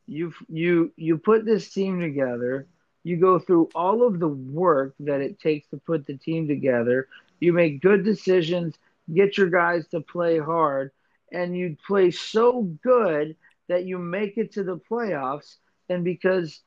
you 0.07 0.33
you 0.49 0.93
you 0.97 1.19
put 1.19 1.45
this 1.45 1.73
team 1.73 2.01
together. 2.01 2.67
You 3.03 3.17
go 3.17 3.39
through 3.39 3.71
all 3.75 4.07
of 4.07 4.21
the 4.21 4.29
work 4.29 4.95
that 5.01 5.21
it 5.21 5.41
takes 5.41 5.69
to 5.69 5.79
put 5.79 6.07
the 6.07 6.17
team 6.17 6.47
together. 6.47 7.09
You 7.41 7.53
make 7.53 7.81
good 7.81 8.05
decisions, 8.05 8.77
get 9.13 9.39
your 9.39 9.49
guys 9.49 9.87
to 9.89 10.01
play 10.01 10.39
hard, 10.39 10.93
and 11.33 11.57
you 11.57 11.77
play 11.87 12.11
so 12.11 12.63
good 12.83 13.37
that 13.69 13.85
you 13.85 13.99
make 13.99 14.37
it 14.37 14.53
to 14.53 14.63
the 14.63 14.77
playoffs. 14.77 15.57
And 15.89 16.05
because 16.05 16.61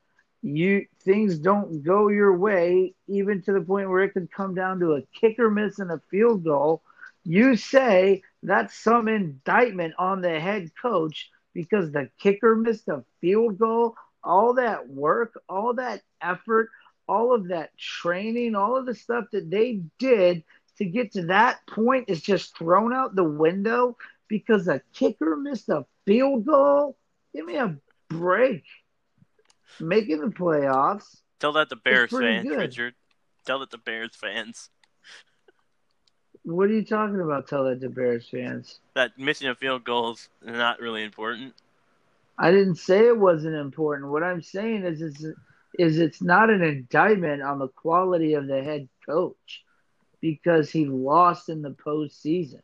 you 0.44 0.84
things 1.00 1.38
don't 1.38 1.82
go 1.82 2.08
your 2.08 2.36
way, 2.36 2.94
even 3.08 3.40
to 3.42 3.52
the 3.54 3.62
point 3.62 3.88
where 3.88 4.02
it 4.02 4.12
could 4.12 4.30
come 4.30 4.54
down 4.54 4.78
to 4.80 4.92
a 4.92 5.02
kicker 5.18 5.50
miss 5.50 5.78
and 5.78 5.90
a 5.90 6.02
field 6.10 6.44
goal, 6.44 6.82
you 7.24 7.56
say 7.56 8.22
that's 8.42 8.74
some 8.74 9.08
indictment 9.08 9.94
on 9.98 10.20
the 10.20 10.38
head 10.38 10.70
coach 10.80 11.30
because 11.54 11.90
the 11.92 12.10
kicker 12.18 12.54
missed 12.54 12.88
a 12.88 13.02
field 13.22 13.58
goal, 13.58 13.94
all 14.22 14.52
that 14.54 14.86
work, 14.86 15.40
all 15.48 15.72
that 15.74 16.02
effort, 16.20 16.68
all 17.08 17.34
of 17.34 17.48
that 17.48 17.76
training, 17.78 18.54
all 18.54 18.76
of 18.76 18.84
the 18.84 18.94
stuff 18.94 19.24
that 19.32 19.50
they 19.50 19.80
did 19.98 20.44
to 20.76 20.84
get 20.84 21.12
to 21.12 21.26
that 21.26 21.60
point 21.66 22.04
is 22.08 22.20
just 22.20 22.56
thrown 22.58 22.92
out 22.92 23.14
the 23.14 23.24
window 23.24 23.96
because 24.28 24.68
a 24.68 24.82
kicker 24.92 25.36
missed 25.36 25.70
a 25.70 25.86
field 26.04 26.44
goal. 26.44 26.98
Give 27.34 27.46
me 27.46 27.56
a 27.56 27.78
break. 28.10 28.64
Making 29.80 30.20
the 30.20 30.26
playoffs. 30.28 31.20
Tell 31.40 31.52
that 31.52 31.68
to 31.70 31.76
Bears 31.76 32.10
fans, 32.10 32.48
good. 32.48 32.58
Richard. 32.58 32.94
Tell 33.44 33.58
that 33.60 33.70
to 33.70 33.78
Bears 33.78 34.14
fans. 34.14 34.70
What 36.44 36.68
are 36.68 36.74
you 36.74 36.84
talking 36.84 37.20
about? 37.20 37.48
Tell 37.48 37.64
that 37.64 37.80
to 37.80 37.88
Bears 37.88 38.28
fans. 38.28 38.80
That 38.94 39.18
missing 39.18 39.48
a 39.48 39.54
field 39.54 39.84
goal 39.84 40.12
is 40.12 40.28
not 40.42 40.80
really 40.80 41.02
important. 41.02 41.54
I 42.38 42.50
didn't 42.50 42.76
say 42.76 43.06
it 43.06 43.18
wasn't 43.18 43.54
important. 43.54 44.10
What 44.10 44.22
I'm 44.22 44.42
saying 44.42 44.84
is, 44.84 45.00
is, 45.00 45.26
is 45.78 45.98
it's 45.98 46.20
not 46.20 46.50
an 46.50 46.62
indictment 46.62 47.42
on 47.42 47.58
the 47.58 47.68
quality 47.68 48.34
of 48.34 48.46
the 48.46 48.62
head 48.62 48.88
coach 49.06 49.62
because 50.20 50.70
he 50.70 50.86
lost 50.86 51.48
in 51.48 51.62
the 51.62 51.70
postseason. 51.70 52.62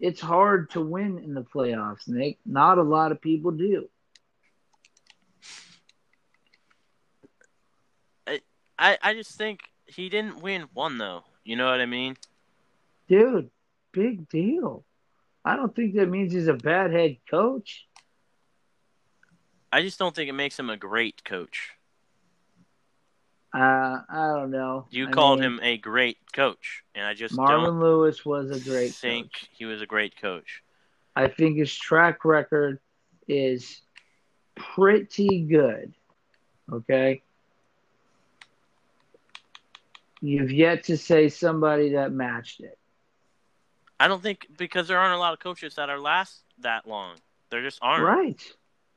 It's 0.00 0.20
hard 0.20 0.70
to 0.70 0.80
win 0.80 1.18
in 1.18 1.34
the 1.34 1.42
playoffs, 1.42 2.08
Nick. 2.08 2.38
Not 2.44 2.78
a 2.78 2.82
lot 2.82 3.12
of 3.12 3.20
people 3.20 3.52
do. 3.52 3.88
I, 8.84 8.98
I 9.02 9.14
just 9.14 9.38
think 9.38 9.60
he 9.86 10.10
didn't 10.10 10.42
win 10.42 10.66
one 10.74 10.98
though. 10.98 11.24
You 11.42 11.56
know 11.56 11.70
what 11.70 11.80
I 11.80 11.86
mean? 11.86 12.16
Dude, 13.08 13.50
big 13.92 14.28
deal. 14.28 14.84
I 15.42 15.56
don't 15.56 15.74
think 15.74 15.94
that 15.94 16.10
means 16.10 16.34
he's 16.34 16.48
a 16.48 16.54
bad 16.54 16.92
head 16.92 17.16
coach. 17.30 17.86
I 19.72 19.80
just 19.80 19.98
don't 19.98 20.14
think 20.14 20.28
it 20.28 20.34
makes 20.34 20.58
him 20.58 20.68
a 20.68 20.76
great 20.76 21.24
coach. 21.24 21.70
Uh, 23.54 24.00
I 24.08 24.32
don't 24.34 24.50
know. 24.50 24.86
You 24.90 25.08
I 25.08 25.10
called 25.12 25.40
mean, 25.40 25.52
him 25.52 25.60
a 25.62 25.78
great 25.78 26.18
coach, 26.32 26.84
and 26.94 27.06
I 27.06 27.14
just 27.14 27.34
Marvin 27.36 27.80
Lewis 27.80 28.24
was 28.24 28.50
a 28.50 28.60
great 28.60 28.92
think 28.92 29.32
coach. 29.32 29.48
he 29.52 29.64
was 29.64 29.80
a 29.80 29.86
great 29.86 30.20
coach. 30.20 30.62
I 31.16 31.28
think 31.28 31.56
his 31.56 31.74
track 31.74 32.24
record 32.24 32.80
is 33.28 33.80
pretty 34.56 35.40
good. 35.40 35.94
Okay. 36.70 37.22
You've 40.24 40.52
yet 40.52 40.84
to 40.84 40.96
say 40.96 41.28
somebody 41.28 41.90
that 41.90 42.10
matched 42.12 42.60
it. 42.60 42.78
I 44.00 44.08
don't 44.08 44.22
think 44.22 44.46
because 44.56 44.88
there 44.88 44.98
aren't 44.98 45.14
a 45.14 45.18
lot 45.18 45.34
of 45.34 45.38
coaches 45.38 45.74
that 45.74 45.90
are 45.90 46.00
last 46.00 46.42
that 46.60 46.88
long. 46.88 47.16
There 47.50 47.60
just 47.62 47.78
aren't. 47.82 48.04
Right. 48.04 48.42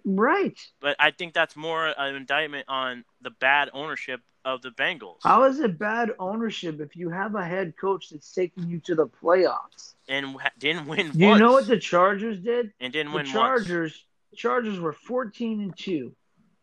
Right. 0.05 0.57
But 0.79 0.95
I 0.99 1.11
think 1.11 1.33
that's 1.33 1.57
more 1.57 1.87
an 1.97 2.15
indictment 2.15 2.65
on 2.69 3.03
the 3.21 3.29
bad 3.29 3.69
ownership 3.73 4.21
of 4.45 4.61
the 4.61 4.69
Bengals. 4.69 5.17
How 5.23 5.43
is 5.43 5.59
it 5.59 5.77
bad 5.77 6.11
ownership 6.17 6.79
if 6.79 6.95
you 6.95 7.09
have 7.09 7.35
a 7.35 7.43
head 7.43 7.73
coach 7.75 8.09
that's 8.11 8.33
taking 8.33 8.69
you 8.69 8.79
to 8.85 8.95
the 8.95 9.07
playoffs? 9.07 9.95
and 10.07 10.37
didn't 10.57 10.85
win 10.87 11.11
you 11.13 11.27
once. 11.27 11.39
know 11.41 11.51
what 11.51 11.67
the 11.67 11.77
Chargers 11.77 12.39
did? 12.39 12.71
and 12.79 12.93
didn't 12.93 13.11
The 13.11 13.17
win 13.17 13.25
once. 13.25 13.33
Chargers 13.33 14.05
Chargers 14.33 14.79
were 14.79 14.93
14 14.93 15.59
and 15.59 15.77
2. 15.77 16.15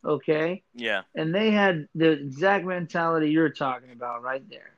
Okay? 0.05 0.63
Yeah. 0.75 1.03
and 1.15 1.35
they 1.35 1.51
had 1.51 1.89
the 1.95 2.11
exact 2.11 2.67
mentality 2.67 3.31
you're 3.31 3.49
talking 3.49 3.91
about 3.93 4.23
right 4.23 4.47
there. 4.51 4.71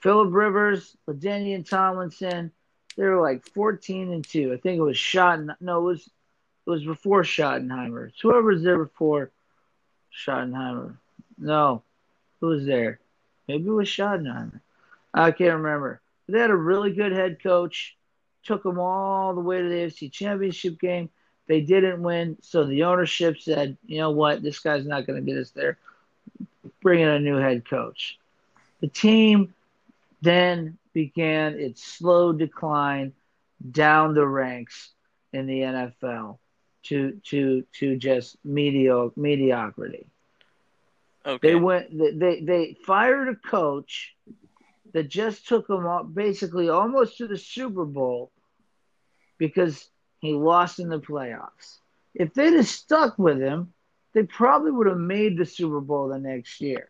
Philip 0.00 0.32
Rivers, 0.32 0.96
LaDainian 1.08 1.68
Tomlinson, 1.68 2.50
they 2.96 3.04
were 3.04 3.20
like 3.20 3.46
14 3.54 4.12
and 4.12 4.26
two. 4.26 4.52
I 4.52 4.56
think 4.56 4.78
it 4.78 4.82
was 4.82 4.96
Schotten. 4.96 5.54
No, 5.60 5.78
it 5.78 5.84
was 5.84 6.10
it 6.66 6.70
was 6.70 6.84
before 6.84 7.22
Schottenheimer. 7.22 8.08
It's 8.08 8.20
whoever 8.20 8.42
was 8.48 8.62
there 8.62 8.78
before 8.78 9.30
Schottenheimer. 10.14 10.96
No, 11.38 11.82
who 12.40 12.48
was 12.48 12.64
there? 12.64 13.00
Maybe 13.48 13.66
it 13.66 13.70
was 13.70 13.88
Schottenheimer. 13.88 14.60
I 15.14 15.32
can't 15.32 15.56
remember. 15.56 16.00
But 16.26 16.34
they 16.34 16.40
had 16.40 16.50
a 16.50 16.56
really 16.56 16.92
good 16.92 17.12
head 17.12 17.42
coach. 17.42 17.96
Took 18.44 18.62
them 18.62 18.78
all 18.78 19.34
the 19.34 19.40
way 19.40 19.62
to 19.62 19.68
the 19.68 19.74
AFC 19.74 20.10
Championship 20.10 20.80
game. 20.80 21.10
They 21.46 21.60
didn't 21.60 22.02
win, 22.02 22.38
so 22.40 22.64
the 22.64 22.84
ownership 22.84 23.38
said, 23.38 23.76
"You 23.86 23.98
know 23.98 24.10
what? 24.10 24.42
This 24.42 24.60
guy's 24.60 24.86
not 24.86 25.06
going 25.06 25.24
to 25.24 25.30
get 25.30 25.40
us 25.40 25.50
there. 25.50 25.78
Bring 26.80 27.00
in 27.00 27.08
a 27.08 27.20
new 27.20 27.36
head 27.36 27.68
coach." 27.68 28.18
The 28.80 28.88
team 28.88 29.54
then 30.20 30.78
began 30.92 31.54
its 31.54 31.82
slow 31.82 32.32
decline 32.32 33.12
down 33.70 34.14
the 34.14 34.26
ranks 34.26 34.90
in 35.32 35.46
the 35.46 35.60
NFL 35.60 36.38
to 36.84 37.20
to 37.24 37.64
to 37.78 37.96
just 37.96 38.36
medio, 38.44 39.12
mediocrity. 39.16 40.06
Okay. 41.24 41.48
They 41.48 41.54
went. 41.54 41.96
They, 41.96 42.10
they 42.12 42.40
they 42.40 42.76
fired 42.84 43.28
a 43.28 43.36
coach 43.36 44.14
that 44.92 45.08
just 45.08 45.46
took 45.46 45.66
them 45.66 45.86
up 45.86 46.12
basically 46.12 46.68
almost 46.68 47.18
to 47.18 47.26
the 47.26 47.38
Super 47.38 47.84
Bowl 47.84 48.30
because 49.38 49.88
he 50.22 50.32
lost 50.32 50.78
in 50.78 50.88
the 50.88 51.00
playoffs. 51.00 51.80
If 52.14 52.32
they'd 52.32 52.54
have 52.54 52.68
stuck 52.68 53.18
with 53.18 53.40
him, 53.40 53.74
they 54.14 54.22
probably 54.22 54.70
would 54.70 54.86
have 54.86 54.98
made 54.98 55.36
the 55.36 55.44
Super 55.44 55.80
Bowl 55.80 56.08
the 56.08 56.18
next 56.18 56.60
year. 56.60 56.88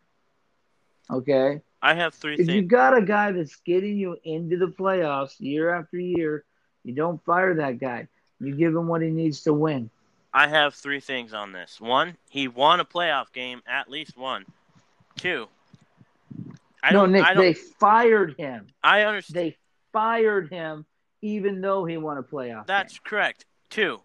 Okay, 1.10 1.60
I 1.80 1.94
have 1.94 2.14
three 2.14 2.36
if 2.36 2.48
you 2.48 2.62
got 2.62 2.96
a 2.96 3.02
guy 3.02 3.32
that's 3.32 3.56
getting 3.56 3.96
you 3.96 4.16
into 4.22 4.56
the 4.56 4.68
playoffs 4.68 5.40
year 5.40 5.74
after 5.74 5.98
year, 5.98 6.44
you 6.84 6.94
don't 6.94 7.24
fire 7.24 7.54
that 7.54 7.80
guy. 7.80 8.06
You 8.38 8.54
give 8.54 8.74
him 8.74 8.86
what 8.86 9.02
he 9.02 9.08
needs 9.08 9.42
to 9.42 9.52
win. 9.52 9.90
I 10.34 10.48
have 10.48 10.74
three 10.74 11.00
things 11.00 11.32
on 11.32 11.52
this. 11.52 11.80
One, 11.80 12.16
he 12.28 12.48
won 12.48 12.80
a 12.80 12.84
playoff 12.84 13.32
game, 13.32 13.62
at 13.66 13.90
least 13.90 14.16
one. 14.16 14.44
Two, 15.16 15.48
I 16.82 16.92
no, 16.92 17.00
don't. 17.00 17.12
Nick, 17.12 17.24
I 17.24 17.34
don't. 17.34 17.42
they 17.42 17.54
fired 17.54 18.34
him. 18.38 18.68
I 18.82 19.02
understand. 19.02 19.46
They 19.46 19.56
fired 19.92 20.50
him 20.50 20.86
even 21.22 21.60
though 21.60 21.84
he 21.84 21.96
won 21.96 22.18
a 22.18 22.22
playoff. 22.22 22.66
That's 22.66 22.94
game. 22.94 23.02
correct. 23.04 23.46
Two, 23.70 24.00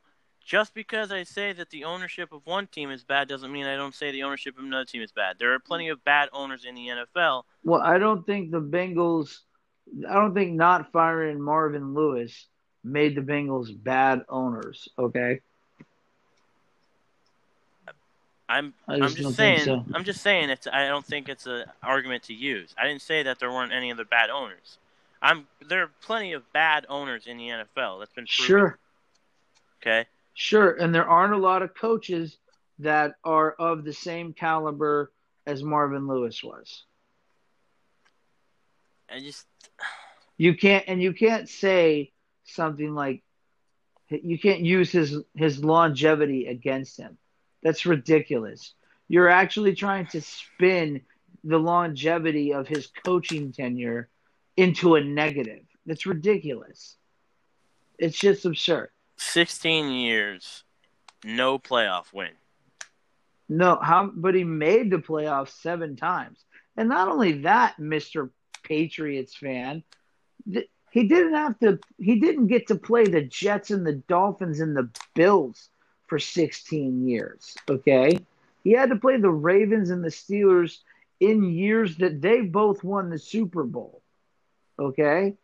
just 0.46 0.74
because 0.74 1.12
I 1.12 1.24
say 1.24 1.52
that 1.54 1.70
the 1.70 1.84
ownership 1.84 2.32
of 2.32 2.46
one 2.46 2.68
team 2.68 2.90
is 2.90 3.04
bad 3.04 3.28
doesn't 3.28 3.52
mean 3.52 3.66
I 3.66 3.76
don't 3.76 3.94
say 3.94 4.12
the 4.12 4.24
ownership 4.24 4.58
of 4.58 4.64
another 4.64 4.86
team 4.86 5.02
is 5.02 5.12
bad. 5.12 5.38
There 5.40 5.54
are 5.54 5.60
plenty 5.60 5.90
of 5.90 6.04
bad 6.06 6.30
owners 6.32 6.64
in 6.64 6.76
the 6.76 6.88
NFL. 6.88 7.44
Well, 7.64 7.82
I 7.82 7.98
don't 7.98 8.26
think 8.26 8.52
the 8.52 8.62
Bengals. 8.62 9.40
I 10.10 10.14
don't 10.14 10.34
think 10.34 10.54
not 10.54 10.92
firing 10.92 11.42
Marvin 11.42 11.94
Lewis 11.94 12.48
made 12.84 13.16
the 13.16 13.22
Bengals 13.22 13.72
bad 13.84 14.24
owners. 14.30 14.88
Okay, 14.98 15.42
I'm. 18.50 18.74
I'm 18.88 19.02
just 19.02 19.18
just 19.18 19.36
saying. 19.36 19.60
so. 19.60 19.86
I'm 19.94 20.04
just 20.04 20.22
saying. 20.22 20.50
It's. 20.50 20.68
I 20.72 20.88
don't 20.88 21.06
think 21.06 21.30
it's 21.30 21.46
an 21.48 21.66
argument 21.84 22.24
to 22.24 22.34
use. 22.34 22.74
I 22.82 22.88
didn't 22.88 23.02
say 23.02 23.24
that 23.24 23.40
there 23.40 23.52
weren't 23.52 23.74
any 23.74 23.92
other 23.92 24.06
bad 24.06 24.30
owners. 24.30 24.78
I'm. 25.22 25.48
There 25.68 25.84
are 25.84 25.92
plenty 26.02 26.34
of 26.34 26.44
bad 26.54 26.86
owners 26.90 27.28
in 27.28 27.38
the 27.38 27.48
NFL. 27.50 28.00
That's 28.00 28.14
been 28.14 28.26
proven. 28.26 28.46
sure, 28.46 28.80
Okay. 29.82 30.06
sure, 30.34 30.72
and 30.72 30.94
there 30.94 31.08
aren't 31.10 31.34
a 31.34 31.38
lot 31.38 31.62
of 31.62 31.74
coaches 31.74 32.38
that 32.80 33.16
are 33.24 33.52
of 33.52 33.84
the 33.84 33.94
same 33.94 34.34
caliber 34.34 35.12
as 35.46 35.64
Marvin 35.64 36.08
Lewis 36.08 36.44
was. 36.44 36.84
I 39.10 39.20
just. 39.20 39.46
You 40.38 40.56
can't, 40.56 40.86
and 40.88 41.02
you 41.02 41.14
can't 41.14 41.50
say 41.50 42.12
something 42.44 42.94
like 42.94 43.24
you 44.10 44.38
can't 44.38 44.62
use 44.62 44.92
his 44.92 45.18
his 45.36 45.64
longevity 45.64 46.46
against 46.48 46.98
him. 46.98 47.18
That's 47.64 47.86
ridiculous. 47.86 48.74
You're 49.08 49.30
actually 49.30 49.74
trying 49.74 50.06
to 50.08 50.22
spin 50.22 51.02
the 51.44 51.58
longevity 51.58 52.54
of 52.54 52.68
his 52.68 52.88
coaching 53.04 53.52
tenure 53.52 54.10
into 54.58 54.96
a 54.96 55.04
negative. 55.04 55.64
That's 55.86 56.06
ridiculous. 56.06 56.98
It's 57.98 58.18
just 58.18 58.46
absurd. 58.46 58.90
16 59.18 59.92
years, 59.92 60.64
no 61.24 61.58
playoff 61.58 62.14
win. 62.14 62.32
No, 63.50 63.80
how 63.82 64.12
but 64.14 64.36
he 64.36 64.44
made 64.44 64.92
the 64.92 64.98
playoffs 64.98 65.62
seven 65.62 65.96
times. 65.96 66.44
And 66.76 66.90
not 66.90 67.08
only 67.08 67.42
that, 67.44 67.78
Mr. 67.80 68.30
Patriots 68.64 69.36
fan, 69.36 69.84
th- 70.52 70.70
he 70.92 71.08
didn't 71.08 71.34
have 71.34 71.58
to 71.60 71.80
he 71.98 72.20
didn't 72.20 72.48
get 72.48 72.68
to 72.68 72.76
play 72.76 73.06
the 73.06 73.22
Jets 73.22 73.72
and 73.72 73.88
the 73.88 73.94
Dolphins 73.94 74.60
and 74.60 74.76
the 74.76 74.90
Bills 75.16 75.70
for 76.08 76.20
16 76.20 77.08
years, 77.08 77.56
okay? 77.70 78.20
He 78.64 78.72
had 78.72 78.90
to 78.90 78.96
play 78.98 79.18
the 79.18 79.30
Ravens 79.30 79.90
and 79.90 80.04
the 80.04 80.10
Steelers 80.10 80.80
in 81.20 81.44
years 81.44 81.98
that 81.98 82.22
they 82.22 82.42
both 82.42 82.84
won 82.84 83.10
the 83.10 83.20
Super 83.20 83.64
Bowl. 83.64 84.02
Okay? 84.80 85.36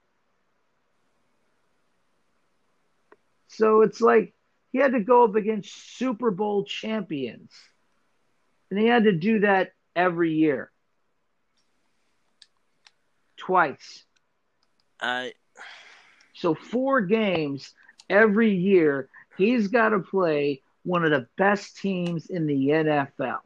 So 3.47 3.81
it's 3.81 4.01
like 4.01 4.33
he 4.71 4.79
had 4.79 4.93
to 4.93 4.99
go 4.99 5.23
up 5.23 5.35
against 5.35 5.97
Super 5.97 6.31
Bowl 6.31 6.65
champions. 6.65 7.51
And 8.69 8.79
he 8.79 8.87
had 8.87 9.03
to 9.03 9.11
do 9.11 9.41
that 9.41 9.71
every 9.95 10.33
year. 10.33 10.71
Twice. 13.37 14.03
I 14.99 15.33
So 16.33 16.55
four 16.55 17.01
games 17.01 17.71
every 18.09 18.55
year, 18.55 19.09
he's 19.37 19.67
got 19.67 19.89
to 19.89 19.99
play 19.99 20.63
one 20.83 21.03
of 21.05 21.11
the 21.11 21.27
best 21.37 21.77
teams 21.77 22.27
in 22.27 22.47
the 22.47 22.69
NFL. 22.69 23.39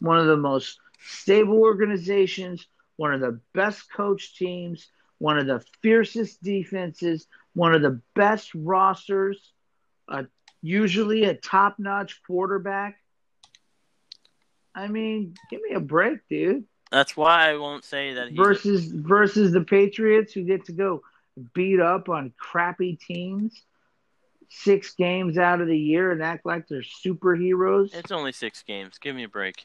One 0.00 0.18
of 0.18 0.26
the 0.26 0.36
most 0.36 0.78
stable 1.06 1.60
organizations, 1.60 2.66
one 2.96 3.12
of 3.12 3.20
the 3.20 3.40
best 3.54 3.90
coach 3.92 4.36
teams, 4.36 4.88
one 5.18 5.38
of 5.38 5.46
the 5.46 5.64
fiercest 5.82 6.42
defenses, 6.42 7.26
one 7.54 7.74
of 7.74 7.82
the 7.82 8.00
best 8.14 8.50
rosters, 8.54 9.52
uh, 10.08 10.24
usually 10.62 11.24
a 11.24 11.34
top-notch 11.34 12.22
quarterback. 12.26 12.98
I 14.74 14.88
mean, 14.88 15.34
give 15.50 15.60
me 15.62 15.74
a 15.74 15.80
break, 15.80 16.18
dude. 16.28 16.64
that's 16.90 17.16
why 17.16 17.50
I 17.50 17.56
won't 17.56 17.84
say 17.84 18.14
that 18.14 18.28
he's 18.28 18.36
Versus 18.36 18.86
versus 18.86 19.52
the 19.52 19.62
Patriots 19.62 20.32
who 20.32 20.42
get 20.42 20.66
to 20.66 20.72
go 20.72 21.02
beat 21.52 21.80
up 21.80 22.08
on 22.08 22.32
crappy 22.38 22.96
teams 22.96 23.62
six 24.48 24.94
games 24.94 25.36
out 25.36 25.60
of 25.60 25.66
the 25.66 25.76
year 25.78 26.12
and 26.12 26.22
act 26.22 26.46
like 26.46 26.68
they're 26.68 26.82
superheroes. 26.82 27.92
it's 27.94 28.12
only 28.12 28.30
six 28.32 28.62
games. 28.62 28.98
Give 28.98 29.14
me 29.16 29.24
a 29.24 29.28
break. 29.28 29.64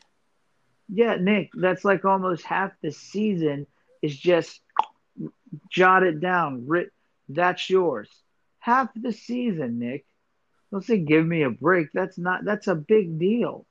Yeah, 0.92 1.16
Nick, 1.16 1.52
that's 1.54 1.86
like 1.86 2.04
almost 2.06 2.44
half 2.44 2.72
the 2.82 2.92
season 2.92 3.68
is 4.02 4.18
just 4.18 4.60
jot 5.70 6.04
it 6.04 6.20
down. 6.20 6.66
Writ, 6.68 6.92
that's 7.28 7.70
yours. 7.70 8.10
Half 8.60 8.90
the 8.96 9.14
season, 9.14 9.80
Nick. 9.80 10.06
Don't 10.72 10.84
say 10.84 10.98
give 10.98 11.26
me 11.26 11.44
a 11.44 11.50
break. 11.50 11.90
That's 11.94 12.18
not. 12.18 12.44
That's 12.44 12.68
a 12.68 12.76
big 12.76 13.20
deal. 13.20 13.66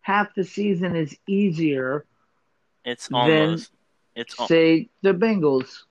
Half 0.00 0.34
the 0.34 0.44
season 0.44 0.96
is 0.96 1.16
easier. 1.26 2.06
It's 2.84 3.08
almost. 3.12 3.70
It's. 4.14 4.38
al- 4.38 4.48
Say 4.48 4.88
the 5.02 5.12
Bengals. 5.12 5.84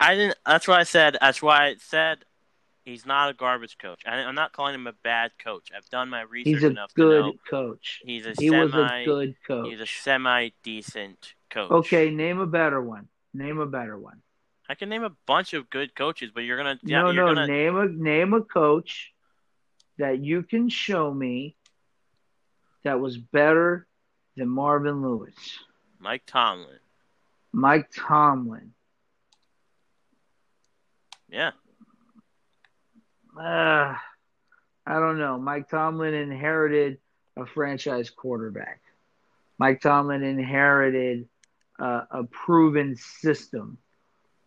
I 0.00 0.14
didn't. 0.14 0.38
That's 0.46 0.66
why 0.66 0.80
I 0.80 0.84
said. 0.84 1.18
That's 1.20 1.42
why 1.42 1.66
I 1.66 1.76
said 1.78 2.24
he's 2.84 3.06
not 3.06 3.30
a 3.30 3.34
garbage 3.34 3.78
coach. 3.78 4.02
I, 4.06 4.16
I'm 4.16 4.34
not 4.34 4.52
calling 4.52 4.74
him 4.74 4.86
a 4.86 4.92
bad 4.92 5.32
coach. 5.42 5.70
I've 5.76 5.88
done 5.90 6.08
my 6.08 6.22
research 6.22 6.54
He's 6.54 6.62
a 6.64 6.70
enough 6.70 6.90
to 6.90 6.94
good 6.94 7.24
know 7.24 7.32
coach. 7.48 8.00
he's 8.04 8.26
a 8.26 8.34
He 8.38 8.50
was 8.50 8.72
a 8.74 9.02
good 9.04 9.34
coach. 9.46 9.68
He's 9.68 9.80
a 9.80 9.86
semi 9.86 10.50
decent 10.62 11.34
coach. 11.50 11.70
Okay, 11.70 12.10
name 12.10 12.40
a 12.40 12.46
better 12.46 12.80
one. 12.80 13.08
Name 13.34 13.58
a 13.58 13.66
better 13.66 13.98
one. 13.98 14.22
I 14.68 14.74
can 14.74 14.88
name 14.88 15.04
a 15.04 15.12
bunch 15.26 15.54
of 15.54 15.68
good 15.70 15.94
coaches, 15.94 16.30
but 16.34 16.40
you're 16.42 16.56
gonna. 16.56 16.78
Yeah, 16.82 17.02
no, 17.02 17.10
you're 17.10 17.26
no. 17.26 17.34
gonna. 17.34 17.46
Name 17.46 17.76
a 17.76 17.88
name 17.88 18.34
a 18.34 18.42
coach 18.42 19.12
that 19.98 20.20
you 20.20 20.42
can 20.42 20.68
show 20.68 21.12
me 21.12 21.56
that 22.84 23.00
was 23.00 23.16
better 23.16 23.86
than 24.36 24.48
Marvin 24.48 25.02
Lewis, 25.02 25.34
Mike 25.98 26.22
Tomlin. 26.26 26.78
Mike 27.52 27.90
Tomlin. 27.94 28.72
Yeah. 31.28 31.52
Uh, 33.36 33.94
I 34.86 34.94
don't 35.00 35.18
know. 35.18 35.38
Mike 35.38 35.68
Tomlin 35.68 36.14
inherited 36.14 36.98
a 37.36 37.46
franchise 37.46 38.10
quarterback. 38.10 38.80
Mike 39.58 39.80
Tomlin 39.80 40.22
inherited 40.22 41.28
uh, 41.78 42.02
a 42.10 42.24
proven 42.24 42.96
system. 42.96 43.78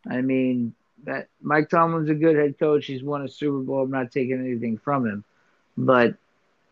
I 0.10 0.22
mean, 0.22 0.74
that 1.04 1.30
Mike 1.42 1.70
Tomlin's 1.70 2.10
a 2.10 2.16
good 2.16 2.36
head 2.36 2.60
coach. 2.60 2.86
He's 2.86 3.04
won 3.04 3.24
a 3.24 3.28
Super 3.28 3.60
Bowl. 3.60 3.84
I'm 3.84 3.92
not 3.92 4.12
taking 4.12 4.40
anything 4.40 4.78
from 4.78 5.06
him, 5.06 5.24
but 5.78 6.16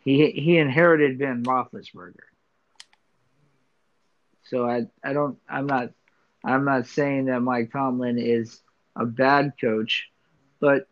he 0.04 0.32
he 0.32 0.58
inherited 0.58 1.18
Ben 1.18 1.44
Roethlisberger. 1.44 2.16
So 4.44 4.68
I 4.68 4.88
I 5.04 5.14
don't 5.14 5.38
I'm 5.50 5.66
not 5.66 5.92
I'm 6.44 6.66
not 6.66 6.88
saying 6.88 7.26
that 7.26 7.42
Mike 7.42 7.72
Tomlin 7.72 8.18
is 8.18 8.62
a 8.96 9.06
bad 9.06 9.54
coach, 9.60 10.10
but 10.60 10.88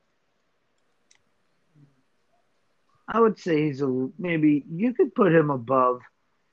I 3.11 3.19
would 3.19 3.37
say 3.37 3.65
he's 3.65 3.81
a 3.81 4.09
maybe 4.17 4.63
you 4.71 4.93
could 4.93 5.13
put 5.13 5.33
him 5.33 5.49
above 5.49 6.01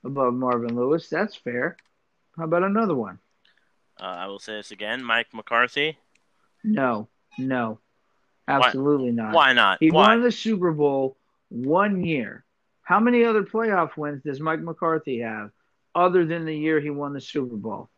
above 0.03 0.33
Marvin 0.33 0.75
Lewis. 0.75 1.07
That's 1.07 1.35
fair. 1.35 1.77
How 2.37 2.43
about 2.43 2.63
another 2.63 2.95
one? 2.95 3.19
Uh, 3.99 4.03
I 4.05 4.27
will 4.27 4.39
say 4.39 4.55
this 4.55 4.71
again. 4.71 5.03
Mike 5.03 5.27
McCarthy. 5.33 5.97
No, 6.63 7.07
no, 7.37 7.79
absolutely 8.47 9.11
not. 9.11 9.33
Why 9.33 9.53
not? 9.53 9.77
He 9.79 9.89
Why? 9.89 10.09
won 10.09 10.21
the 10.21 10.31
Super 10.31 10.73
Bowl 10.73 11.15
one 11.47 12.03
year. 12.03 12.43
How 12.81 12.99
many 12.99 13.23
other 13.23 13.43
playoff 13.43 13.95
wins 13.95 14.23
does 14.23 14.41
Mike 14.41 14.61
McCarthy 14.61 15.21
have, 15.21 15.51
other 15.95 16.25
than 16.25 16.43
the 16.43 16.55
year 16.55 16.81
he 16.81 16.89
won 16.89 17.13
the 17.13 17.21
Super 17.21 17.55
Bowl? 17.55 17.89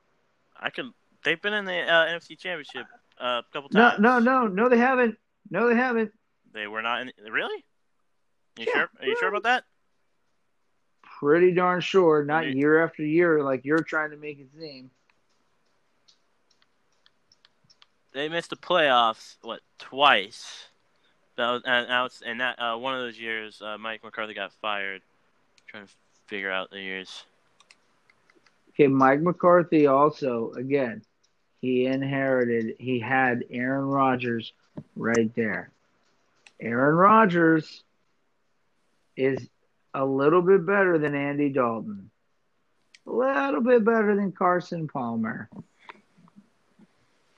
I 0.59 0.69
could. 0.69 0.91
They've 1.23 1.41
been 1.41 1.53
in 1.53 1.65
the 1.65 1.81
uh, 1.81 2.05
NFC 2.07 2.37
Championship 2.37 2.85
uh, 3.19 3.41
a 3.41 3.43
couple 3.51 3.69
times. 3.69 3.99
No, 3.99 4.19
no, 4.19 4.43
no, 4.43 4.47
no. 4.47 4.69
They 4.69 4.77
haven't. 4.77 5.17
No, 5.49 5.67
they 5.67 5.75
haven't. 5.75 6.11
They 6.53 6.67
were 6.67 6.83
not 6.83 7.01
in. 7.01 7.11
Really? 7.31 7.63
You 8.57 8.65
Yeah, 8.67 8.73
sure? 8.73 8.89
Are 8.99 9.07
you 9.07 9.15
sure 9.17 9.29
about 9.29 9.43
that? 9.43 9.63
Pretty 11.19 11.53
darn 11.53 11.81
sure. 11.81 12.23
Not 12.23 12.47
Yeah. 12.47 12.53
year 12.53 12.83
after 12.83 13.03
year, 13.03 13.43
like 13.43 13.63
you're 13.63 13.83
trying 13.83 14.11
to 14.11 14.17
make 14.17 14.39
it 14.39 14.47
seem. 14.59 14.89
They 18.13 18.27
missed 18.27 18.49
the 18.49 18.57
playoffs. 18.57 19.37
What 19.41 19.61
twice? 19.79 20.67
That 21.37 21.51
was, 21.51 21.61
and 21.65 21.89
that 21.89 22.01
was, 22.01 22.21
and 22.25 22.41
that 22.41 22.59
uh, 22.59 22.77
one 22.77 22.93
of 22.93 22.99
those 22.99 23.17
years, 23.17 23.61
uh, 23.61 23.77
Mike 23.77 24.03
McCarthy 24.03 24.33
got 24.33 24.51
fired. 24.53 25.01
trying 25.67 25.87
to 25.87 25.93
figure 26.27 26.51
out 26.51 26.69
the 26.71 26.81
years. 26.81 27.23
Okay, 28.69 28.87
Mike 28.87 29.21
McCarthy 29.21 29.87
also, 29.87 30.51
again, 30.51 31.01
he 31.61 31.85
inherited, 31.85 32.75
he 32.79 32.99
had 32.99 33.45
Aaron 33.49 33.85
Rodgers 33.85 34.53
right 34.95 35.33
there. 35.35 35.71
Aaron 36.59 36.95
Rodgers 36.95 37.83
is 39.15 39.47
a 39.93 40.05
little 40.05 40.41
bit 40.41 40.65
better 40.65 40.97
than 40.97 41.15
Andy 41.15 41.49
Dalton, 41.49 42.09
a 43.05 43.11
little 43.11 43.61
bit 43.61 43.83
better 43.83 44.15
than 44.15 44.31
Carson 44.31 44.87
Palmer. 44.87 45.49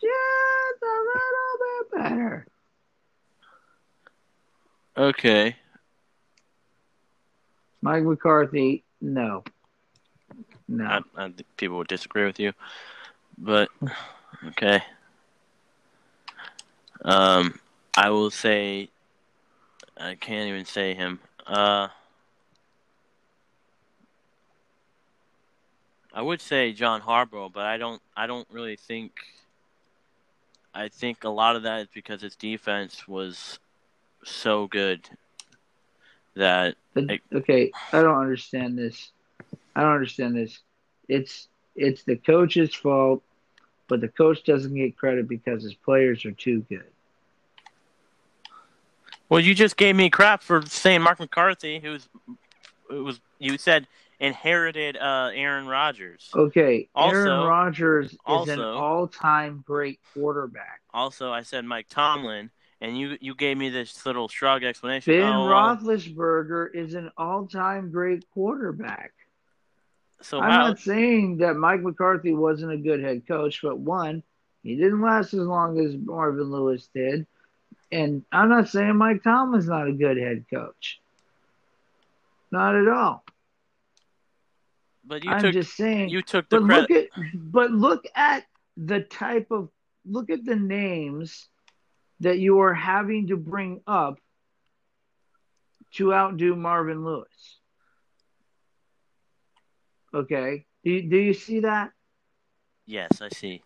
Just 0.01 0.83
a 0.83 0.85
little 0.85 1.57
bit 1.59 1.91
better. 1.91 2.47
Okay. 4.95 5.55
Mike 7.81 8.03
McCarthy, 8.03 8.83
no. 9.01 9.43
No. 10.67 10.85
I, 10.85 11.01
I 11.17 11.25
think 11.25 11.45
people 11.57 11.77
would 11.77 11.87
disagree 11.87 12.25
with 12.25 12.39
you, 12.39 12.53
but 13.37 13.69
okay. 14.47 14.81
Um, 17.03 17.59
I 17.97 18.09
will 18.09 18.31
say, 18.31 18.89
I 19.97 20.15
can't 20.15 20.47
even 20.47 20.65
say 20.65 20.93
him. 20.93 21.19
Uh, 21.45 21.87
I 26.13 26.21
would 26.21 26.41
say 26.41 26.73
John 26.73 27.01
Harbaugh, 27.01 27.51
but 27.51 27.65
I 27.65 27.77
don't. 27.77 28.01
I 28.15 28.27
don't 28.27 28.47
really 28.51 28.75
think. 28.75 29.11
I 30.73 30.87
think 30.87 31.23
a 31.23 31.29
lot 31.29 31.55
of 31.55 31.63
that 31.63 31.81
is 31.81 31.87
because 31.93 32.21
his 32.21 32.35
defense 32.35 33.07
was 33.07 33.59
so 34.23 34.67
good 34.67 35.07
that 36.35 36.75
But, 36.93 37.05
okay, 37.33 37.71
I 37.91 38.01
don't 38.01 38.19
understand 38.19 38.77
this. 38.77 39.11
I 39.75 39.81
don't 39.81 39.93
understand 39.93 40.35
this. 40.35 40.59
It's 41.07 41.47
it's 41.75 42.03
the 42.03 42.15
coach's 42.15 42.73
fault, 42.73 43.23
but 43.87 44.01
the 44.01 44.07
coach 44.07 44.43
doesn't 44.43 44.73
get 44.73 44.97
credit 44.97 45.27
because 45.27 45.63
his 45.63 45.73
players 45.73 46.25
are 46.25 46.31
too 46.31 46.61
good. 46.69 46.92
Well, 49.29 49.39
you 49.39 49.55
just 49.55 49.77
gave 49.77 49.95
me 49.95 50.09
crap 50.09 50.43
for 50.43 50.63
saying 50.65 51.01
Mark 51.01 51.19
McCarthy, 51.19 51.79
who's 51.79 52.07
it 52.89 52.95
was 52.95 53.19
you 53.39 53.57
said 53.57 53.87
inherited 54.19 54.95
uh, 54.97 55.31
Aaron 55.33 55.67
Rodgers. 55.67 56.29
Okay, 56.33 56.87
Aaron 56.95 57.29
Also- 57.29 57.47
Rodgers 57.47 58.11
is 58.11 58.49
an 58.49 58.59
all-time 58.61 59.63
great 59.65 59.99
quarterback. 60.13 60.81
Also, 60.93 61.31
I 61.31 61.41
said 61.41 61.65
Mike 61.65 61.87
Tomlin, 61.89 62.51
and 62.79 62.97
you 62.97 63.17
you 63.19 63.35
gave 63.35 63.57
me 63.57 63.69
this 63.69 64.05
little 64.05 64.27
shrug 64.27 64.63
explanation. 64.63 65.13
Ben 65.13 65.23
oh, 65.23 65.47
well, 65.47 65.75
Roethlisberger 65.75 66.73
is 66.73 66.93
an 66.93 67.11
all-time 67.17 67.91
great 67.91 68.25
quarterback. 68.33 69.13
so 70.21 70.39
I'm 70.39 70.51
how? 70.51 70.67
not 70.67 70.79
saying 70.79 71.37
that 71.37 71.55
Mike 71.55 71.81
McCarthy 71.81 72.33
wasn't 72.33 72.71
a 72.71 72.77
good 72.77 73.01
head 73.01 73.27
coach, 73.27 73.61
but 73.61 73.77
one, 73.79 74.23
he 74.61 74.75
didn't 74.75 75.01
last 75.01 75.33
as 75.33 75.41
long 75.45 75.79
as 75.79 75.95
Marvin 75.95 76.51
Lewis 76.51 76.87
did. 76.93 77.25
And 77.93 78.23
I'm 78.31 78.49
not 78.49 78.69
saying 78.69 78.95
Mike 78.97 79.21
Tomlin's 79.21 79.67
not 79.67 79.87
a 79.87 79.93
good 79.93 80.17
head 80.17 80.45
coach. 80.51 80.99
Not 82.51 82.75
at 82.75 82.87
all. 82.87 83.23
But 85.05 85.23
you 85.23 85.29
I'm 85.29 85.41
took 85.41 85.53
just 85.53 85.75
saying 85.75 86.09
you 86.09 86.23
took 86.23 86.49
the 86.49 86.59
but 86.59 86.65
credit. 86.65 86.89
look 86.89 86.91
at 86.91 87.23
but 87.35 87.71
look 87.71 88.05
at 88.15 88.45
the 88.77 89.01
type 89.01 89.51
of 89.51 89.69
look 90.05 90.31
at 90.31 90.43
the 90.43 90.55
names 90.55 91.47
that 92.21 92.39
you 92.39 92.61
are 92.61 92.73
having 92.73 93.27
to 93.27 93.37
bring 93.37 93.81
up 93.85 94.17
to 95.95 96.13
outdo 96.13 96.55
Marvin 96.55 97.05
Lewis. 97.05 97.59
Okay, 100.15 100.65
do 100.83 100.89
you, 100.89 101.09
do 101.09 101.17
you 101.17 101.33
see 101.35 101.59
that? 101.59 101.91
Yes, 102.87 103.21
I 103.21 103.29
see. 103.29 103.61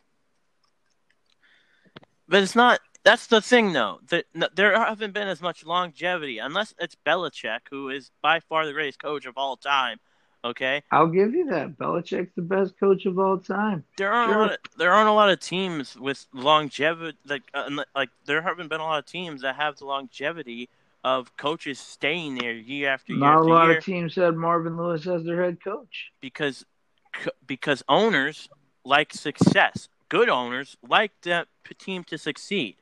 But 2.28 2.44
it's 2.44 2.56
not. 2.56 2.80
That's 3.08 3.28
the 3.28 3.40
thing, 3.40 3.72
though. 3.72 4.02
That 4.10 4.26
there 4.54 4.78
haven't 4.78 5.14
been 5.14 5.30
as 5.30 5.42
much 5.42 5.66
longevity, 5.66 6.40
unless 6.40 6.74
it's 6.78 6.98
Belichick, 7.06 7.62
who 7.70 7.88
is 7.88 8.12
by 8.22 8.42
far 8.42 8.66
the 8.66 8.74
greatest 8.74 9.00
coach 9.00 9.26
of 9.26 9.38
all 9.38 9.56
time. 9.56 10.00
Okay, 10.44 10.84
I'll 10.92 11.08
give 11.08 11.34
you 11.34 11.50
that. 11.52 11.78
Belichick's 11.78 12.34
the 12.36 12.42
best 12.42 12.78
coach 12.78 13.06
of 13.06 13.18
all 13.18 13.38
time. 13.38 13.86
there 13.98 14.12
aren't 14.12 14.34
a 14.34 14.38
lot 14.38 14.52
of, 14.52 14.58
there 14.78 14.92
aren't 14.92 15.08
a 15.08 15.14
lot 15.14 15.30
of 15.30 15.40
teams 15.40 15.96
with 15.96 16.28
longevity. 16.34 17.18
Like 17.26 17.44
uh, 17.54 17.70
like 17.96 18.10
there 18.26 18.42
haven't 18.42 18.68
been 18.68 18.82
a 18.82 18.84
lot 18.84 19.00
of 19.00 19.06
teams 19.06 19.42
that 19.42 19.56
have 19.56 19.78
the 19.78 19.86
longevity 19.86 20.68
of 21.04 21.36
coaches 21.38 21.80
staying 21.80 22.36
there 22.36 22.52
year 22.52 22.90
after 22.90 23.14
year 23.14 23.22
Not 23.22 23.40
a 23.40 23.44
lot 23.44 23.68
year 23.70 23.78
of 23.78 23.86
teams 23.86 24.16
had 24.16 24.36
Marvin 24.36 24.76
Lewis 24.76 25.08
as 25.08 25.24
their 25.24 25.42
head 25.42 25.64
coach. 25.64 26.12
because 26.20 26.66
because 27.46 27.84
owners 27.88 28.50
like 28.84 29.14
success. 29.14 29.88
Good 30.10 30.28
owners 30.28 30.76
like 30.88 31.12
the 31.22 31.48
team 31.78 32.04
to 32.06 32.18
succeed. 32.18 32.76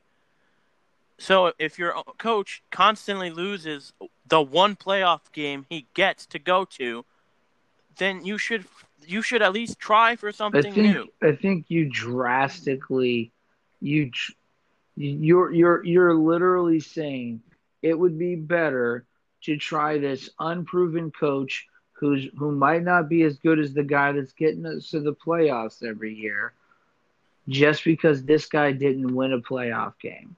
So 1.17 1.53
if 1.57 1.79
your 1.79 1.93
coach 2.17 2.61
constantly 2.71 3.29
loses 3.29 3.93
the 4.27 4.41
one 4.41 4.75
playoff 4.75 5.31
game 5.31 5.65
he 5.69 5.87
gets 5.93 6.25
to 6.27 6.39
go 6.39 6.65
to, 6.65 7.05
then 7.97 8.25
you 8.25 8.37
should 8.37 8.65
you 9.07 9.21
should 9.21 9.41
at 9.41 9.53
least 9.53 9.79
try 9.79 10.15
for 10.15 10.29
I 10.29 10.31
something 10.31 10.73
think 10.73 10.77
new. 10.77 11.07
I 11.21 11.33
think 11.33 11.65
you 11.69 11.89
drastically 11.89 13.31
you 13.81 14.11
you're 14.95 15.51
you're 15.53 15.85
you're 15.85 16.13
literally 16.15 16.79
saying 16.79 17.41
it 17.81 17.97
would 17.97 18.17
be 18.17 18.35
better 18.35 19.05
to 19.43 19.57
try 19.57 19.97
this 19.97 20.29
unproven 20.39 21.11
coach 21.11 21.67
who's 21.93 22.27
who 22.37 22.51
might 22.51 22.83
not 22.83 23.07
be 23.07 23.23
as 23.23 23.37
good 23.37 23.59
as 23.59 23.73
the 23.73 23.83
guy 23.83 24.11
that's 24.11 24.33
getting 24.33 24.65
us 24.65 24.89
to 24.89 24.99
the 24.99 25.13
playoffs 25.13 25.83
every 25.83 26.13
year 26.13 26.53
just 27.47 27.83
because 27.83 28.23
this 28.23 28.47
guy 28.47 28.71
didn't 28.71 29.13
win 29.13 29.33
a 29.33 29.39
playoff 29.39 29.93
game. 30.01 30.35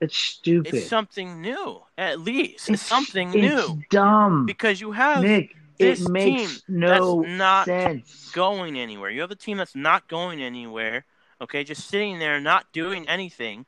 It's 0.00 0.16
stupid. 0.16 0.74
It's 0.74 0.88
something 0.88 1.40
new, 1.40 1.82
at 1.96 2.20
least. 2.20 2.68
It's, 2.68 2.82
something 2.82 3.28
it's 3.28 3.36
new 3.36 3.82
dumb. 3.90 4.46
because 4.46 4.80
you 4.80 4.92
have 4.92 5.22
Nick, 5.22 5.56
this 5.78 6.02
it 6.02 6.10
makes 6.10 6.62
team 6.62 6.76
no 6.80 7.22
that's 7.22 7.30
not 7.30 7.64
sense. 7.66 8.30
going 8.32 8.78
anywhere. 8.78 9.10
You 9.10 9.22
have 9.22 9.30
a 9.30 9.36
team 9.36 9.56
that's 9.56 9.74
not 9.74 10.08
going 10.08 10.42
anywhere, 10.42 11.04
okay, 11.40 11.64
just 11.64 11.88
sitting 11.88 12.18
there 12.18 12.40
not 12.40 12.72
doing 12.72 13.08
anything, 13.08 13.66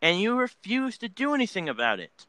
and 0.00 0.20
you 0.20 0.36
refuse 0.36 0.96
to 0.98 1.08
do 1.08 1.34
anything 1.34 1.68
about 1.68 2.00
it. 2.00 2.26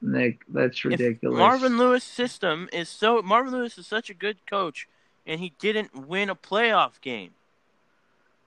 Nick, 0.00 0.42
that's 0.48 0.78
If 0.78 0.84
ridiculous. 0.84 1.38
Marvin 1.38 1.78
Lewis' 1.78 2.04
system 2.04 2.68
is 2.72 2.88
so 2.88 3.22
Marvin 3.22 3.52
Lewis 3.52 3.78
is 3.78 3.86
such 3.86 4.10
a 4.10 4.14
good 4.14 4.36
coach, 4.48 4.86
and 5.26 5.40
he 5.40 5.52
didn't 5.58 6.06
win 6.06 6.28
a 6.30 6.36
playoff 6.36 7.00
game. 7.00 7.30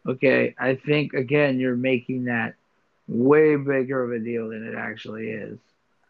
Okay, 0.05 0.55
I 0.57 0.75
think 0.75 1.13
again 1.13 1.59
you're 1.59 1.75
making 1.75 2.25
that 2.25 2.55
way 3.07 3.55
bigger 3.55 4.03
of 4.03 4.11
a 4.11 4.23
deal 4.23 4.49
than 4.49 4.67
it 4.67 4.75
actually 4.75 5.29
is. 5.29 5.59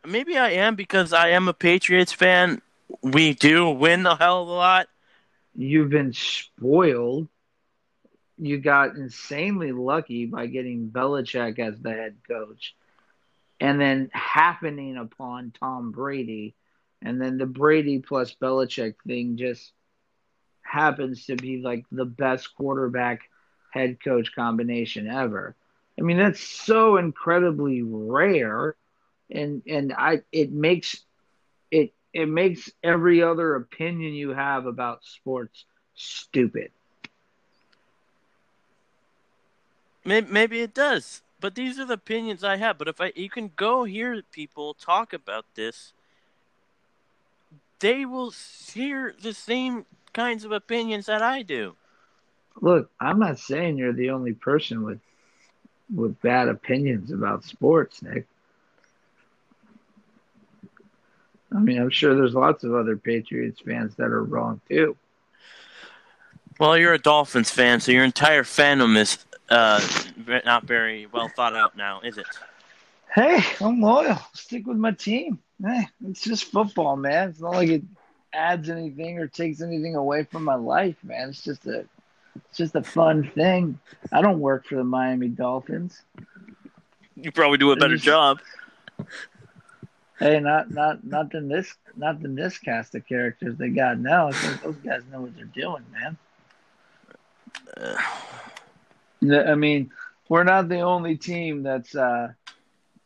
Maybe 0.05 0.37
I 0.37 0.51
am 0.51 0.75
because 0.75 1.13
I 1.13 1.29
am 1.29 1.47
a 1.47 1.53
Patriots 1.53 2.13
fan. 2.13 2.61
We 3.01 3.33
do 3.33 3.69
win 3.69 4.05
a 4.05 4.15
hell 4.15 4.43
of 4.43 4.47
a 4.47 4.51
lot. 4.51 4.87
You've 5.55 5.89
been 5.89 6.13
spoiled. 6.13 7.27
You 8.37 8.59
got 8.59 8.95
insanely 8.95 9.71
lucky 9.71 10.27
by 10.27 10.45
getting 10.47 10.89
Belichick 10.89 11.59
as 11.59 11.79
the 11.79 11.91
head 11.91 12.17
coach, 12.27 12.75
and 13.59 13.81
then 13.81 14.11
happening 14.13 14.97
upon 14.97 15.51
Tom 15.59 15.91
Brady, 15.91 16.53
and 17.01 17.19
then 17.19 17.37
the 17.37 17.47
Brady 17.47 17.99
plus 17.99 18.35
Belichick 18.35 18.95
thing 19.05 19.37
just 19.37 19.71
happens 20.61 21.25
to 21.25 21.35
be 21.35 21.61
like 21.61 21.85
the 21.91 22.05
best 22.05 22.53
quarterback 22.55 23.21
head 23.71 23.97
coach 24.03 24.33
combination 24.35 25.07
ever. 25.07 25.55
I 25.99 26.03
mean, 26.03 26.17
that's 26.17 26.41
so 26.41 26.97
incredibly 26.97 27.81
rare, 27.81 28.75
and 29.31 29.61
and 29.67 29.93
I 29.93 30.21
it 30.31 30.51
makes 30.51 31.03
it 31.71 31.93
it 32.13 32.27
makes 32.27 32.69
every 32.83 33.23
other 33.23 33.55
opinion 33.55 34.13
you 34.13 34.29
have 34.29 34.65
about 34.65 35.03
sports 35.03 35.65
stupid. 35.95 36.71
Maybe, 40.05 40.31
maybe 40.31 40.61
it 40.61 40.73
does, 40.73 41.21
but 41.41 41.55
these 41.55 41.79
are 41.79 41.85
the 41.85 41.95
opinions 41.95 42.43
I 42.43 42.55
have. 42.57 42.77
But 42.77 42.87
if 42.87 43.01
I, 43.01 43.11
you 43.15 43.29
can 43.29 43.51
go 43.55 43.83
hear 43.83 44.21
people 44.31 44.73
talk 44.73 45.11
about 45.11 45.45
this, 45.55 45.91
they 47.79 48.05
will 48.05 48.33
hear 48.73 49.13
the 49.21 49.33
same 49.33 49.85
kinds 50.13 50.45
of 50.45 50.51
opinions 50.51 51.07
that 51.07 51.21
I 51.21 51.41
do. 51.41 51.75
Look, 52.61 52.89
I'm 52.99 53.19
not 53.19 53.37
saying 53.37 53.77
you're 53.77 53.93
the 53.93 54.11
only 54.11 54.33
person 54.33 54.83
with 54.83 54.99
with 55.93 56.21
bad 56.21 56.49
opinions 56.49 57.11
about 57.11 57.43
sports, 57.43 58.01
Nick. 58.01 58.25
I 61.53 61.59
mean, 61.59 61.79
I'm 61.79 61.89
sure 61.89 62.13
there's 62.13 62.33
lots 62.33 62.63
of 62.63 62.73
other 62.73 62.97
Patriots 62.97 63.61
fans 63.61 63.95
that 63.95 64.07
are 64.07 64.23
wrong 64.23 64.59
too. 64.67 64.97
Well, 66.59 66.77
you're 66.77 66.93
a 66.93 66.99
Dolphins 66.99 67.51
fan, 67.51 67.79
so 67.79 67.91
your 67.91 68.03
entire 68.03 68.43
fandom 68.43 68.97
is 68.97 69.25
uh, 69.49 69.81
not 70.45 70.65
very 70.65 71.05
well 71.05 71.29
thought 71.29 71.55
out 71.55 71.77
now, 71.77 72.01
is 72.01 72.17
it? 72.17 72.25
Hey, 73.13 73.41
I'm 73.61 73.79
loyal. 73.79 74.19
Stick 74.33 74.67
with 74.67 74.77
my 74.77 74.91
team. 74.91 75.39
Hey, 75.63 75.87
it's 76.07 76.21
just 76.21 76.45
football, 76.45 76.97
man. 76.97 77.29
It's 77.29 77.39
not 77.39 77.53
like 77.53 77.69
it 77.69 77.83
adds 78.33 78.69
anything 78.69 79.19
or 79.19 79.27
takes 79.27 79.61
anything 79.61 79.95
away 79.95 80.23
from 80.23 80.43
my 80.43 80.55
life, 80.55 80.97
man. 81.03 81.29
It's 81.29 81.43
just 81.43 81.65
a 81.65 81.85
it's 82.49 82.57
just 82.57 82.75
a 82.75 82.83
fun 82.83 83.29
thing. 83.31 83.79
I 84.11 84.21
don't 84.21 84.39
work 84.39 84.65
for 84.65 84.75
the 84.75 84.83
Miami 84.83 85.27
Dolphins. 85.27 86.01
You 87.15 87.31
probably 87.31 87.57
do 87.57 87.71
a 87.71 87.75
better 87.75 87.95
It's- 87.95 88.05
job. 88.05 88.39
Hey, 90.19 90.39
not 90.39 90.71
not 90.71 91.03
not 91.03 91.31
than 91.31 91.47
this 91.47 91.75
not 91.95 92.21
than 92.21 92.33
this 92.33 92.57
cast 92.57 92.95
of 92.95 93.05
characters 93.05 93.55
they 93.57 93.69
got 93.69 93.99
now. 93.99 94.29
I 94.29 94.31
think 94.31 94.63
those 94.63 94.75
guys 94.77 95.03
know 95.11 95.21
what 95.21 95.35
they're 95.35 95.45
doing, 95.45 95.85
man. 95.91 96.17
I 99.47 99.55
mean, 99.55 99.91
we're 100.29 100.43
not 100.43 100.69
the 100.69 100.79
only 100.81 101.17
team 101.17 101.63
that's 101.63 101.95
uh, 101.95 102.33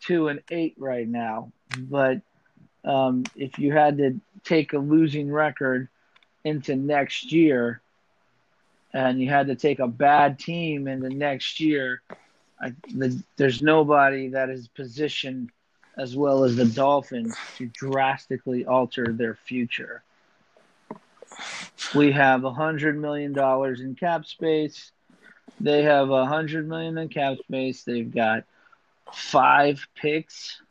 two 0.02 0.30
and 0.30 0.42
eight 0.50 0.76
right 0.78 1.08
now. 1.08 1.52
But 1.78 2.22
um, 2.86 3.24
if 3.36 3.60
you 3.60 3.72
had 3.74 3.98
to 3.98 4.20
take 4.44 4.74
a 4.74 4.78
losing 4.78 5.30
record 5.32 5.88
into 6.44 6.76
next 6.76 7.32
year, 7.32 7.82
and 8.94 9.22
you 9.22 9.30
had 9.30 9.48
to 9.48 9.56
take 9.56 9.80
a 9.80 9.88
bad 9.88 10.40
team 10.40 10.88
in 10.88 11.00
the 11.00 11.10
next 11.10 11.60
year, 11.60 12.02
I, 12.62 12.74
the, 12.94 13.22
there's 13.38 13.62
nobody 13.62 14.30
that 14.30 14.50
is 14.50 14.68
positioned 14.68 15.52
as 15.98 16.16
well 16.16 16.44
as 16.44 16.56
the 16.56 16.66
Dolphins 16.66 17.36
to 17.58 17.68
drastically 17.68 18.66
alter 18.66 19.08
their 19.12 19.36
future. 19.36 20.04
We 21.96 22.12
have 22.12 22.44
a 22.44 22.52
hundred 22.52 23.00
million 23.00 23.34
dollars 23.34 23.82
in 23.82 23.96
cap 23.96 24.26
space. 24.26 24.92
They 25.60 25.84
have 25.84 26.10
a 26.10 26.26
hundred 26.26 26.68
million 26.68 26.98
in 26.98 27.10
cap 27.10 27.38
space. 27.40 27.84
They've 27.84 28.14
got 28.14 28.46
five 29.14 29.86
picks 29.96 30.62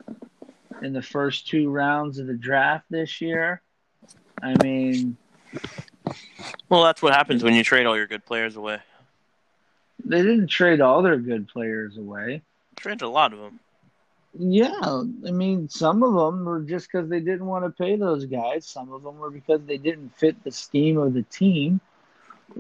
in 0.83 0.93
the 0.93 1.03
first 1.03 1.49
two 1.49 1.71
rounds 1.71 2.19
of 2.19 2.27
the 2.27 2.35
draft 2.35 2.87
this 2.91 3.21
year. 3.21 3.63
I 4.43 4.55
mean, 4.63 5.17
well, 6.69 6.83
that's 6.83 7.03
what 7.03 7.15
happens 7.15 7.43
when 7.43 7.55
you 7.55 7.65
trade 7.65 7.87
all 7.87 7.97
your 7.97 8.07
good 8.07 8.25
players 8.25 8.57
away. 8.57 8.79
they 10.05 10.23
didn't 10.23 10.49
trade 10.49 10.81
all 10.81 11.03
their 11.03 11.19
good 11.19 11.49
players 11.49 11.97
away. 11.97 12.43
Traded 12.77 13.03
a 13.03 13.09
lot 13.09 13.33
of 13.33 13.39
them. 13.39 13.61
Yeah, 14.39 15.03
I 15.27 15.31
mean, 15.33 15.69
some 15.69 16.03
of 16.05 16.15
them 16.15 16.45
were 16.45 16.61
just 16.61 16.89
because 16.91 17.09
they 17.09 17.19
didn't 17.21 17.47
want 17.47 17.65
to 17.65 17.83
pay 17.83 17.97
those 17.97 18.27
guys. 18.27 18.65
Some 18.65 18.93
of 18.93 19.03
them 19.03 19.19
were 19.19 19.31
because 19.31 19.61
they 19.67 19.77
didn't 19.77 20.17
fit 20.17 20.43
the 20.45 20.53
scheme 20.53 20.99
of 20.99 21.15
the 21.15 21.25
team. 21.25 21.81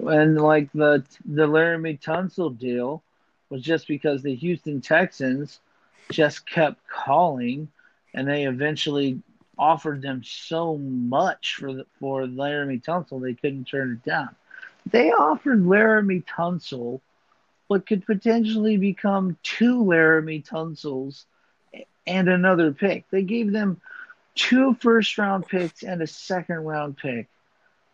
And 0.07 0.40
like 0.40 0.70
the 0.72 1.05
the 1.24 1.46
Laremy 1.46 2.01
Tunsil 2.01 2.59
deal 2.59 3.03
was 3.51 3.62
just 3.62 3.86
because 3.88 4.22
the 4.22 4.34
Houston 4.34 4.80
Texans 4.80 5.61
just 6.11 6.46
kept 6.46 6.78
calling, 6.88 7.68
and 8.14 8.28
they 8.28 8.46
eventually 8.46 9.20
offered 9.61 10.00
them 10.00 10.22
so 10.24 10.78
much 10.78 11.56
for 11.56 11.72
the, 11.74 11.86
for 12.00 12.22
Laremy 12.22 12.82
Tunsil 12.82 13.20
they 13.20 13.34
couldn't 13.34 13.66
turn 13.66 14.00
it 14.02 14.08
down. 14.08 14.34
They 14.90 15.12
offered 15.12 15.62
Laremy 15.62 16.24
Tunsil 16.24 17.00
what 17.68 17.86
could 17.86 18.04
potentially 18.04 18.78
become 18.78 19.36
two 19.44 19.84
Laremy 19.84 20.44
Tunsils 20.44 21.24
and 22.06 22.28
another 22.28 22.72
pick. 22.72 23.08
They 23.11 23.22
gave 23.22 23.52
them 23.52 23.80
two 24.34 24.74
first 24.80 25.16
round 25.18 25.46
picks 25.46 25.82
and 25.82 26.02
a 26.02 26.06
second 26.06 26.64
round 26.64 26.96
pick 26.96 27.28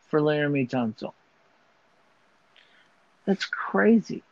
for 0.08 0.20
Laremy 0.20 0.70
Tunsil. 0.70 1.12
That's 3.26 3.44
crazy. 3.44 4.22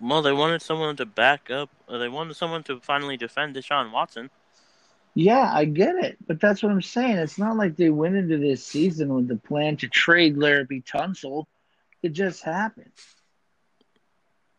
Well, 0.00 0.22
they 0.22 0.32
wanted 0.32 0.62
someone 0.62 0.96
to 0.96 1.04
back 1.04 1.50
up. 1.50 1.68
They 1.88 2.08
wanted 2.08 2.34
someone 2.34 2.62
to 2.64 2.80
finally 2.80 3.18
defend 3.18 3.54
Deshaun 3.54 3.92
Watson. 3.92 4.30
Yeah, 5.14 5.50
I 5.52 5.64
get 5.64 5.96
it, 5.96 6.18
but 6.26 6.40
that's 6.40 6.62
what 6.62 6.70
I'm 6.70 6.82
saying. 6.82 7.16
It's 7.16 7.38
not 7.38 7.56
like 7.56 7.76
they 7.76 7.90
went 7.90 8.16
into 8.16 8.38
this 8.38 8.64
season 8.64 9.12
with 9.12 9.28
the 9.28 9.36
plan 9.36 9.76
to 9.78 9.88
trade 9.88 10.36
Laremy 10.36 10.84
Tunsil. 10.84 11.46
It 12.02 12.10
just 12.10 12.44
happened. 12.44 12.92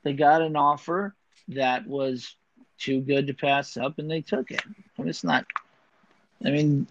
They 0.03 0.13
got 0.13 0.41
an 0.41 0.55
offer 0.55 1.15
that 1.49 1.87
was 1.87 2.35
too 2.77 2.99
good 3.01 3.27
to 3.27 3.33
pass 3.33 3.77
up, 3.77 3.97
and 3.97 4.11
they 4.11 4.21
took 4.21 4.51
it. 4.51 4.61
And 4.97 5.07
it's 5.07 5.23
not. 5.23 5.45
I 6.45 6.49
mean, 6.49 6.87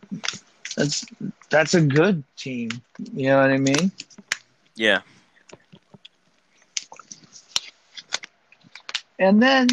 that's 0.76 1.04
that's 1.50 1.74
a 1.74 1.82
good 1.82 2.24
team. 2.36 2.70
You 3.12 3.28
know 3.28 3.40
what 3.40 3.50
I 3.50 3.58
mean? 3.58 3.92
Yeah. 4.74 5.00
And 9.18 9.42
then, 9.42 9.68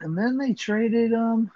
and 0.00 0.18
then 0.18 0.36
they 0.36 0.52
traded 0.52 1.14
um. 1.14 1.50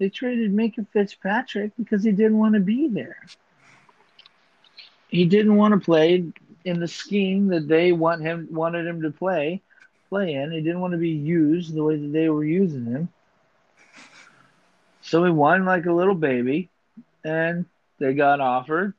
They 0.00 0.08
traded 0.08 0.50
Minkah 0.50 0.88
Fitzpatrick 0.88 1.72
because 1.76 2.02
he 2.02 2.10
didn't 2.10 2.38
want 2.38 2.54
to 2.54 2.60
be 2.60 2.88
there. 2.88 3.18
He 5.08 5.26
didn't 5.26 5.56
want 5.56 5.74
to 5.74 5.84
play 5.84 6.24
in 6.64 6.80
the 6.80 6.88
scheme 6.88 7.48
that 7.48 7.68
they 7.68 7.92
want 7.92 8.22
him 8.22 8.48
wanted 8.50 8.86
him 8.86 9.02
to 9.02 9.10
play 9.10 9.60
play 10.08 10.32
in. 10.32 10.52
He 10.52 10.62
didn't 10.62 10.80
want 10.80 10.92
to 10.92 10.98
be 10.98 11.10
used 11.10 11.74
the 11.74 11.84
way 11.84 11.96
that 11.96 12.12
they 12.12 12.30
were 12.30 12.44
using 12.44 12.86
him. 12.86 13.08
So 15.02 15.22
he 15.22 15.30
won 15.30 15.66
like 15.66 15.84
a 15.84 15.92
little 15.92 16.14
baby, 16.14 16.70
and 17.22 17.66
they 17.98 18.14
got 18.14 18.40
offered. 18.40 18.94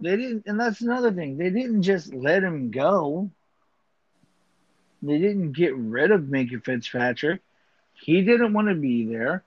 They 0.00 0.16
didn't, 0.16 0.46
and 0.46 0.58
that's 0.58 0.80
another 0.80 1.12
thing. 1.12 1.38
They 1.38 1.50
didn't 1.50 1.82
just 1.82 2.12
let 2.12 2.42
him 2.42 2.72
go. 2.72 3.30
They 5.00 5.18
didn't 5.18 5.52
get 5.52 5.76
rid 5.76 6.10
of 6.10 6.22
Minkah 6.22 6.64
Fitzpatrick. 6.64 7.40
He 7.94 8.22
didn't 8.22 8.52
want 8.52 8.68
to 8.68 8.74
be 8.74 9.06
there. 9.06 9.44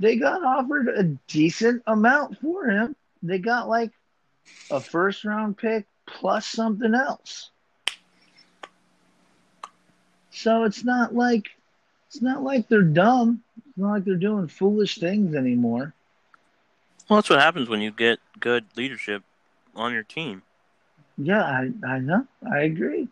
They 0.00 0.16
got 0.16 0.42
offered 0.42 0.88
a 0.88 1.02
decent 1.28 1.82
amount 1.86 2.38
for 2.38 2.64
him. 2.64 2.96
They 3.22 3.38
got 3.38 3.68
like 3.68 3.92
a 4.70 4.80
first 4.80 5.24
round 5.26 5.58
pick 5.58 5.86
plus 6.06 6.46
something 6.46 6.94
else. 6.94 7.50
So 10.30 10.64
it's 10.64 10.84
not 10.84 11.14
like 11.14 11.50
it's 12.08 12.22
not 12.22 12.42
like 12.42 12.66
they're 12.66 12.80
dumb. 12.80 13.42
It's 13.68 13.76
not 13.76 13.92
like 13.92 14.04
they're 14.06 14.16
doing 14.16 14.48
foolish 14.48 14.98
things 14.98 15.34
anymore. 15.34 15.92
Well, 17.08 17.18
that's 17.18 17.28
what 17.28 17.40
happens 17.40 17.68
when 17.68 17.82
you 17.82 17.90
get 17.90 18.20
good 18.38 18.64
leadership 18.76 19.22
on 19.74 19.92
your 19.92 20.02
team. 20.02 20.42
Yeah, 21.18 21.42
I, 21.42 21.70
I 21.86 21.98
know. 21.98 22.26
I 22.50 22.60
agree. 22.60 23.06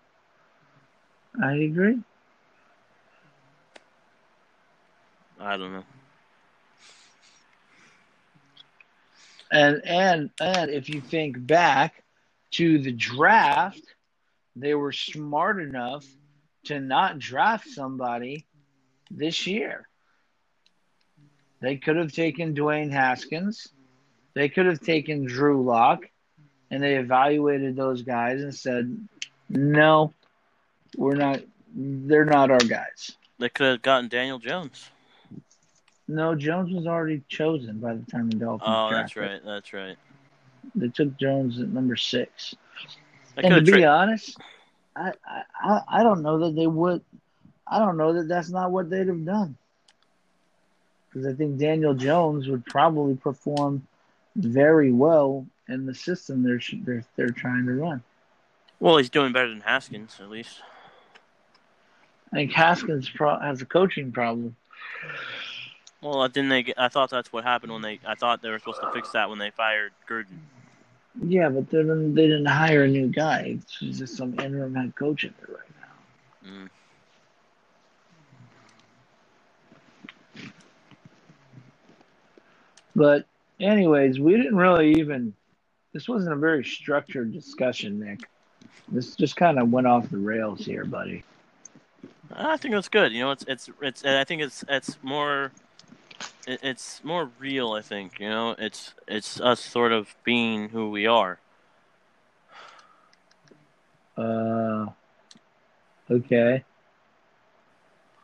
I 1.42 1.52
agree. 1.52 1.98
I 5.38 5.56
don't 5.58 5.72
know. 5.72 5.84
And 9.50 9.82
and 9.84 10.30
and 10.40 10.70
if 10.70 10.88
you 10.88 11.00
think 11.00 11.46
back 11.46 12.02
to 12.52 12.78
the 12.78 12.92
draft, 12.92 13.82
they 14.56 14.74
were 14.74 14.92
smart 14.92 15.60
enough 15.60 16.04
to 16.64 16.80
not 16.80 17.18
draft 17.18 17.68
somebody 17.68 18.46
this 19.10 19.46
year. 19.46 19.88
They 21.60 21.76
could 21.76 21.96
have 21.96 22.12
taken 22.12 22.54
Dwayne 22.54 22.92
Haskins. 22.92 23.68
They 24.34 24.48
could 24.48 24.66
have 24.66 24.80
taken 24.80 25.24
Drew 25.24 25.64
Lock, 25.64 26.08
and 26.70 26.82
they 26.82 26.96
evaluated 26.96 27.74
those 27.74 28.02
guys 28.02 28.42
and 28.42 28.54
said, 28.54 29.08
"No, 29.48 30.12
we're 30.96 31.16
not. 31.16 31.40
They're 31.74 32.24
not 32.24 32.50
our 32.50 32.58
guys." 32.58 33.16
They 33.38 33.48
could 33.48 33.66
have 33.66 33.82
gotten 33.82 34.08
Daniel 34.08 34.38
Jones. 34.38 34.90
No, 36.08 36.34
Jones 36.34 36.72
was 36.72 36.86
already 36.86 37.22
chosen 37.28 37.78
by 37.78 37.94
the 37.94 38.10
time 38.10 38.30
the 38.30 38.36
Dolphins. 38.36 38.68
Oh, 38.74 38.90
that's 38.90 39.14
right. 39.14 39.40
That's 39.44 39.72
right. 39.74 39.96
They 40.74 40.88
took 40.88 41.16
Jones 41.18 41.60
at 41.60 41.68
number 41.68 41.96
six. 41.96 42.54
They 43.36 43.42
and 43.42 43.54
to 43.54 43.60
be 43.72 43.78
tra- 43.82 43.88
honest, 43.90 44.38
I, 44.96 45.12
I 45.26 45.42
I- 45.62 45.82
I 45.88 46.02
don't 46.02 46.22
know 46.22 46.38
that 46.40 46.56
they 46.56 46.66
would. 46.66 47.02
I 47.66 47.78
don't 47.78 47.98
know 47.98 48.14
that 48.14 48.28
that's 48.28 48.48
not 48.48 48.70
what 48.70 48.88
they'd 48.88 49.06
have 49.08 49.24
done. 49.24 49.56
Because 51.10 51.26
I 51.26 51.34
think 51.34 51.58
Daniel 51.58 51.94
Jones 51.94 52.48
would 52.48 52.64
probably 52.66 53.14
perform 53.16 53.86
very 54.36 54.92
well 54.92 55.46
in 55.68 55.84
the 55.84 55.94
system 55.94 56.42
they're 56.42 56.60
they're, 56.84 57.04
they're 57.16 57.30
trying 57.30 57.66
to 57.66 57.72
run. 57.74 58.02
well, 58.80 58.96
he's 58.96 59.10
doing 59.10 59.32
better 59.32 59.48
than 59.48 59.60
Haskins 59.60 60.16
at 60.20 60.30
least. 60.30 60.60
I 62.32 62.36
think 62.36 62.52
Haskins 62.52 63.08
pro- 63.08 63.38
has 63.40 63.60
a 63.62 63.66
coaching 63.66 64.12
problem. 64.12 64.54
Well, 66.00 66.28
didn't 66.28 66.48
they? 66.50 66.62
Get, 66.62 66.78
I 66.78 66.88
thought 66.88 67.10
that's 67.10 67.32
what 67.32 67.44
happened 67.44 67.72
when 67.72 67.82
they. 67.82 67.98
I 68.06 68.14
thought 68.14 68.40
they 68.40 68.50
were 68.50 68.58
supposed 68.58 68.80
to 68.82 68.92
fix 68.92 69.10
that 69.12 69.28
when 69.28 69.38
they 69.38 69.50
fired 69.50 69.92
Gruden. 70.08 70.38
Yeah, 71.26 71.48
but 71.48 71.68
they 71.70 71.78
didn't, 71.78 72.14
they 72.14 72.28
didn't 72.28 72.46
hire 72.46 72.84
a 72.84 72.88
new 72.88 73.08
guy. 73.08 73.58
It's 73.58 73.98
just 73.98 74.16
some 74.16 74.38
interim 74.38 74.74
head 74.74 74.94
coach 74.94 75.24
in 75.24 75.34
there 75.40 75.56
right 75.56 75.66
now. 76.44 76.50
Mm. 76.50 76.68
But 82.94 83.26
anyways, 83.58 84.20
we 84.20 84.36
didn't 84.36 84.56
really 84.56 84.92
even. 84.92 85.34
This 85.92 86.08
wasn't 86.08 86.32
a 86.34 86.36
very 86.36 86.64
structured 86.64 87.32
discussion, 87.32 87.98
Nick. 87.98 88.20
This 88.88 89.16
just 89.16 89.36
kind 89.36 89.58
of 89.58 89.70
went 89.70 89.86
off 89.86 90.08
the 90.10 90.18
rails 90.18 90.64
here, 90.64 90.84
buddy. 90.84 91.24
I 92.32 92.56
think 92.56 92.74
that's 92.74 92.88
good. 92.88 93.12
You 93.12 93.20
know, 93.20 93.30
it's 93.32 93.44
it's 93.48 93.70
it's. 93.82 94.04
I 94.04 94.22
think 94.24 94.42
it's 94.42 94.64
it's 94.68 94.96
more. 95.02 95.50
It, 96.46 96.60
it's 96.62 97.02
more 97.04 97.30
real. 97.38 97.72
I 97.72 97.82
think 97.82 98.18
you 98.20 98.28
know. 98.28 98.54
It's 98.58 98.94
it's 99.06 99.40
us 99.40 99.60
sort 99.60 99.92
of 99.92 100.14
being 100.24 100.70
who 100.70 100.90
we 100.90 101.06
are. 101.06 101.38
Uh, 104.16 104.86
okay. 106.10 106.64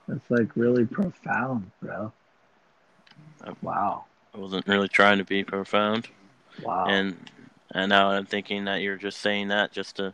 That's 0.08 0.30
like 0.30 0.54
really 0.56 0.84
profound, 0.84 1.70
bro. 1.80 2.12
Wow. 3.62 4.04
I 4.34 4.38
wasn't 4.38 4.66
really 4.66 4.88
trying 4.88 5.18
to 5.18 5.24
be 5.24 5.44
profound, 5.44 6.08
Wow. 6.62 6.86
and 6.88 7.16
and 7.70 7.88
now 7.90 8.10
I'm 8.10 8.26
thinking 8.26 8.64
that 8.64 8.82
you're 8.82 8.96
just 8.96 9.18
saying 9.20 9.48
that 9.48 9.70
just 9.72 9.96
to 9.96 10.12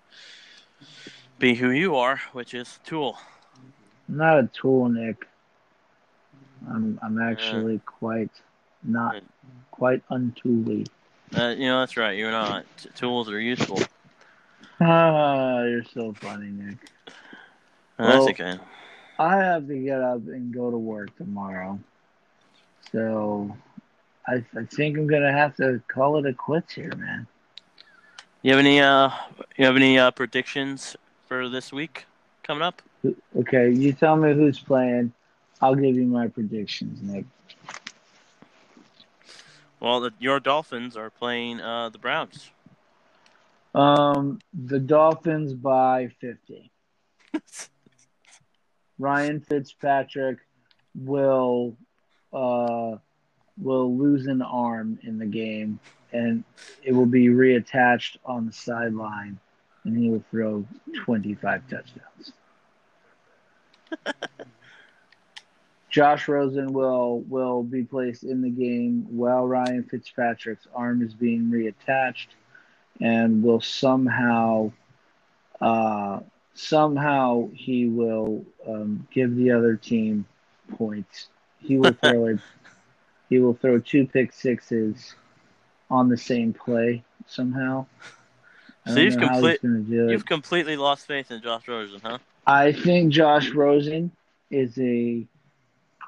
be 1.38 1.54
who 1.54 1.70
you 1.70 1.96
are, 1.96 2.20
which 2.32 2.52
is 2.52 2.78
Tool. 2.84 3.16
I'm 4.08 4.16
not 4.18 4.38
a 4.38 4.46
tool, 4.48 4.88
Nick. 4.88 5.26
I'm 6.68 6.98
I'm 7.02 7.20
actually 7.20 7.80
quite 7.86 8.30
not 8.82 9.12
Good. 9.14 9.24
quite 9.70 10.08
untooly. 10.08 10.86
Uh, 11.36 11.54
you 11.56 11.66
know 11.68 11.80
that's 11.80 11.96
right. 11.96 12.16
You're 12.18 12.30
not. 12.32 12.64
T- 12.76 12.88
tools 12.94 13.30
are 13.30 13.40
useful. 13.40 13.80
Ah, 14.82 15.62
you're 15.64 15.84
so 15.84 16.14
funny, 16.14 16.46
Nick. 16.46 16.78
Uh, 17.98 18.06
that's 18.06 18.16
Well- 18.16 18.30
okay. 18.30 18.58
I 19.18 19.36
have 19.36 19.68
to 19.68 19.76
get 19.76 20.00
up 20.00 20.26
and 20.28 20.54
go 20.54 20.70
to 20.70 20.78
work 20.78 21.14
tomorrow. 21.18 21.78
So 22.90 23.54
I, 24.26 24.42
I 24.56 24.64
think 24.64 24.96
I'm 24.96 25.06
gonna 25.06 25.32
have 25.32 25.54
to 25.56 25.82
call 25.88 26.16
it 26.16 26.24
a 26.24 26.32
quits 26.32 26.72
here, 26.72 26.92
man. 26.96 27.26
You 28.40 28.52
have 28.52 28.58
any 28.60 28.80
uh 28.80 29.10
you 29.58 29.66
have 29.66 29.76
any 29.76 29.98
uh 29.98 30.10
predictions 30.12 30.96
for 31.26 31.50
this 31.50 31.70
week 31.74 32.06
coming 32.42 32.62
up? 32.62 32.80
Okay, 33.36 33.70
you 33.70 33.92
tell 33.92 34.16
me 34.16 34.32
who's 34.32 34.58
playing. 34.58 35.12
I'll 35.60 35.74
give 35.74 35.96
you 35.96 36.06
my 36.06 36.28
predictions, 36.28 37.00
Nick. 37.02 37.24
Well, 39.78 40.00
the, 40.00 40.12
your 40.18 40.40
Dolphins 40.40 40.96
are 40.96 41.10
playing 41.10 41.60
uh 41.60 41.88
the 41.88 41.98
Browns. 41.98 42.50
Um, 43.74 44.40
the 44.52 44.78
Dolphins 44.78 45.54
by 45.54 46.08
50. 46.20 46.70
Ryan 48.98 49.40
Fitzpatrick 49.40 50.38
will 50.94 51.76
uh, 52.32 52.96
will 53.56 53.96
lose 53.96 54.26
an 54.26 54.42
arm 54.42 54.98
in 55.02 55.18
the 55.18 55.26
game, 55.26 55.78
and 56.12 56.44
it 56.82 56.92
will 56.92 57.06
be 57.06 57.28
reattached 57.28 58.16
on 58.24 58.46
the 58.46 58.52
sideline, 58.52 59.38
and 59.84 59.96
he 59.96 60.10
will 60.10 60.24
throw 60.30 60.66
25 61.04 61.62
touchdowns. 61.68 62.32
Josh 65.90 66.28
Rosen 66.28 66.72
will 66.72 67.20
will 67.28 67.62
be 67.64 67.82
placed 67.82 68.22
in 68.22 68.42
the 68.42 68.48
game 68.48 69.06
while 69.10 69.46
Ryan 69.46 69.82
Fitzpatrick's 69.82 70.66
arm 70.74 71.02
is 71.02 71.12
being 71.12 71.50
reattached, 71.50 72.28
and 73.00 73.42
will 73.42 73.60
somehow 73.60 74.70
uh, 75.60 76.20
somehow 76.54 77.48
he 77.52 77.86
will 77.86 78.44
um, 78.66 79.06
give 79.12 79.34
the 79.34 79.50
other 79.50 79.74
team 79.76 80.26
points. 80.76 81.28
He 81.58 81.76
will 81.76 81.92
throw 82.00 82.28
a, 82.28 82.38
he 83.28 83.40
will 83.40 83.54
throw 83.54 83.80
two 83.80 84.06
pick 84.06 84.32
sixes 84.32 85.14
on 85.90 86.08
the 86.08 86.16
same 86.16 86.52
play 86.52 87.02
somehow. 87.26 87.86
So 88.86 89.00
you've 89.00 89.18
complete- 89.18 89.60
it. 89.62 90.10
You've 90.10 90.24
completely 90.24 90.76
lost 90.76 91.06
faith 91.06 91.30
in 91.30 91.42
Josh 91.42 91.66
Rosen, 91.68 92.00
huh? 92.02 92.18
I 92.46 92.72
think 92.72 93.12
Josh 93.12 93.50
Rosen 93.50 94.10
is 94.50 94.78
a 94.78 95.26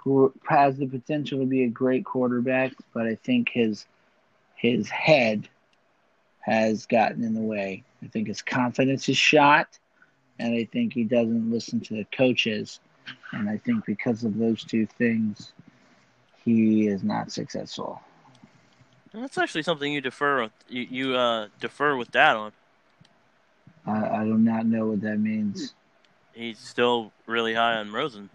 who 0.02 0.32
has 0.48 0.76
the 0.78 0.86
potential 0.86 1.38
to 1.38 1.46
be 1.46 1.64
a 1.64 1.68
great 1.68 2.04
quarterback, 2.04 2.72
but 2.92 3.06
I 3.06 3.14
think 3.14 3.50
his 3.50 3.86
his 4.56 4.88
head 4.88 5.48
has 6.40 6.86
gotten 6.86 7.22
in 7.22 7.34
the 7.34 7.40
way. 7.40 7.84
I 8.02 8.08
think 8.08 8.28
his 8.28 8.42
confidence 8.42 9.08
is 9.08 9.16
shot, 9.16 9.78
and 10.38 10.54
I 10.54 10.64
think 10.64 10.92
he 10.92 11.04
doesn't 11.04 11.50
listen 11.50 11.80
to 11.80 11.94
the 11.94 12.06
coaches. 12.16 12.80
And 13.32 13.48
I 13.48 13.58
think 13.58 13.84
because 13.84 14.24
of 14.24 14.38
those 14.38 14.64
two 14.64 14.86
things, 14.86 15.52
he 16.44 16.86
is 16.86 17.02
not 17.02 17.30
successful. 17.32 18.00
That's 19.12 19.38
actually 19.38 19.62
something 19.62 19.92
you 19.92 20.00
defer 20.00 20.42
with. 20.42 20.52
You, 20.68 20.86
you 20.90 21.16
uh, 21.16 21.48
defer 21.60 21.96
with 21.96 22.10
that 22.12 22.36
on. 22.36 22.52
I, 23.86 24.20
I 24.20 24.24
do 24.24 24.38
not 24.38 24.66
know 24.66 24.86
what 24.86 25.00
that 25.02 25.18
means. 25.18 25.74
He's 26.32 26.58
still 26.58 27.12
really 27.26 27.54
high 27.54 27.76
on 27.76 27.92
Rosen. 27.92 28.30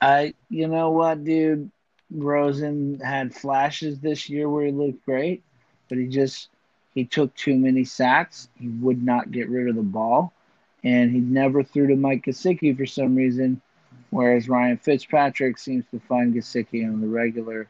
I, 0.00 0.34
you 0.48 0.68
know 0.68 0.90
what, 0.90 1.24
dude? 1.24 1.70
Rosen 2.10 2.98
had 3.00 3.34
flashes 3.34 4.00
this 4.00 4.28
year 4.28 4.48
where 4.48 4.66
he 4.66 4.72
looked 4.72 5.04
great, 5.04 5.42
but 5.88 5.98
he 5.98 6.06
just 6.08 6.48
he 6.94 7.04
took 7.04 7.34
too 7.34 7.56
many 7.56 7.84
sacks. 7.84 8.48
He 8.58 8.68
would 8.68 9.02
not 9.02 9.30
get 9.30 9.48
rid 9.48 9.68
of 9.68 9.76
the 9.76 9.82
ball, 9.82 10.32
and 10.82 11.10
he 11.12 11.20
never 11.20 11.62
threw 11.62 11.86
to 11.88 11.96
Mike 11.96 12.24
Gesicki 12.24 12.76
for 12.76 12.86
some 12.86 13.14
reason. 13.14 13.60
Whereas 14.10 14.48
Ryan 14.48 14.76
Fitzpatrick 14.76 15.58
seems 15.58 15.84
to 15.92 16.00
find 16.00 16.34
Gesicki 16.34 16.84
on 16.84 17.00
the 17.00 17.06
regular. 17.06 17.68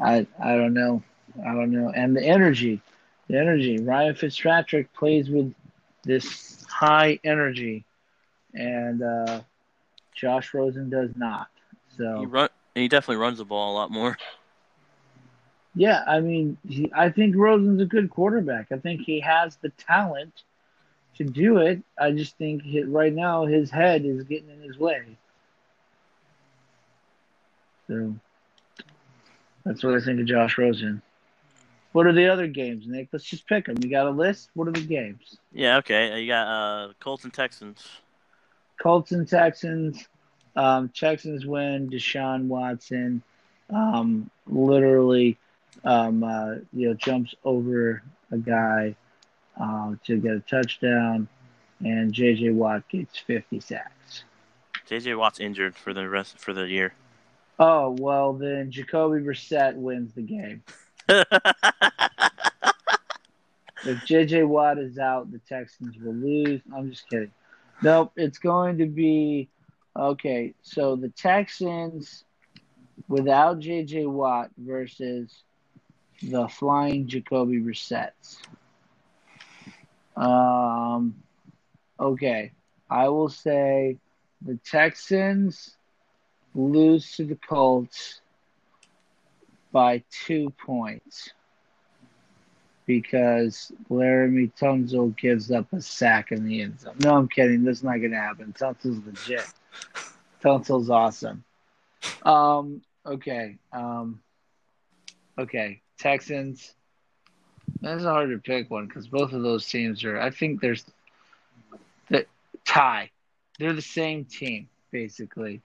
I 0.00 0.26
I 0.42 0.56
don't 0.56 0.74
know, 0.74 1.02
I 1.40 1.54
don't 1.54 1.70
know, 1.70 1.90
and 1.94 2.14
the 2.14 2.22
energy, 2.22 2.82
the 3.28 3.38
energy. 3.38 3.78
Ryan 3.78 4.14
Fitzpatrick 4.14 4.92
plays 4.92 5.30
with 5.30 5.54
this 6.04 6.64
high 6.68 7.18
energy, 7.24 7.84
and 8.54 9.02
uh, 9.02 9.40
Josh 10.14 10.52
Rosen 10.52 10.90
does 10.90 11.10
not. 11.16 11.48
So 11.98 12.20
He 12.20 12.26
run. 12.26 12.48
He 12.74 12.88
definitely 12.88 13.20
runs 13.20 13.38
the 13.38 13.44
ball 13.44 13.72
a 13.72 13.76
lot 13.76 13.90
more. 13.90 14.16
Yeah, 15.74 16.02
I 16.06 16.20
mean, 16.20 16.56
he, 16.66 16.90
I 16.94 17.10
think 17.10 17.36
Rosen's 17.36 17.80
a 17.80 17.84
good 17.84 18.10
quarterback. 18.10 18.72
I 18.72 18.78
think 18.78 19.02
he 19.02 19.20
has 19.20 19.56
the 19.56 19.68
talent 19.70 20.42
to 21.16 21.24
do 21.24 21.58
it. 21.58 21.82
I 22.00 22.12
just 22.12 22.36
think 22.38 22.62
he, 22.62 22.82
right 22.82 23.12
now 23.12 23.46
his 23.46 23.70
head 23.70 24.04
is 24.04 24.24
getting 24.24 24.50
in 24.50 24.60
his 24.60 24.78
way. 24.78 25.02
So 27.88 28.14
that's 29.64 29.82
what 29.82 29.94
I 29.94 30.00
think 30.00 30.20
of 30.20 30.26
Josh 30.26 30.58
Rosen. 30.58 31.02
What 31.92 32.06
are 32.06 32.12
the 32.12 32.28
other 32.28 32.46
games, 32.46 32.86
Nick? 32.86 33.08
Let's 33.12 33.24
just 33.24 33.46
pick 33.46 33.66
them. 33.66 33.76
You 33.80 33.90
got 33.90 34.06
a 34.06 34.10
list? 34.10 34.50
What 34.54 34.68
are 34.68 34.72
the 34.72 34.80
games? 34.80 35.38
Yeah. 35.52 35.78
Okay. 35.78 36.20
You 36.20 36.28
got 36.28 36.46
uh, 36.46 36.92
Colts 37.00 37.24
and 37.24 37.32
Texans. 37.32 37.86
Colts 38.80 39.12
and 39.12 39.26
Texans. 39.26 40.06
Um, 40.58 40.88
Texans 40.88 41.46
win. 41.46 41.88
Deshaun 41.88 42.48
Watson, 42.48 43.22
um, 43.70 44.28
literally, 44.48 45.38
um, 45.84 46.24
uh, 46.24 46.56
you 46.72 46.88
know, 46.88 46.94
jumps 46.94 47.32
over 47.44 48.02
a 48.32 48.38
guy 48.38 48.96
um, 49.56 50.00
to 50.06 50.18
get 50.18 50.32
a 50.32 50.40
touchdown, 50.40 51.28
and 51.80 52.12
J.J. 52.12 52.50
Watt 52.50 52.88
gets 52.88 53.18
50 53.18 53.60
sacks. 53.60 54.24
JJ 54.90 55.16
Watt's 55.16 55.38
injured 55.38 55.76
for 55.76 55.94
the 55.94 56.08
rest 56.08 56.38
for 56.38 56.52
the 56.52 56.64
year. 56.64 56.92
Oh 57.60 57.94
well, 57.98 58.32
then 58.32 58.70
Jacoby 58.70 59.20
Brissett 59.20 59.74
wins 59.76 60.12
the 60.14 60.22
game. 60.22 60.62
If 63.84 64.04
J.J. 64.04 64.42
Watt 64.42 64.78
is 64.78 64.98
out, 64.98 65.30
the 65.30 65.38
Texans 65.48 65.96
will 65.98 66.14
lose. 66.14 66.60
I'm 66.74 66.90
just 66.90 67.08
kidding. 67.08 67.30
Nope, 67.80 68.12
it's 68.16 68.38
going 68.38 68.78
to 68.78 68.86
be 68.86 69.48
okay. 69.98 70.54
So 70.62 70.96
the 70.96 71.08
Texans 71.10 72.24
without 73.08 73.58
J.J. 73.58 74.06
Watt 74.06 74.50
versus 74.56 75.42
the 76.22 76.48
flying 76.48 77.06
Jacoby 77.06 77.58
Brissett's. 77.58 78.38
Um, 80.16 81.14
okay, 81.98 82.52
I 82.90 83.08
will 83.08 83.28
say 83.28 83.98
the 84.42 84.58
Texans 84.64 85.76
lose 86.54 87.16
to 87.16 87.24
the 87.24 87.36
Colts 87.36 88.20
by 89.70 90.02
two 90.10 90.52
points 90.64 91.30
because 92.86 93.70
Laremy 93.90 94.50
Tunsil 94.58 95.14
gives 95.16 95.52
up 95.52 95.72
a 95.72 95.80
sack 95.80 96.32
in 96.32 96.46
the 96.46 96.62
end 96.62 96.80
zone. 96.80 96.96
No, 97.00 97.16
I'm 97.16 97.28
kidding. 97.28 97.62
That's 97.62 97.82
not 97.82 97.98
going 97.98 98.12
to 98.12 98.16
happen. 98.16 98.54
Tunsil's 98.58 99.04
legit. 99.06 99.46
Tunsil's 100.42 100.90
awesome. 100.90 101.44
Um, 102.22 102.82
okay. 103.04 103.56
Um, 103.72 104.20
okay. 105.38 105.80
Texans. 105.98 106.74
That's 107.80 108.02
hard 108.02 108.30
to 108.30 108.38
pick 108.38 108.70
one 108.70 108.86
because 108.86 109.06
both 109.08 109.32
of 109.32 109.42
those 109.42 109.68
teams 109.68 110.04
are. 110.04 110.18
I 110.18 110.30
think 110.30 110.60
there's 110.60 110.84
the 112.08 112.26
tie. 112.64 113.10
They're 113.58 113.72
the 113.72 113.82
same 113.82 114.24
team 114.24 114.68
basically. 114.90 115.60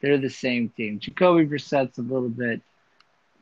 They're 0.00 0.18
the 0.18 0.30
same 0.30 0.70
team. 0.70 0.98
Jacoby 0.98 1.44
Brissett's 1.44 1.98
a 1.98 2.02
little 2.02 2.28
bit 2.28 2.62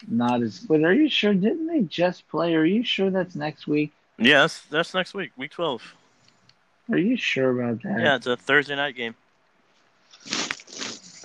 not 0.06 0.42
as. 0.42 0.60
But 0.60 0.82
are 0.84 0.92
you 0.92 1.08
sure? 1.08 1.34
Didn't 1.34 1.66
they 1.66 1.82
just 1.82 2.28
play? 2.28 2.54
Are 2.54 2.64
you 2.64 2.82
sure 2.82 3.10
that's 3.10 3.34
next 3.34 3.66
week? 3.66 3.92
That's, 4.18 4.60
that's 4.62 4.94
next 4.94 5.14
week, 5.14 5.30
week 5.36 5.52
twelve. 5.52 5.94
Are 6.90 6.98
you 6.98 7.16
sure 7.16 7.60
about 7.60 7.82
that? 7.82 8.00
Yeah, 8.00 8.16
it's 8.16 8.26
a 8.26 8.36
Thursday 8.36 8.74
night 8.74 8.96
game. 8.96 9.14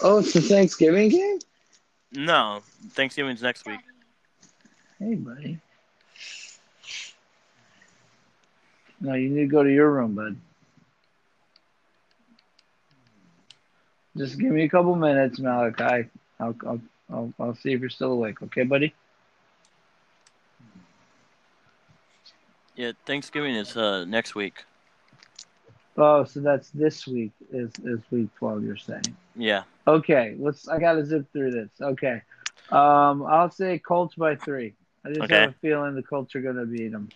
Oh, 0.03 0.17
it's 0.17 0.33
the 0.33 0.41
Thanksgiving 0.41 1.07
game. 1.09 1.39
No, 2.11 2.61
Thanksgiving's 2.89 3.41
next 3.41 3.65
week. 3.65 3.79
Hey, 4.99 5.15
buddy. 5.15 5.59
No, 8.99 9.13
you 9.13 9.29
need 9.29 9.41
to 9.41 9.47
go 9.47 9.63
to 9.63 9.71
your 9.71 9.91
room, 9.91 10.13
bud. 10.13 10.35
Just 14.17 14.37
give 14.37 14.51
me 14.51 14.63
a 14.63 14.69
couple 14.69 14.95
minutes, 14.95 15.39
Malachi. 15.39 16.09
I'll, 16.39 16.55
I'll, 16.67 16.81
I'll, 17.09 17.33
I'll 17.39 17.55
see 17.55 17.71
if 17.71 17.79
you're 17.79 17.89
still 17.89 18.11
awake. 18.11 18.41
Okay, 18.43 18.63
buddy? 18.63 18.93
Yeah, 22.75 22.91
Thanksgiving 23.05 23.55
is 23.55 23.77
uh, 23.77 24.03
next 24.05 24.35
week. 24.35 24.65
Oh, 25.97 26.23
so 26.23 26.39
that's 26.39 26.69
this 26.71 27.05
week 27.07 27.31
is, 27.51 27.71
is 27.83 27.99
week 28.09 28.29
12, 28.39 28.63
you're 28.63 28.77
saying. 28.77 29.15
Yeah. 29.35 29.63
Okay, 29.87 30.35
let's. 30.39 30.67
I 30.67 30.79
gotta 30.79 31.05
zip 31.05 31.25
through 31.33 31.51
this. 31.51 31.69
Okay, 31.81 32.21
um, 32.71 33.23
I'll 33.25 33.51
say 33.51 33.77
Colts 33.79 34.15
by 34.15 34.35
three. 34.35 34.73
I 35.05 35.09
just 35.09 35.21
Okay. 35.21 35.41
have 35.41 35.49
a 35.49 35.55
feeling 35.61 35.95
the 35.95 36.03
Colts 36.03 36.33
are 36.35 36.41
gonna 36.41 36.65
beat 36.65 36.91
them. 36.91 37.09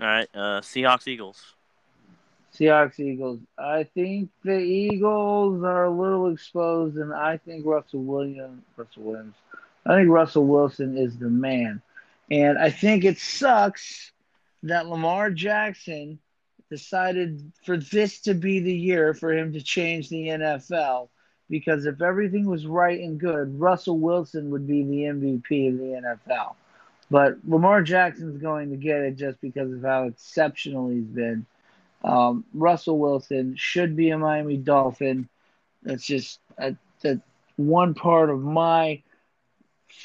All 0.00 0.06
right. 0.06 0.28
Uh, 0.34 0.60
Seahawks 0.60 1.06
Eagles. 1.08 1.54
Seahawks 2.54 3.00
Eagles. 3.00 3.40
I 3.58 3.84
think 3.84 4.28
the 4.44 4.58
Eagles 4.58 5.62
are 5.64 5.84
a 5.86 5.90
little 5.90 6.30
exposed, 6.30 6.96
and 6.98 7.12
I 7.14 7.38
think 7.38 7.64
Russell 7.64 8.02
Williams. 8.02 8.62
Russell 8.76 9.02
Williams. 9.04 9.34
I 9.86 9.94
think 9.96 10.10
Russell 10.10 10.44
Wilson 10.46 10.96
is 10.98 11.16
the 11.18 11.30
man, 11.30 11.80
and 12.30 12.58
I 12.58 12.70
think 12.70 13.04
it 13.04 13.18
sucks 13.18 14.12
that 14.64 14.86
Lamar 14.86 15.30
Jackson 15.30 16.18
decided 16.72 17.52
for 17.66 17.76
this 17.76 18.20
to 18.20 18.32
be 18.32 18.58
the 18.58 18.74
year 18.74 19.12
for 19.12 19.30
him 19.30 19.52
to 19.52 19.60
change 19.60 20.08
the 20.08 20.28
NFL. 20.28 21.10
Because 21.50 21.84
if 21.84 22.00
everything 22.00 22.46
was 22.46 22.66
right 22.66 22.98
and 22.98 23.20
good, 23.20 23.60
Russell 23.60 23.98
Wilson 23.98 24.50
would 24.50 24.66
be 24.66 24.82
the 24.82 25.02
MVP 25.02 25.68
of 25.68 25.78
the 25.78 26.16
NFL. 26.30 26.54
But 27.10 27.36
Lamar 27.46 27.82
Jackson's 27.82 28.40
going 28.40 28.70
to 28.70 28.76
get 28.76 29.00
it 29.00 29.16
just 29.16 29.38
because 29.42 29.70
of 29.70 29.82
how 29.82 30.04
exceptional 30.04 30.88
he's 30.88 31.04
been. 31.04 31.44
Um, 32.02 32.46
Russell 32.54 32.98
Wilson 32.98 33.54
should 33.54 33.94
be 33.94 34.08
a 34.08 34.18
Miami 34.18 34.56
Dolphin. 34.56 35.28
That's 35.82 36.06
just 36.06 36.40
a, 36.56 36.74
that 37.02 37.20
one 37.56 37.92
part 37.92 38.30
of 38.30 38.40
my 38.40 39.02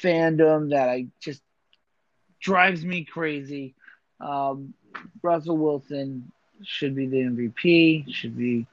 fandom 0.02 0.70
that 0.70 0.90
I 0.90 1.06
just 1.18 1.40
drives 2.40 2.84
me 2.84 3.06
crazy. 3.06 3.74
Um, 4.20 4.74
Russell 5.22 5.56
Wilson 5.56 6.30
should 6.64 6.94
be 6.94 7.06
the 7.06 7.18
MVP. 7.18 8.12
Should 8.12 8.36
be 8.36 8.66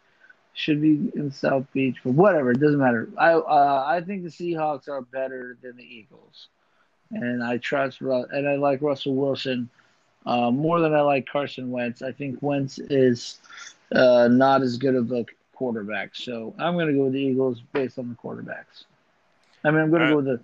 should 0.53 0.81
be 0.81 1.11
in 1.15 1.31
South 1.31 1.65
Beach, 1.73 1.97
but 2.03 2.13
whatever. 2.13 2.51
It 2.51 2.59
doesn't 2.59 2.79
matter. 2.79 3.09
I 3.17 3.33
uh, 3.33 3.83
I 3.85 4.01
think 4.01 4.23
the 4.23 4.29
Seahawks 4.29 4.87
are 4.87 5.01
better 5.01 5.57
than 5.61 5.75
the 5.77 5.83
Eagles, 5.83 6.47
and 7.11 7.43
I 7.43 7.57
trust 7.57 8.01
Ru- 8.01 8.25
and 8.31 8.47
I 8.47 8.55
like 8.55 8.81
Russell 8.81 9.15
Wilson 9.15 9.69
uh, 10.25 10.51
more 10.51 10.79
than 10.79 10.93
I 10.93 11.01
like 11.01 11.27
Carson 11.27 11.71
Wentz. 11.71 12.01
I 12.01 12.11
think 12.11 12.41
Wentz 12.41 12.79
is 12.79 13.39
uh, 13.93 14.27
not 14.29 14.61
as 14.61 14.77
good 14.77 14.95
of 14.95 15.11
a 15.11 15.25
quarterback, 15.53 16.15
so 16.15 16.53
I'm 16.57 16.73
going 16.73 16.87
to 16.87 16.93
go 16.93 17.03
with 17.05 17.13
the 17.13 17.19
Eagles 17.19 17.61
based 17.73 17.99
on 17.99 18.09
the 18.09 18.15
quarterbacks. 18.15 18.85
I 19.63 19.71
mean, 19.71 19.81
I'm 19.81 19.89
going 19.89 20.03
to 20.03 20.09
go 20.09 20.15
with 20.17 20.25
the, 20.25 20.39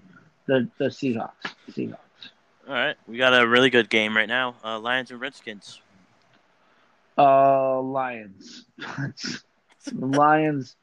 the 0.47 0.69
the 0.77 0.85
Seahawks. 0.85 1.31
Seahawks. 1.69 1.97
All 2.68 2.73
right. 2.73 2.95
We 3.07 3.18
got 3.18 3.39
a 3.39 3.47
really 3.47 3.69
good 3.69 3.89
game 3.89 4.15
right 4.15 4.27
now. 4.27 4.55
Uh, 4.63 4.80
Lions 4.80 5.11
and 5.11 5.19
Redskins. 5.19 5.81
Uh, 7.17 7.81
Lions. 7.81 8.65
the 8.77 10.05
Lions. 10.05 10.75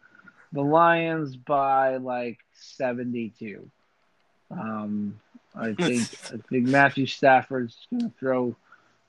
The 0.53 0.63
Lions 0.63 1.37
by 1.37 1.97
like 1.97 2.39
72. 2.55 3.71
Um, 4.51 5.21
I 5.55 5.75
think 5.75 6.03
I 6.33 6.37
think 6.49 6.67
Matthew 6.69 7.07
Stafford's 7.07 7.77
going 7.91 8.11
to 8.11 8.17
throw. 8.19 8.57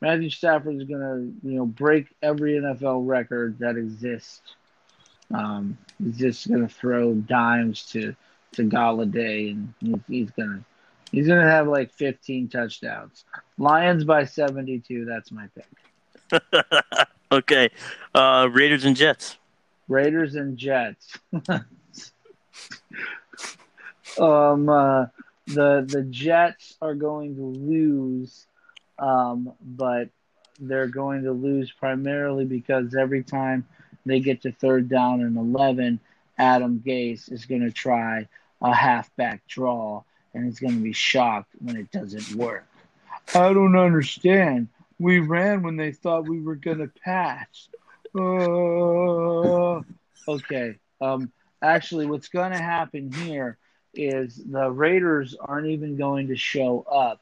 Matthew 0.02 0.30
Stafford's 0.30 0.84
going 0.84 1.02
to 1.02 1.48
you 1.48 1.58
know 1.58 1.66
break 1.66 2.08
every 2.22 2.54
NFL 2.54 3.08
record 3.08 3.60
that 3.60 3.78
exists. 3.78 4.42
Um, 5.34 5.78
he's 6.04 6.18
just 6.18 6.48
going 6.48 6.68
to 6.68 6.74
throw 6.74 7.14
dimes 7.14 7.86
to 7.92 8.16
to 8.54 8.64
Golladay, 8.64 9.52
and 9.52 9.74
he's, 9.80 10.00
he's 10.08 10.32
going 10.32 10.50
to 10.50 10.64
he's 11.12 11.28
to 11.28 11.42
have 11.42 11.68
like 11.68 11.92
15 11.94 12.50
touchdowns. 12.50 13.26
Lions 13.58 14.04
by 14.04 14.26
72. 14.26 15.06
That's 15.06 15.32
my 15.32 15.48
pick. 15.56 16.42
okay. 17.32 17.70
Uh, 18.14 18.50
Raiders 18.52 18.86
and 18.86 18.96
Jets. 18.96 19.38
Raiders 19.88 20.36
and 20.36 20.58
Jets. 20.58 21.18
um, 24.20 24.70
uh, 24.70 25.06
the 25.48 25.86
the 25.88 26.06
Jets 26.10 26.76
are 26.82 26.96
going 26.96 27.36
to 27.36 27.46
lose, 27.46 28.46
um, 29.00 29.52
but 29.62 30.10
they're 30.60 30.88
going 30.88 31.24
to 31.24 31.32
lose 31.32 31.72
primarily 31.72 32.46
because 32.46 32.96
every 32.96 33.24
time 33.24 33.66
they 34.06 34.20
get 34.20 34.42
to 34.44 34.52
third 34.52 34.90
down 34.90 35.22
and 35.22 35.38
eleven, 35.38 36.00
Adam 36.38 36.84
Gase 36.86 37.32
is 37.32 37.46
going 37.46 37.62
to 37.62 37.72
try 37.72 38.28
a 38.62 38.74
halfback 38.74 39.46
draw, 39.48 40.04
and 40.34 40.46
he's 40.46 40.60
going 40.60 40.76
to 40.76 40.84
be 40.84 40.94
shocked 40.94 41.54
when 41.60 41.76
it 41.78 41.92
doesn't 41.92 42.36
work. 42.36 42.68
I 43.34 43.54
don't 43.54 43.76
understand. 43.76 44.68
We 45.00 45.20
ran 45.20 45.64
when 45.64 45.78
they 45.78 45.92
thought 45.92 46.28
we 46.28 46.42
were 46.42 46.56
going 46.56 46.80
to 46.80 46.92
pass. 47.04 47.70
Uh, 48.18 49.82
okay. 50.28 50.76
Um, 51.02 51.32
actually, 51.62 52.06
what's 52.06 52.28
going 52.28 52.52
to 52.52 52.58
happen 52.58 53.12
here 53.12 53.58
is 53.94 54.36
the 54.36 54.70
Raiders 54.70 55.36
aren't 55.40 55.68
even 55.68 55.98
going 55.98 56.28
to 56.28 56.36
show 56.36 56.82
up, 56.82 57.22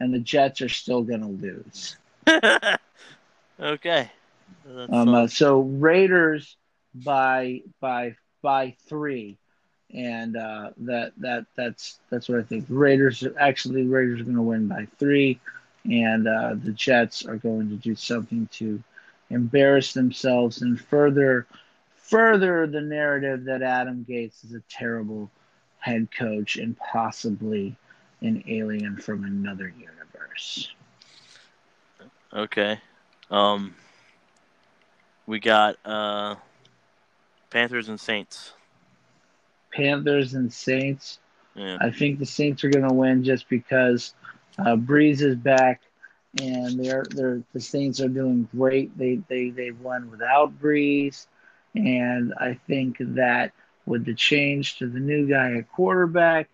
and 0.00 0.14
the 0.14 0.18
Jets 0.18 0.62
are 0.62 0.68
still 0.68 1.02
going 1.02 1.20
to 1.20 1.26
lose. 1.26 1.96
okay. 3.60 4.10
Um, 4.90 5.14
uh, 5.14 5.26
so 5.28 5.60
Raiders 5.60 6.56
by 6.94 7.62
by 7.80 8.16
by 8.42 8.76
three, 8.88 9.38
and 9.92 10.36
uh, 10.36 10.70
that 10.78 11.12
that 11.18 11.46
that's 11.56 11.98
that's 12.10 12.28
what 12.28 12.38
I 12.38 12.42
think. 12.42 12.66
Raiders 12.68 13.24
actually 13.38 13.84
Raiders 13.84 14.20
are 14.20 14.24
going 14.24 14.36
to 14.36 14.42
win 14.42 14.68
by 14.68 14.86
three, 14.98 15.40
and 15.92 16.26
uh, 16.26 16.54
the 16.62 16.72
Jets 16.72 17.24
are 17.26 17.36
going 17.36 17.68
to 17.68 17.76
do 17.76 17.94
something 17.94 18.48
to 18.52 18.82
embarrass 19.30 19.92
themselves 19.92 20.62
and 20.62 20.80
further 20.80 21.46
further 21.96 22.66
the 22.66 22.80
narrative 22.80 23.44
that 23.44 23.62
Adam 23.62 24.06
Gase 24.08 24.44
is 24.44 24.52
a 24.52 24.62
terrible 24.68 25.28
head 25.78 26.08
coach 26.16 26.56
and 26.56 26.76
possibly 26.78 27.76
an 28.20 28.44
alien 28.46 28.96
from 28.96 29.24
another 29.24 29.72
universe. 29.76 30.72
Okay. 32.32 32.80
Um 33.30 33.74
we 35.26 35.40
got 35.40 35.76
uh 35.84 36.36
Panthers 37.50 37.88
and 37.88 37.98
Saints. 37.98 38.52
Panthers 39.72 40.34
and 40.34 40.52
Saints. 40.52 41.18
Yeah. 41.54 41.78
I 41.80 41.90
think 41.90 42.18
the 42.18 42.26
Saints 42.26 42.62
are 42.64 42.70
going 42.70 42.86
to 42.86 42.94
win 42.94 43.24
just 43.24 43.48
because 43.48 44.14
uh, 44.58 44.76
Brees 44.76 45.20
is 45.20 45.36
back, 45.36 45.82
and 46.40 46.82
they're 46.82 47.06
they're 47.10 47.42
the 47.52 47.60
Saints 47.60 48.00
are 48.00 48.08
doing 48.08 48.48
great. 48.56 48.96
They 48.96 49.20
they 49.28 49.50
they 49.50 49.70
won 49.70 50.10
without 50.10 50.58
Brees, 50.60 51.26
and 51.74 52.34
I 52.38 52.58
think 52.66 52.96
that 53.00 53.52
with 53.86 54.04
the 54.04 54.14
change 54.14 54.78
to 54.78 54.88
the 54.88 54.98
new 54.98 55.28
guy 55.28 55.56
at 55.56 55.70
quarterback, 55.72 56.48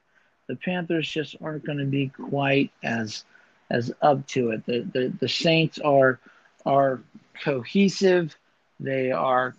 the 0.47 0.57
Panthers 0.57 1.09
just 1.09 1.37
aren't 1.41 1.65
going 1.65 1.79
to 1.79 1.87
be 1.87 2.09
quite 2.09 2.71
as 2.83 3.25
as 3.71 3.93
up 4.03 4.27
to 4.29 4.51
it. 4.51 4.67
The 4.67 4.81
the, 4.81 5.13
the 5.21 5.29
Saints 5.29 5.79
are 5.79 6.19
are 6.67 7.01
cohesive. 7.43 8.37
They 8.81 9.11
are 9.13 9.55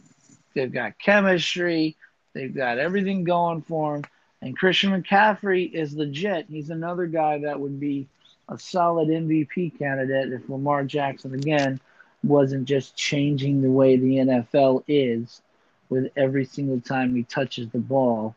they've 0.54 0.72
got 0.72 1.00
chemistry. 1.00 1.96
They've 2.34 2.54
got 2.54 2.78
everything 2.78 3.24
going 3.24 3.62
for 3.64 3.94
them. 3.96 4.04
And 4.42 4.58
Christian 4.58 4.92
McCaffrey 4.92 5.72
is 5.72 5.96
legit. 5.96 6.48
He's 6.50 6.70
another 6.70 7.06
guy 7.06 7.40
that 7.40 7.60
would 7.60 7.80
be 7.80 8.08
a 8.54 8.60
solid 8.60 9.10
MVP 9.10 9.78
candidate 9.80 10.32
if 10.32 10.48
Lamar 10.48 10.84
Jackson 10.84 11.34
again 11.34 11.80
wasn't 12.24 12.66
just 12.66 12.96
changing 12.96 13.62
the 13.62 13.72
way 13.72 13.98
the 13.98 14.18
NFL 14.18 14.84
is 14.88 15.42
with 15.90 16.12
every 16.16 16.46
single 16.46 16.80
time 16.80 17.16
he 17.16 17.24
touches 17.24 17.70
the 17.70 17.80
ball. 17.80 18.36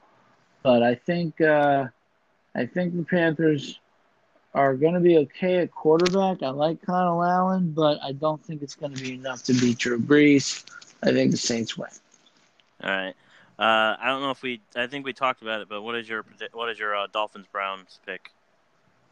But 0.62 0.82
I 0.82 0.94
think 0.94 1.40
uh, 1.40 1.86
I 2.54 2.66
think 2.66 2.96
the 2.96 3.04
Panthers 3.04 3.78
are 4.54 4.74
going 4.74 4.94
to 4.94 5.00
be 5.00 5.18
okay 5.18 5.58
at 5.58 5.70
quarterback. 5.70 6.42
I 6.42 6.48
like 6.48 6.80
Kyle 6.80 7.22
Allen, 7.22 7.72
but 7.72 8.02
I 8.02 8.12
don't 8.12 8.42
think 8.42 8.62
it's 8.62 8.74
going 8.74 8.94
to 8.94 9.02
be 9.02 9.14
enough 9.14 9.42
to 9.44 9.52
beat 9.52 9.78
Drew 9.78 10.00
Brees. 10.00 10.64
I 11.02 11.12
think 11.12 11.30
the 11.30 11.36
Saints 11.36 11.76
win. 11.76 11.90
All 12.82 12.90
right. 12.90 13.14
Uh, 13.58 13.96
I 14.00 14.06
don't 14.06 14.22
know 14.22 14.30
if 14.30 14.42
we. 14.42 14.60
I 14.74 14.86
think 14.86 15.04
we 15.04 15.12
talked 15.12 15.42
about 15.42 15.60
it, 15.60 15.68
but 15.68 15.82
what 15.82 15.94
is 15.94 16.08
your 16.08 16.24
what 16.52 16.70
is 16.70 16.78
your 16.78 16.96
uh, 16.96 17.06
Dolphins 17.12 17.46
Browns 17.52 18.00
pick? 18.06 18.30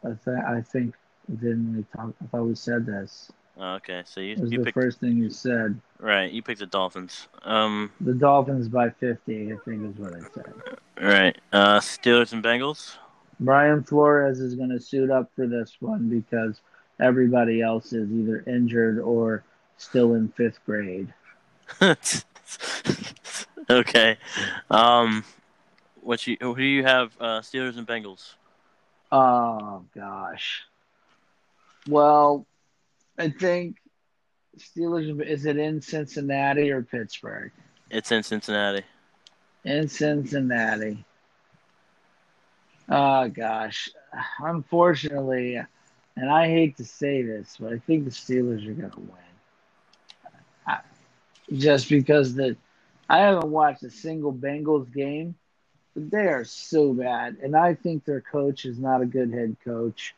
I, 0.03 0.09
th- 0.23 0.37
I 0.47 0.61
think 0.61 0.95
didn't 1.29 1.75
we 1.75 1.85
talk? 1.95 2.13
I 2.21 2.25
thought 2.27 2.43
we 2.43 2.55
said 2.55 2.85
this. 2.85 3.31
Oh, 3.57 3.75
okay, 3.75 4.03
so 4.05 4.19
you 4.19 4.33
It 4.33 4.39
was 4.39 4.51
you 4.51 4.59
the 4.59 4.65
picked 4.65 4.75
first 4.75 4.99
thing 4.99 5.17
you 5.17 5.29
said. 5.29 5.79
right. 5.99 6.29
You 6.31 6.41
picked 6.43 6.59
the 6.59 6.65
Dolphins. 6.65 7.27
Um. 7.43 7.91
The 8.01 8.13
Dolphins 8.13 8.67
by 8.67 8.89
50, 8.89 9.53
I 9.53 9.55
think 9.63 9.89
is 9.89 9.97
what 9.97 10.13
I 10.13 10.19
said. 10.33 10.53
Right. 11.01 11.37
Uh, 11.53 11.79
Steelers 11.79 12.33
and 12.33 12.43
Bengals. 12.43 12.95
Brian 13.39 13.83
Flores 13.83 14.39
is 14.39 14.55
going 14.55 14.69
to 14.69 14.79
suit 14.79 15.09
up 15.09 15.29
for 15.35 15.47
this 15.47 15.77
one 15.79 16.09
because 16.09 16.59
everybody 16.99 17.61
else 17.61 17.93
is 17.93 18.11
either 18.11 18.43
injured 18.47 18.99
or 18.99 19.43
still 19.77 20.13
in 20.15 20.29
fifth 20.29 20.59
grade. 20.65 21.13
okay. 23.69 24.17
Um. 24.69 25.23
What 26.01 26.27
you 26.27 26.37
who 26.39 26.55
do 26.55 26.63
you 26.63 26.83
have? 26.83 27.13
Uh, 27.19 27.39
Steelers 27.41 27.77
and 27.77 27.87
Bengals. 27.87 28.33
Oh, 29.17 29.85
gosh. 29.95 30.63
Well, 31.87 32.45
I 33.17 33.29
think 33.29 33.77
Steelers, 34.57 35.25
is 35.25 35.45
it 35.45 35.55
in 35.55 35.81
Cincinnati 35.81 36.69
or 36.69 36.81
Pittsburgh? 36.81 37.53
It's 37.89 38.11
in 38.11 38.23
Cincinnati. 38.23 38.83
In 39.63 39.87
Cincinnati. 39.87 41.05
Oh, 42.89 43.29
gosh. 43.29 43.89
Unfortunately, 44.39 45.61
and 46.17 46.29
I 46.29 46.49
hate 46.49 46.75
to 46.75 46.83
say 46.83 47.21
this, 47.21 47.55
but 47.57 47.71
I 47.71 47.79
think 47.79 48.03
the 48.03 48.11
Steelers 48.11 48.67
are 48.67 48.73
going 48.73 48.91
to 48.91 48.99
win. 48.99 50.33
I, 50.67 50.79
just 51.53 51.87
because 51.87 52.35
the 52.35 52.57
I 53.07 53.19
haven't 53.19 53.49
watched 53.49 53.83
a 53.83 53.89
single 53.89 54.33
Bengals 54.33 54.93
game, 54.93 55.35
but 55.95 56.11
they 56.11 56.27
are 56.27 56.43
so 56.43 56.93
bad, 56.93 57.37
and 57.41 57.55
I 57.55 57.73
think 57.73 58.03
their 58.03 58.21
coach 58.21 58.65
is 58.65 58.77
not 58.77 59.01
a 59.01 59.05
good 59.05 59.31
head 59.33 59.55
coach. 59.63 60.13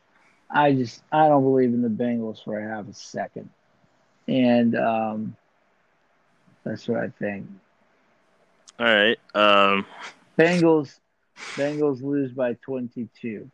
I 0.50 0.74
just 0.74 1.04
I 1.12 1.28
don't 1.28 1.44
believe 1.44 1.74
in 1.74 1.82
the 1.82 1.90
Bengals 1.90 2.44
for 2.44 2.60
a 2.60 2.68
half 2.68 2.88
a 2.88 2.94
second, 2.94 3.50
and 4.28 4.76
um, 4.76 5.36
that's 6.64 6.88
what 6.88 7.00
I 7.00 7.10
think. 7.10 7.48
All 8.80 8.86
right. 8.86 9.20
Um. 9.36 9.86
Bengals 10.38 11.00
Bengals 11.56 12.02
lose 12.02 12.32
by 12.32 12.54
twenty 12.54 13.10
two. 13.20 13.50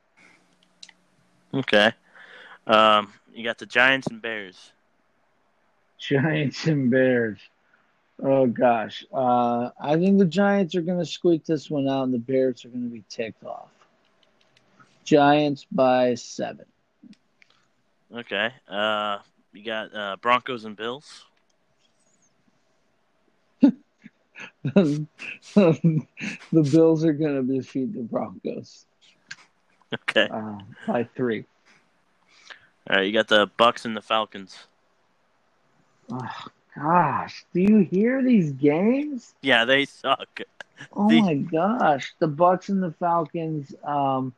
Okay. 1.54 1.92
Um. 2.66 3.14
You 3.34 3.44
got 3.44 3.58
the 3.58 3.66
Giants 3.66 4.08
and 4.08 4.22
Bears. 4.22 4.72
Giants 5.98 6.68
and 6.68 6.92
Bears. 6.92 7.40
Oh 8.22 8.46
gosh, 8.48 9.06
uh, 9.14 9.70
I 9.82 9.96
think 9.98 10.18
the 10.20 10.26
Giants 10.26 10.76
are 10.76 10.82
going 10.82 11.00
to 11.00 11.06
squeak 11.06 11.46
this 11.46 11.70
one 11.70 11.88
out, 11.88 12.04
and 12.04 12.14
the 12.14 12.20
Bears 12.20 12.64
are 12.66 12.70
going 12.70 12.84
to 12.84 12.90
be 12.94 13.04
ticked 13.10 13.44
off. 13.44 13.70
Giants 15.04 15.66
by 15.72 16.16
seven. 16.16 16.66
Okay. 18.16 18.52
Uh. 18.68 19.20
You 19.56 19.64
got 19.64 19.96
uh, 19.96 20.16
Broncos 20.20 20.66
and 20.66 20.76
Bills. 20.76 21.26
the 24.64 25.08
Bills 26.52 27.06
are 27.06 27.14
going 27.14 27.48
to 27.48 27.56
defeat 27.56 27.94
the 27.94 28.02
Broncos 28.02 28.86
Okay. 29.94 30.28
uh, 30.32 30.58
by 30.88 31.04
three. 31.16 31.46
All 32.90 32.96
right. 32.98 33.06
You 33.06 33.14
got 33.14 33.28
the 33.28 33.50
Bucks 33.58 33.86
and 33.86 33.96
the 33.96 34.02
Falcons. 34.02 34.58
Oh, 36.12 36.28
gosh, 36.76 37.46
do 37.54 37.62
you 37.62 37.80
hear 37.80 38.22
these 38.24 38.52
games? 38.52 39.34
Yeah, 39.42 39.66
they 39.66 39.86
suck. 39.86 40.42
Oh 40.96 41.10
The- 41.10 41.22
my 41.22 41.36
gosh, 41.36 42.14
the 42.20 42.28
Bucks 42.28 42.70
and 42.70 42.82
the 42.82 42.92
Falcons. 42.94 43.74
Um, 43.84 44.34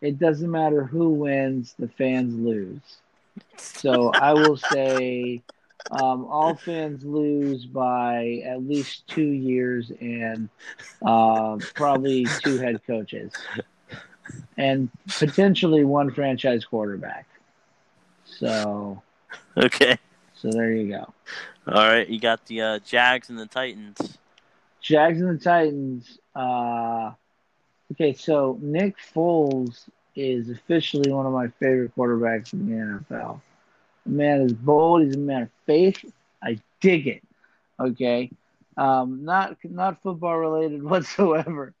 it 0.00 0.18
doesn't 0.18 0.50
matter 0.50 0.84
who 0.84 1.10
wins; 1.10 1.74
the 1.78 1.88
fans 1.88 2.34
lose. 2.38 3.00
So 3.72 4.08
I 4.10 4.34
will 4.34 4.56
say 4.56 5.42
um, 5.90 6.24
all 6.26 6.56
fans 6.56 7.04
lose 7.04 7.66
by 7.66 8.42
at 8.44 8.62
least 8.66 9.06
two 9.08 9.22
years 9.30 9.90
and 10.00 10.48
uh, 11.04 11.58
probably 11.76 12.32
two 12.38 12.58
head 12.58 12.80
coaches 12.86 13.32
and 14.56 14.90
potentially 15.18 15.84
one 15.84 16.10
franchise 16.10 16.64
quarterback. 16.64 17.26
So, 18.24 19.02
Okay. 19.56 19.98
So 20.40 20.50
there 20.50 20.72
you 20.72 20.88
go. 20.92 21.12
All 21.66 21.86
right. 21.86 22.08
You 22.08 22.18
got 22.20 22.46
the 22.46 22.60
uh, 22.60 22.78
Jags 22.80 23.28
and 23.30 23.38
the 23.38 23.46
Titans. 23.46 24.18
Jags 24.80 25.20
and 25.20 25.38
the 25.38 25.42
Titans. 25.42 26.18
Uh, 26.34 27.12
okay, 27.92 28.12
so 28.12 28.58
Nick 28.62 28.96
Foles 29.14 29.88
is 30.16 30.48
officially 30.50 31.12
one 31.12 31.26
of 31.26 31.32
my 31.32 31.48
favorite 31.60 31.94
quarterbacks 31.96 32.52
in 32.52 32.66
the 32.66 32.74
NFL. 32.74 33.40
The 34.06 34.12
man 34.12 34.40
is 34.42 34.52
bold. 34.52 35.02
He's 35.02 35.14
a 35.16 35.18
man 35.18 35.42
of 35.42 35.50
faith. 35.66 36.02
I 36.42 36.58
dig 36.80 37.06
it. 37.06 37.22
Okay, 37.78 38.30
um, 38.76 39.24
not 39.24 39.56
not 39.64 40.02
football 40.02 40.36
related 40.38 40.82
whatsoever. 40.90 41.74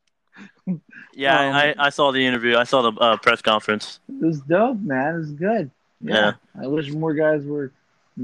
Yeah, 1.14 1.40
Um, 1.48 1.54
I, 1.54 1.74
I 1.78 1.90
saw 1.90 2.12
the 2.12 2.24
interview. 2.24 2.56
I 2.56 2.64
saw 2.64 2.90
the 2.90 2.92
uh, 3.00 3.16
press 3.16 3.42
conference. 3.42 4.00
It 4.08 4.24
was 4.24 4.40
dope, 4.40 4.78
man. 4.78 5.14
It 5.14 5.18
was 5.18 5.30
good. 5.32 5.70
Yeah. 6.00 6.32
I 6.60 6.66
wish 6.66 6.90
more 6.90 7.12
guys 7.12 7.44
were 7.44 7.72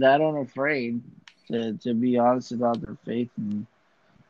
that 0.00 0.20
unafraid 0.20 1.00
to, 1.48 1.74
to 1.78 1.94
be 1.94 2.18
honest 2.18 2.52
about 2.52 2.80
their 2.80 2.96
faith 3.04 3.30
and 3.36 3.66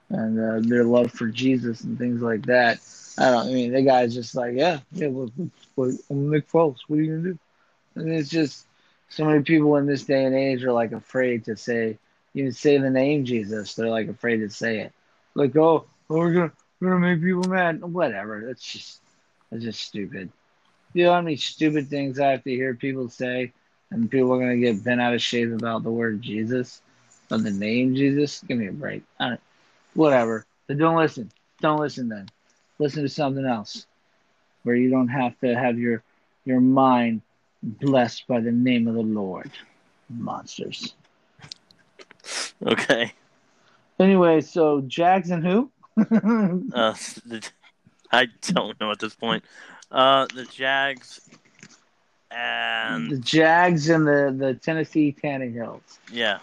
and 0.09 0.39
uh, 0.39 0.69
their 0.69 0.85
love 0.85 1.11
for 1.11 1.27
Jesus 1.27 1.81
and 1.81 1.99
things 1.99 2.23
like 2.23 2.47
that. 2.47 2.79
I 3.19 3.31
don't. 3.31 3.49
I 3.49 3.53
mean, 3.53 3.73
the 3.73 3.83
guy's 3.83 4.15
just 4.15 4.35
like, 4.35 4.55
yeah, 4.55 4.81
yeah. 4.93 5.09
Well, 5.09 5.31
well, 5.75 5.93
I'm 6.11 6.31
Nick 6.31 6.49
Foles. 6.49 6.79
What 6.87 6.99
are 6.99 7.03
you 7.03 7.17
gonna 7.17 7.29
do? 7.33 7.39
And 7.97 8.13
it's 8.13 8.29
just 8.29 8.67
so 9.09 9.25
many 9.25 9.43
people 9.43 9.77
in 9.77 9.87
this 9.87 10.05
day 10.05 10.25
and 10.25 10.35
age 10.35 10.63
are 10.65 10.73
like 10.73 10.93
afraid 10.93 11.45
to 11.47 11.57
say, 11.57 11.99
even 12.35 12.53
say 12.53 12.79
the 12.79 12.91
name 12.91 13.25
Jesus. 13.25 13.75
They're 13.75 13.89
like 13.89 14.09
afraid 14.09 14.39
to 14.39 14.51
say 14.51 14.81
it. 14.81 14.93
Like, 15.35 15.57
oh, 15.57 15.87
oh 16.11 16.17
we're 16.17 16.33
gonna 16.33 16.53
we're 16.81 16.91
gonna 16.91 17.15
make 17.15 17.23
people 17.23 17.49
mad. 17.49 17.83
Whatever. 17.83 18.45
That's 18.47 18.63
just 18.63 19.01
that's 19.51 19.65
just 19.65 19.81
stupid. 19.81 20.31
You 20.93 21.05
know 21.05 21.13
how 21.15 21.21
many 21.21 21.37
stupid 21.37 21.89
things 21.89 22.21
I 22.21 22.31
have 22.33 22.45
to 22.45 22.51
hear 22.51 22.75
people 22.75 23.09
say, 23.09 23.53
and 23.91 24.11
people 24.11 24.33
are 24.33 24.39
gonna 24.39 24.57
get 24.57 24.83
bent 24.83 25.01
out 25.01 25.15
of 25.15 25.23
shape 25.23 25.53
about 25.53 25.83
the 25.83 25.91
word 25.91 26.23
Jesus, 26.23 26.83
but 27.29 27.43
the 27.43 27.51
name 27.51 27.95
Jesus. 27.95 28.43
Give 28.47 28.59
me 28.59 28.69
a 28.69 28.73
break. 28.73 29.03
Whatever. 29.95 30.45
But 30.67 30.79
don't 30.79 30.97
listen. 30.97 31.31
Don't 31.61 31.81
listen 31.81 32.09
then. 32.09 32.29
Listen 32.79 33.03
to 33.03 33.09
something 33.09 33.47
else, 33.47 33.87
where 34.63 34.77
you 34.77 34.91
don't 34.91 35.09
have 35.09 35.39
to 35.41 35.55
have 35.57 35.79
your 35.79 36.03
your 36.45 36.61
mind 36.61 37.23
blessed 37.63 38.27
by 38.29 38.41
the 38.41 38.53
name 38.53 38.87
of 38.87 38.95
the 38.95 39.03
Lord. 39.03 39.51
Monsters. 40.09 40.95
Okay. 42.65 43.13
Anyway, 43.99 44.41
so 44.41 44.83
Jags 44.83 45.31
and 45.31 45.45
who? 45.45 45.71
Uh, 46.75 46.95
I 48.13 48.27
don't 48.43 48.79
know 48.79 48.91
at 48.91 48.99
this 48.99 49.15
point. 49.15 49.45
Uh, 49.91 50.27
the 50.35 50.45
Jags 50.45 51.21
the 53.09 53.19
Jags 53.19 53.89
and 53.89 54.07
the 54.07 54.35
the 54.37 54.55
Tennessee 54.55 55.15
Tannehills. 55.23 55.99
yeah. 56.13 56.39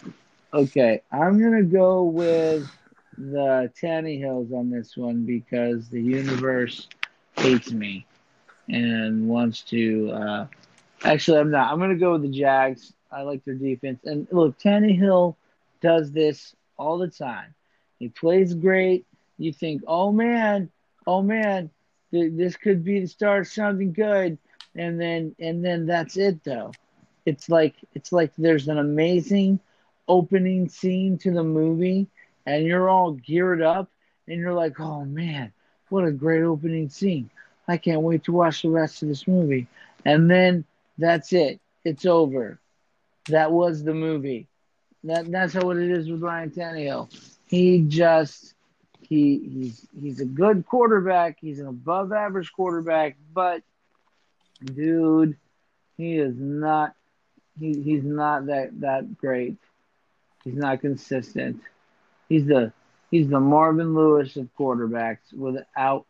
Okay, 0.54 1.02
I'm 1.12 1.40
gonna 1.42 1.64
go 1.64 2.04
with 2.04 2.70
the 3.18 3.72
Tannehills 3.82 4.52
on 4.54 4.70
this 4.70 4.96
one 4.96 5.26
because 5.26 5.90
the 5.90 6.02
universe 6.02 6.88
hates 7.38 7.72
me 7.72 8.06
and 8.70 9.28
wants 9.28 9.62
to. 9.64 10.12
Uh, 10.12 10.48
actually, 11.04 11.40
I'm 11.40 11.52
not. 11.52 11.72
I'm 11.72 11.80
gonna 11.80 11.96
go 11.96 12.14
with 12.14 12.24
the 12.24 12.30
Jags. 12.30 12.94
I 13.12 13.22
like 13.22 13.44
their 13.46 13.56
defense, 13.56 14.00
and 14.06 14.28
look, 14.32 14.58
Tannehill 14.60 15.36
does 15.82 16.12
this 16.12 16.56
all 16.78 16.98
the 16.98 17.08
time. 17.08 17.54
He 18.00 18.10
plays 18.10 18.54
great. 18.54 19.06
You 19.38 19.52
think, 19.54 19.84
oh 19.88 20.12
man, 20.12 20.70
oh 21.08 21.22
man, 21.22 21.70
th- 22.12 22.34
this 22.36 22.56
could 22.58 22.84
be 22.84 23.00
the 23.02 23.08
start 23.08 23.42
of 23.42 23.48
something 23.48 23.94
good, 23.94 24.38
and 24.76 25.00
then 25.00 25.36
and 25.40 25.64
then 25.64 25.86
that's 25.86 26.18
it 26.18 26.44
though. 26.44 26.72
It's 27.26 27.50
like 27.50 27.76
it's 27.94 28.12
like 28.12 28.32
there's 28.38 28.68
an 28.68 28.78
amazing 28.78 29.60
opening 30.08 30.68
scene 30.68 31.18
to 31.20 31.32
the 31.32 31.44
movie 31.44 32.08
and 32.46 32.66
you're 32.66 32.90
all 32.90 33.14
geared 33.14 33.62
up 33.62 33.90
and 34.28 34.38
you're 34.38 34.54
like, 34.54 34.80
oh 34.80 35.06
man, 35.06 35.52
what 35.90 36.06
a 36.06 36.12
great 36.12 36.44
opening 36.44 36.90
scene. 36.90 37.30
I 37.68 37.78
can't 37.78 38.02
wait 38.02 38.24
to 38.26 38.34
watch 38.34 38.62
the 38.62 38.70
rest 38.70 39.02
of 39.02 39.08
this 39.08 39.28
movie. 39.28 39.68
And 40.06 40.30
then 40.30 40.66
that's 40.98 41.32
it. 41.32 41.60
It's 41.86 42.06
over. 42.06 42.60
That 43.30 43.52
was 43.52 43.84
the 43.84 43.94
movie. 43.94 44.48
That 45.06 45.32
that's 45.32 45.54
how 45.54 45.70
it 45.72 45.78
is 45.78 46.10
with 46.10 46.22
Ryan 46.22 46.50
Tannehill. 46.52 47.10
He 47.48 47.82
just 47.88 48.54
he 49.02 49.40
he's 49.40 49.88
he's 50.00 50.20
a 50.20 50.26
good 50.26 50.66
quarterback. 50.66 51.38
He's 51.40 51.60
an 51.60 51.68
above 51.68 52.12
average 52.12 52.52
quarterback, 52.54 53.18
but 53.34 53.62
dude, 54.66 55.38
he 55.98 56.18
is 56.18 56.36
not 56.38 56.94
he, 57.60 57.82
he's 57.82 58.04
not 58.04 58.48
that 58.48 58.80
that 58.82 59.18
great. 59.18 59.58
He's 60.44 60.56
not 60.56 60.82
consistent. 60.82 61.62
He's 62.30 62.46
the 62.46 62.74
he's 63.12 63.30
the 63.30 63.40
Marvin 63.40 63.94
Lewis 63.94 64.36
of 64.38 64.50
quarterbacks 64.60 65.32
without 65.34 66.06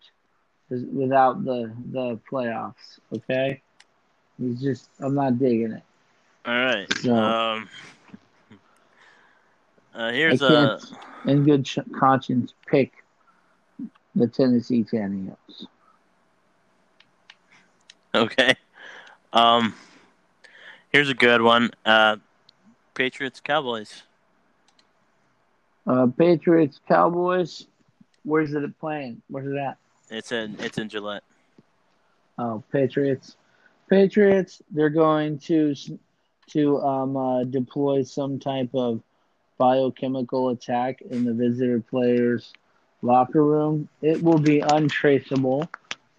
without 0.70 1.44
the 1.44 1.72
the 1.92 2.20
playoffs. 2.32 3.00
Okay, 3.14 3.62
he's 4.40 4.62
just 4.62 4.90
I'm 5.00 5.16
not 5.16 5.38
digging 5.38 5.74
it. 5.74 5.84
All 6.46 6.54
right. 6.54 6.98
So- 7.00 7.16
Um. 7.16 7.70
Uh, 9.96 10.12
here's 10.12 10.42
a 10.42 10.80
in 11.26 11.44
good 11.44 11.70
conscience, 12.00 12.54
pick 12.66 12.94
the 14.16 14.28
Tennessee 14.28 14.84
Tannehills. 14.84 15.68
okay. 18.16 18.56
Um. 19.32 19.74
Here's 20.92 21.10
a 21.10 21.16
good 21.16 21.42
one. 21.42 21.72
Uh, 21.84 22.18
Patriots 22.94 23.40
Cowboys. 23.40 24.04
Uh, 25.88 26.06
Patriots 26.06 26.80
Cowboys. 26.88 27.66
Where's 28.24 28.54
it 28.54 28.80
playing? 28.80 29.22
Where's 29.28 29.52
it 29.52 29.58
at? 29.58 29.78
It's 30.10 30.32
in 30.32 30.56
it's 30.60 30.78
in 30.78 30.90
Gillette. 30.90 31.24
Oh, 32.38 32.64
Patriots. 32.72 33.36
Patriots. 33.90 34.62
They're 34.72 34.90
going 34.90 35.40
to 35.40 35.76
to 36.52 36.82
um, 36.82 37.18
uh, 37.18 37.44
deploy 37.46 38.04
some 38.04 38.40
type 38.40 38.70
of 38.74 39.02
biochemical 39.58 40.50
attack 40.50 41.02
in 41.02 41.26
the 41.26 41.34
visitor 41.34 41.80
players' 41.80 42.54
locker 43.02 43.44
room. 43.44 43.88
It 44.02 44.22
will 44.22 44.40
be 44.40 44.60
untraceable, 44.60 45.70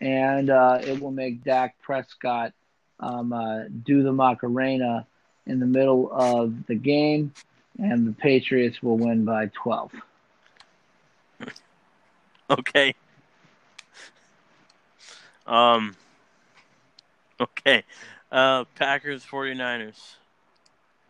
and 0.00 0.50
uh, 0.50 0.78
it 0.82 1.00
will 1.00 1.10
make 1.10 1.44
Dak 1.44 1.76
Prescott 1.82 2.52
um, 3.00 3.32
uh, 3.32 3.64
do 3.84 4.02
the 4.02 4.12
Macarena 4.12 5.06
in 5.46 5.60
the 5.60 5.66
middle 5.66 6.10
of 6.12 6.66
the 6.66 6.74
game, 6.74 7.32
and 7.78 8.06
the 8.06 8.12
Patriots 8.12 8.82
will 8.82 8.96
win 8.98 9.24
by 9.24 9.50
12. 9.62 9.92
Okay. 12.50 12.94
Um. 15.46 15.96
Okay. 17.40 17.82
Uh, 18.30 18.64
Packers 18.74 19.24
49ers. 19.24 20.16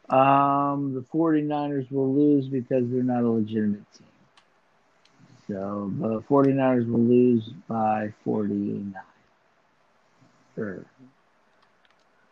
Um, 0.08 0.94
the 0.94 1.00
49ers 1.12 1.90
will 1.90 2.14
lose 2.14 2.46
because 2.46 2.84
they're 2.88 3.02
not 3.02 3.24
a 3.24 3.28
legitimate 3.28 3.84
team. 3.98 4.06
So 5.48 5.92
the 5.98 6.20
49ers 6.22 6.90
will 6.90 7.00
lose 7.00 7.48
by 7.68 8.12
49. 8.24 8.94
Sure. 10.54 10.84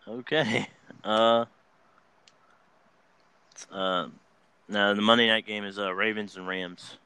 Okay. 0.09 0.69
Uh. 1.05 1.47
Uh. 3.73 4.07
Now 4.69 4.95
the 4.95 5.03
Monday 5.03 5.27
night 5.27 5.45
game 5.45 5.65
is 5.65 5.81
uh 5.81 5.93
Ravens 5.93 6.37
and 6.37 6.47
Rams. 6.47 6.97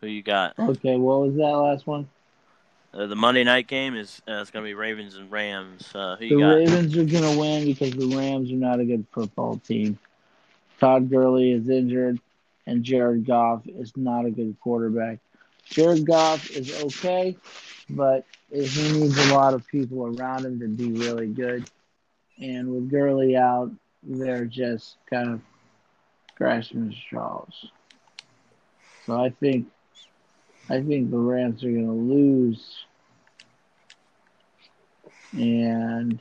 Who 0.00 0.06
you 0.06 0.22
got? 0.22 0.56
Okay, 0.56 0.96
what 0.96 1.22
was 1.22 1.34
that 1.34 1.42
last 1.42 1.88
one? 1.88 2.08
Uh, 2.98 3.06
the 3.06 3.14
Monday 3.14 3.44
night 3.44 3.68
game 3.68 3.94
is 3.94 4.20
uh, 4.26 4.40
it's 4.40 4.50
gonna 4.50 4.64
be 4.64 4.74
Ravens 4.74 5.14
and 5.14 5.30
Rams. 5.30 5.88
Uh, 5.94 6.16
who 6.16 6.28
The 6.28 6.34
you 6.34 6.40
got? 6.40 6.54
Ravens 6.56 6.96
are 6.96 7.04
going 7.04 7.32
to 7.32 7.38
win 7.38 7.64
because 7.64 7.92
the 7.92 8.16
Rams 8.16 8.50
are 8.50 8.56
not 8.56 8.80
a 8.80 8.84
good 8.84 9.06
football 9.12 9.58
team. 9.58 9.96
Todd 10.80 11.08
Gurley 11.08 11.52
is 11.52 11.68
injured, 11.68 12.18
and 12.66 12.82
Jared 12.82 13.24
Goff 13.24 13.62
is 13.68 13.92
not 13.96 14.24
a 14.24 14.30
good 14.30 14.56
quarterback. 14.60 15.20
Jared 15.64 16.06
Goff 16.06 16.50
is 16.50 16.82
okay, 16.82 17.36
but 17.88 18.24
he 18.50 18.92
needs 18.92 19.16
a 19.30 19.34
lot 19.34 19.54
of 19.54 19.64
people 19.68 20.06
around 20.18 20.44
him 20.44 20.58
to 20.58 20.66
be 20.66 20.90
really 20.90 21.28
good. 21.28 21.70
And 22.40 22.68
with 22.68 22.90
Gurley 22.90 23.36
out, 23.36 23.70
they're 24.02 24.44
just 24.44 24.96
kind 25.08 25.34
of 25.34 25.40
grasping 26.36 26.92
straws. 27.06 27.70
So 29.06 29.22
I 29.22 29.30
think, 29.30 29.68
I 30.68 30.82
think 30.82 31.12
the 31.12 31.18
Rams 31.18 31.62
are 31.62 31.70
going 31.70 31.86
to 31.86 31.92
lose 31.92 32.86
and, 35.32 36.20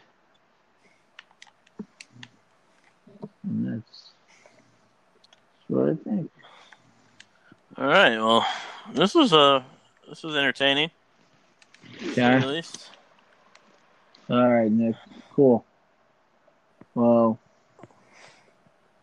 and 3.44 3.68
that's, 3.68 4.12
that's 5.68 5.70
what 5.70 5.90
I 5.90 5.96
think. 6.04 6.32
All 7.78 7.86
right. 7.86 8.18
Well, 8.18 8.46
this 8.94 9.14
was 9.14 9.34
uh 9.34 9.62
this 10.10 10.24
was 10.24 10.36
entertaining. 10.36 10.90
Okay. 12.10 12.40
the 12.40 12.48
least. 12.48 12.90
All 14.30 14.50
right, 14.50 14.72
Nick. 14.72 14.96
Cool. 15.34 15.64
Well, 16.96 17.40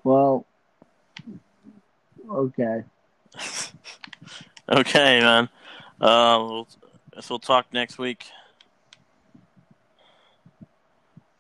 well, 0.03 0.45
okay. 2.31 2.85
Okay, 4.67 5.21
man. 5.21 5.51
Uh, 6.01 6.39
we'll, 6.41 6.69
guess 7.15 7.29
we'll 7.29 7.39
talk 7.39 7.67
next 7.73 7.99
week. 7.99 8.25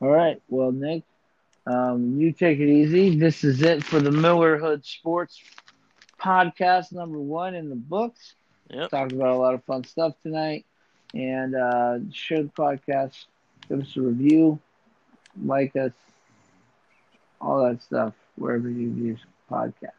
All 0.04 0.10
right. 0.10 0.38
Well, 0.50 0.70
Nick, 0.70 1.02
um, 1.66 2.20
you 2.20 2.30
take 2.30 2.58
it 2.58 2.68
easy. 2.68 3.16
This 3.16 3.42
is 3.42 3.62
it 3.62 3.82
for 3.82 4.00
the 4.00 4.10
Miller 4.10 4.58
Hood 4.58 4.84
Sports 4.84 5.40
podcast 6.20 6.92
number 6.92 7.18
one 7.18 7.54
in 7.54 7.70
the 7.70 7.74
books. 7.74 8.34
Yep. 8.68 8.90
Talked 8.90 9.12
about 9.12 9.30
a 9.30 9.38
lot 9.38 9.54
of 9.54 9.64
fun 9.64 9.82
stuff 9.84 10.12
tonight. 10.22 10.66
And 11.14 11.54
uh, 11.54 12.00
share 12.12 12.42
the 12.42 12.50
podcast. 12.50 13.24
Give 13.66 13.80
us 13.80 13.96
a 13.96 14.02
review. 14.02 14.58
Like 15.42 15.74
us. 15.74 15.92
All 17.40 17.64
that 17.64 17.80
stuff 17.80 18.12
wherever 18.34 18.68
you 18.68 18.90
use 18.90 19.20
podcasts. 19.50 19.92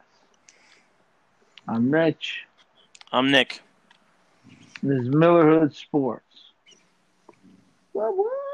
I'm 1.68 1.90
Rich. 1.90 2.44
I'm 3.12 3.32
Nick. 3.32 3.60
This 4.84 5.02
is 5.02 5.10
Miller 5.10 5.62
Hood 5.62 5.74
Sports. 5.74 6.52
What, 7.94 8.16
what? 8.16 8.45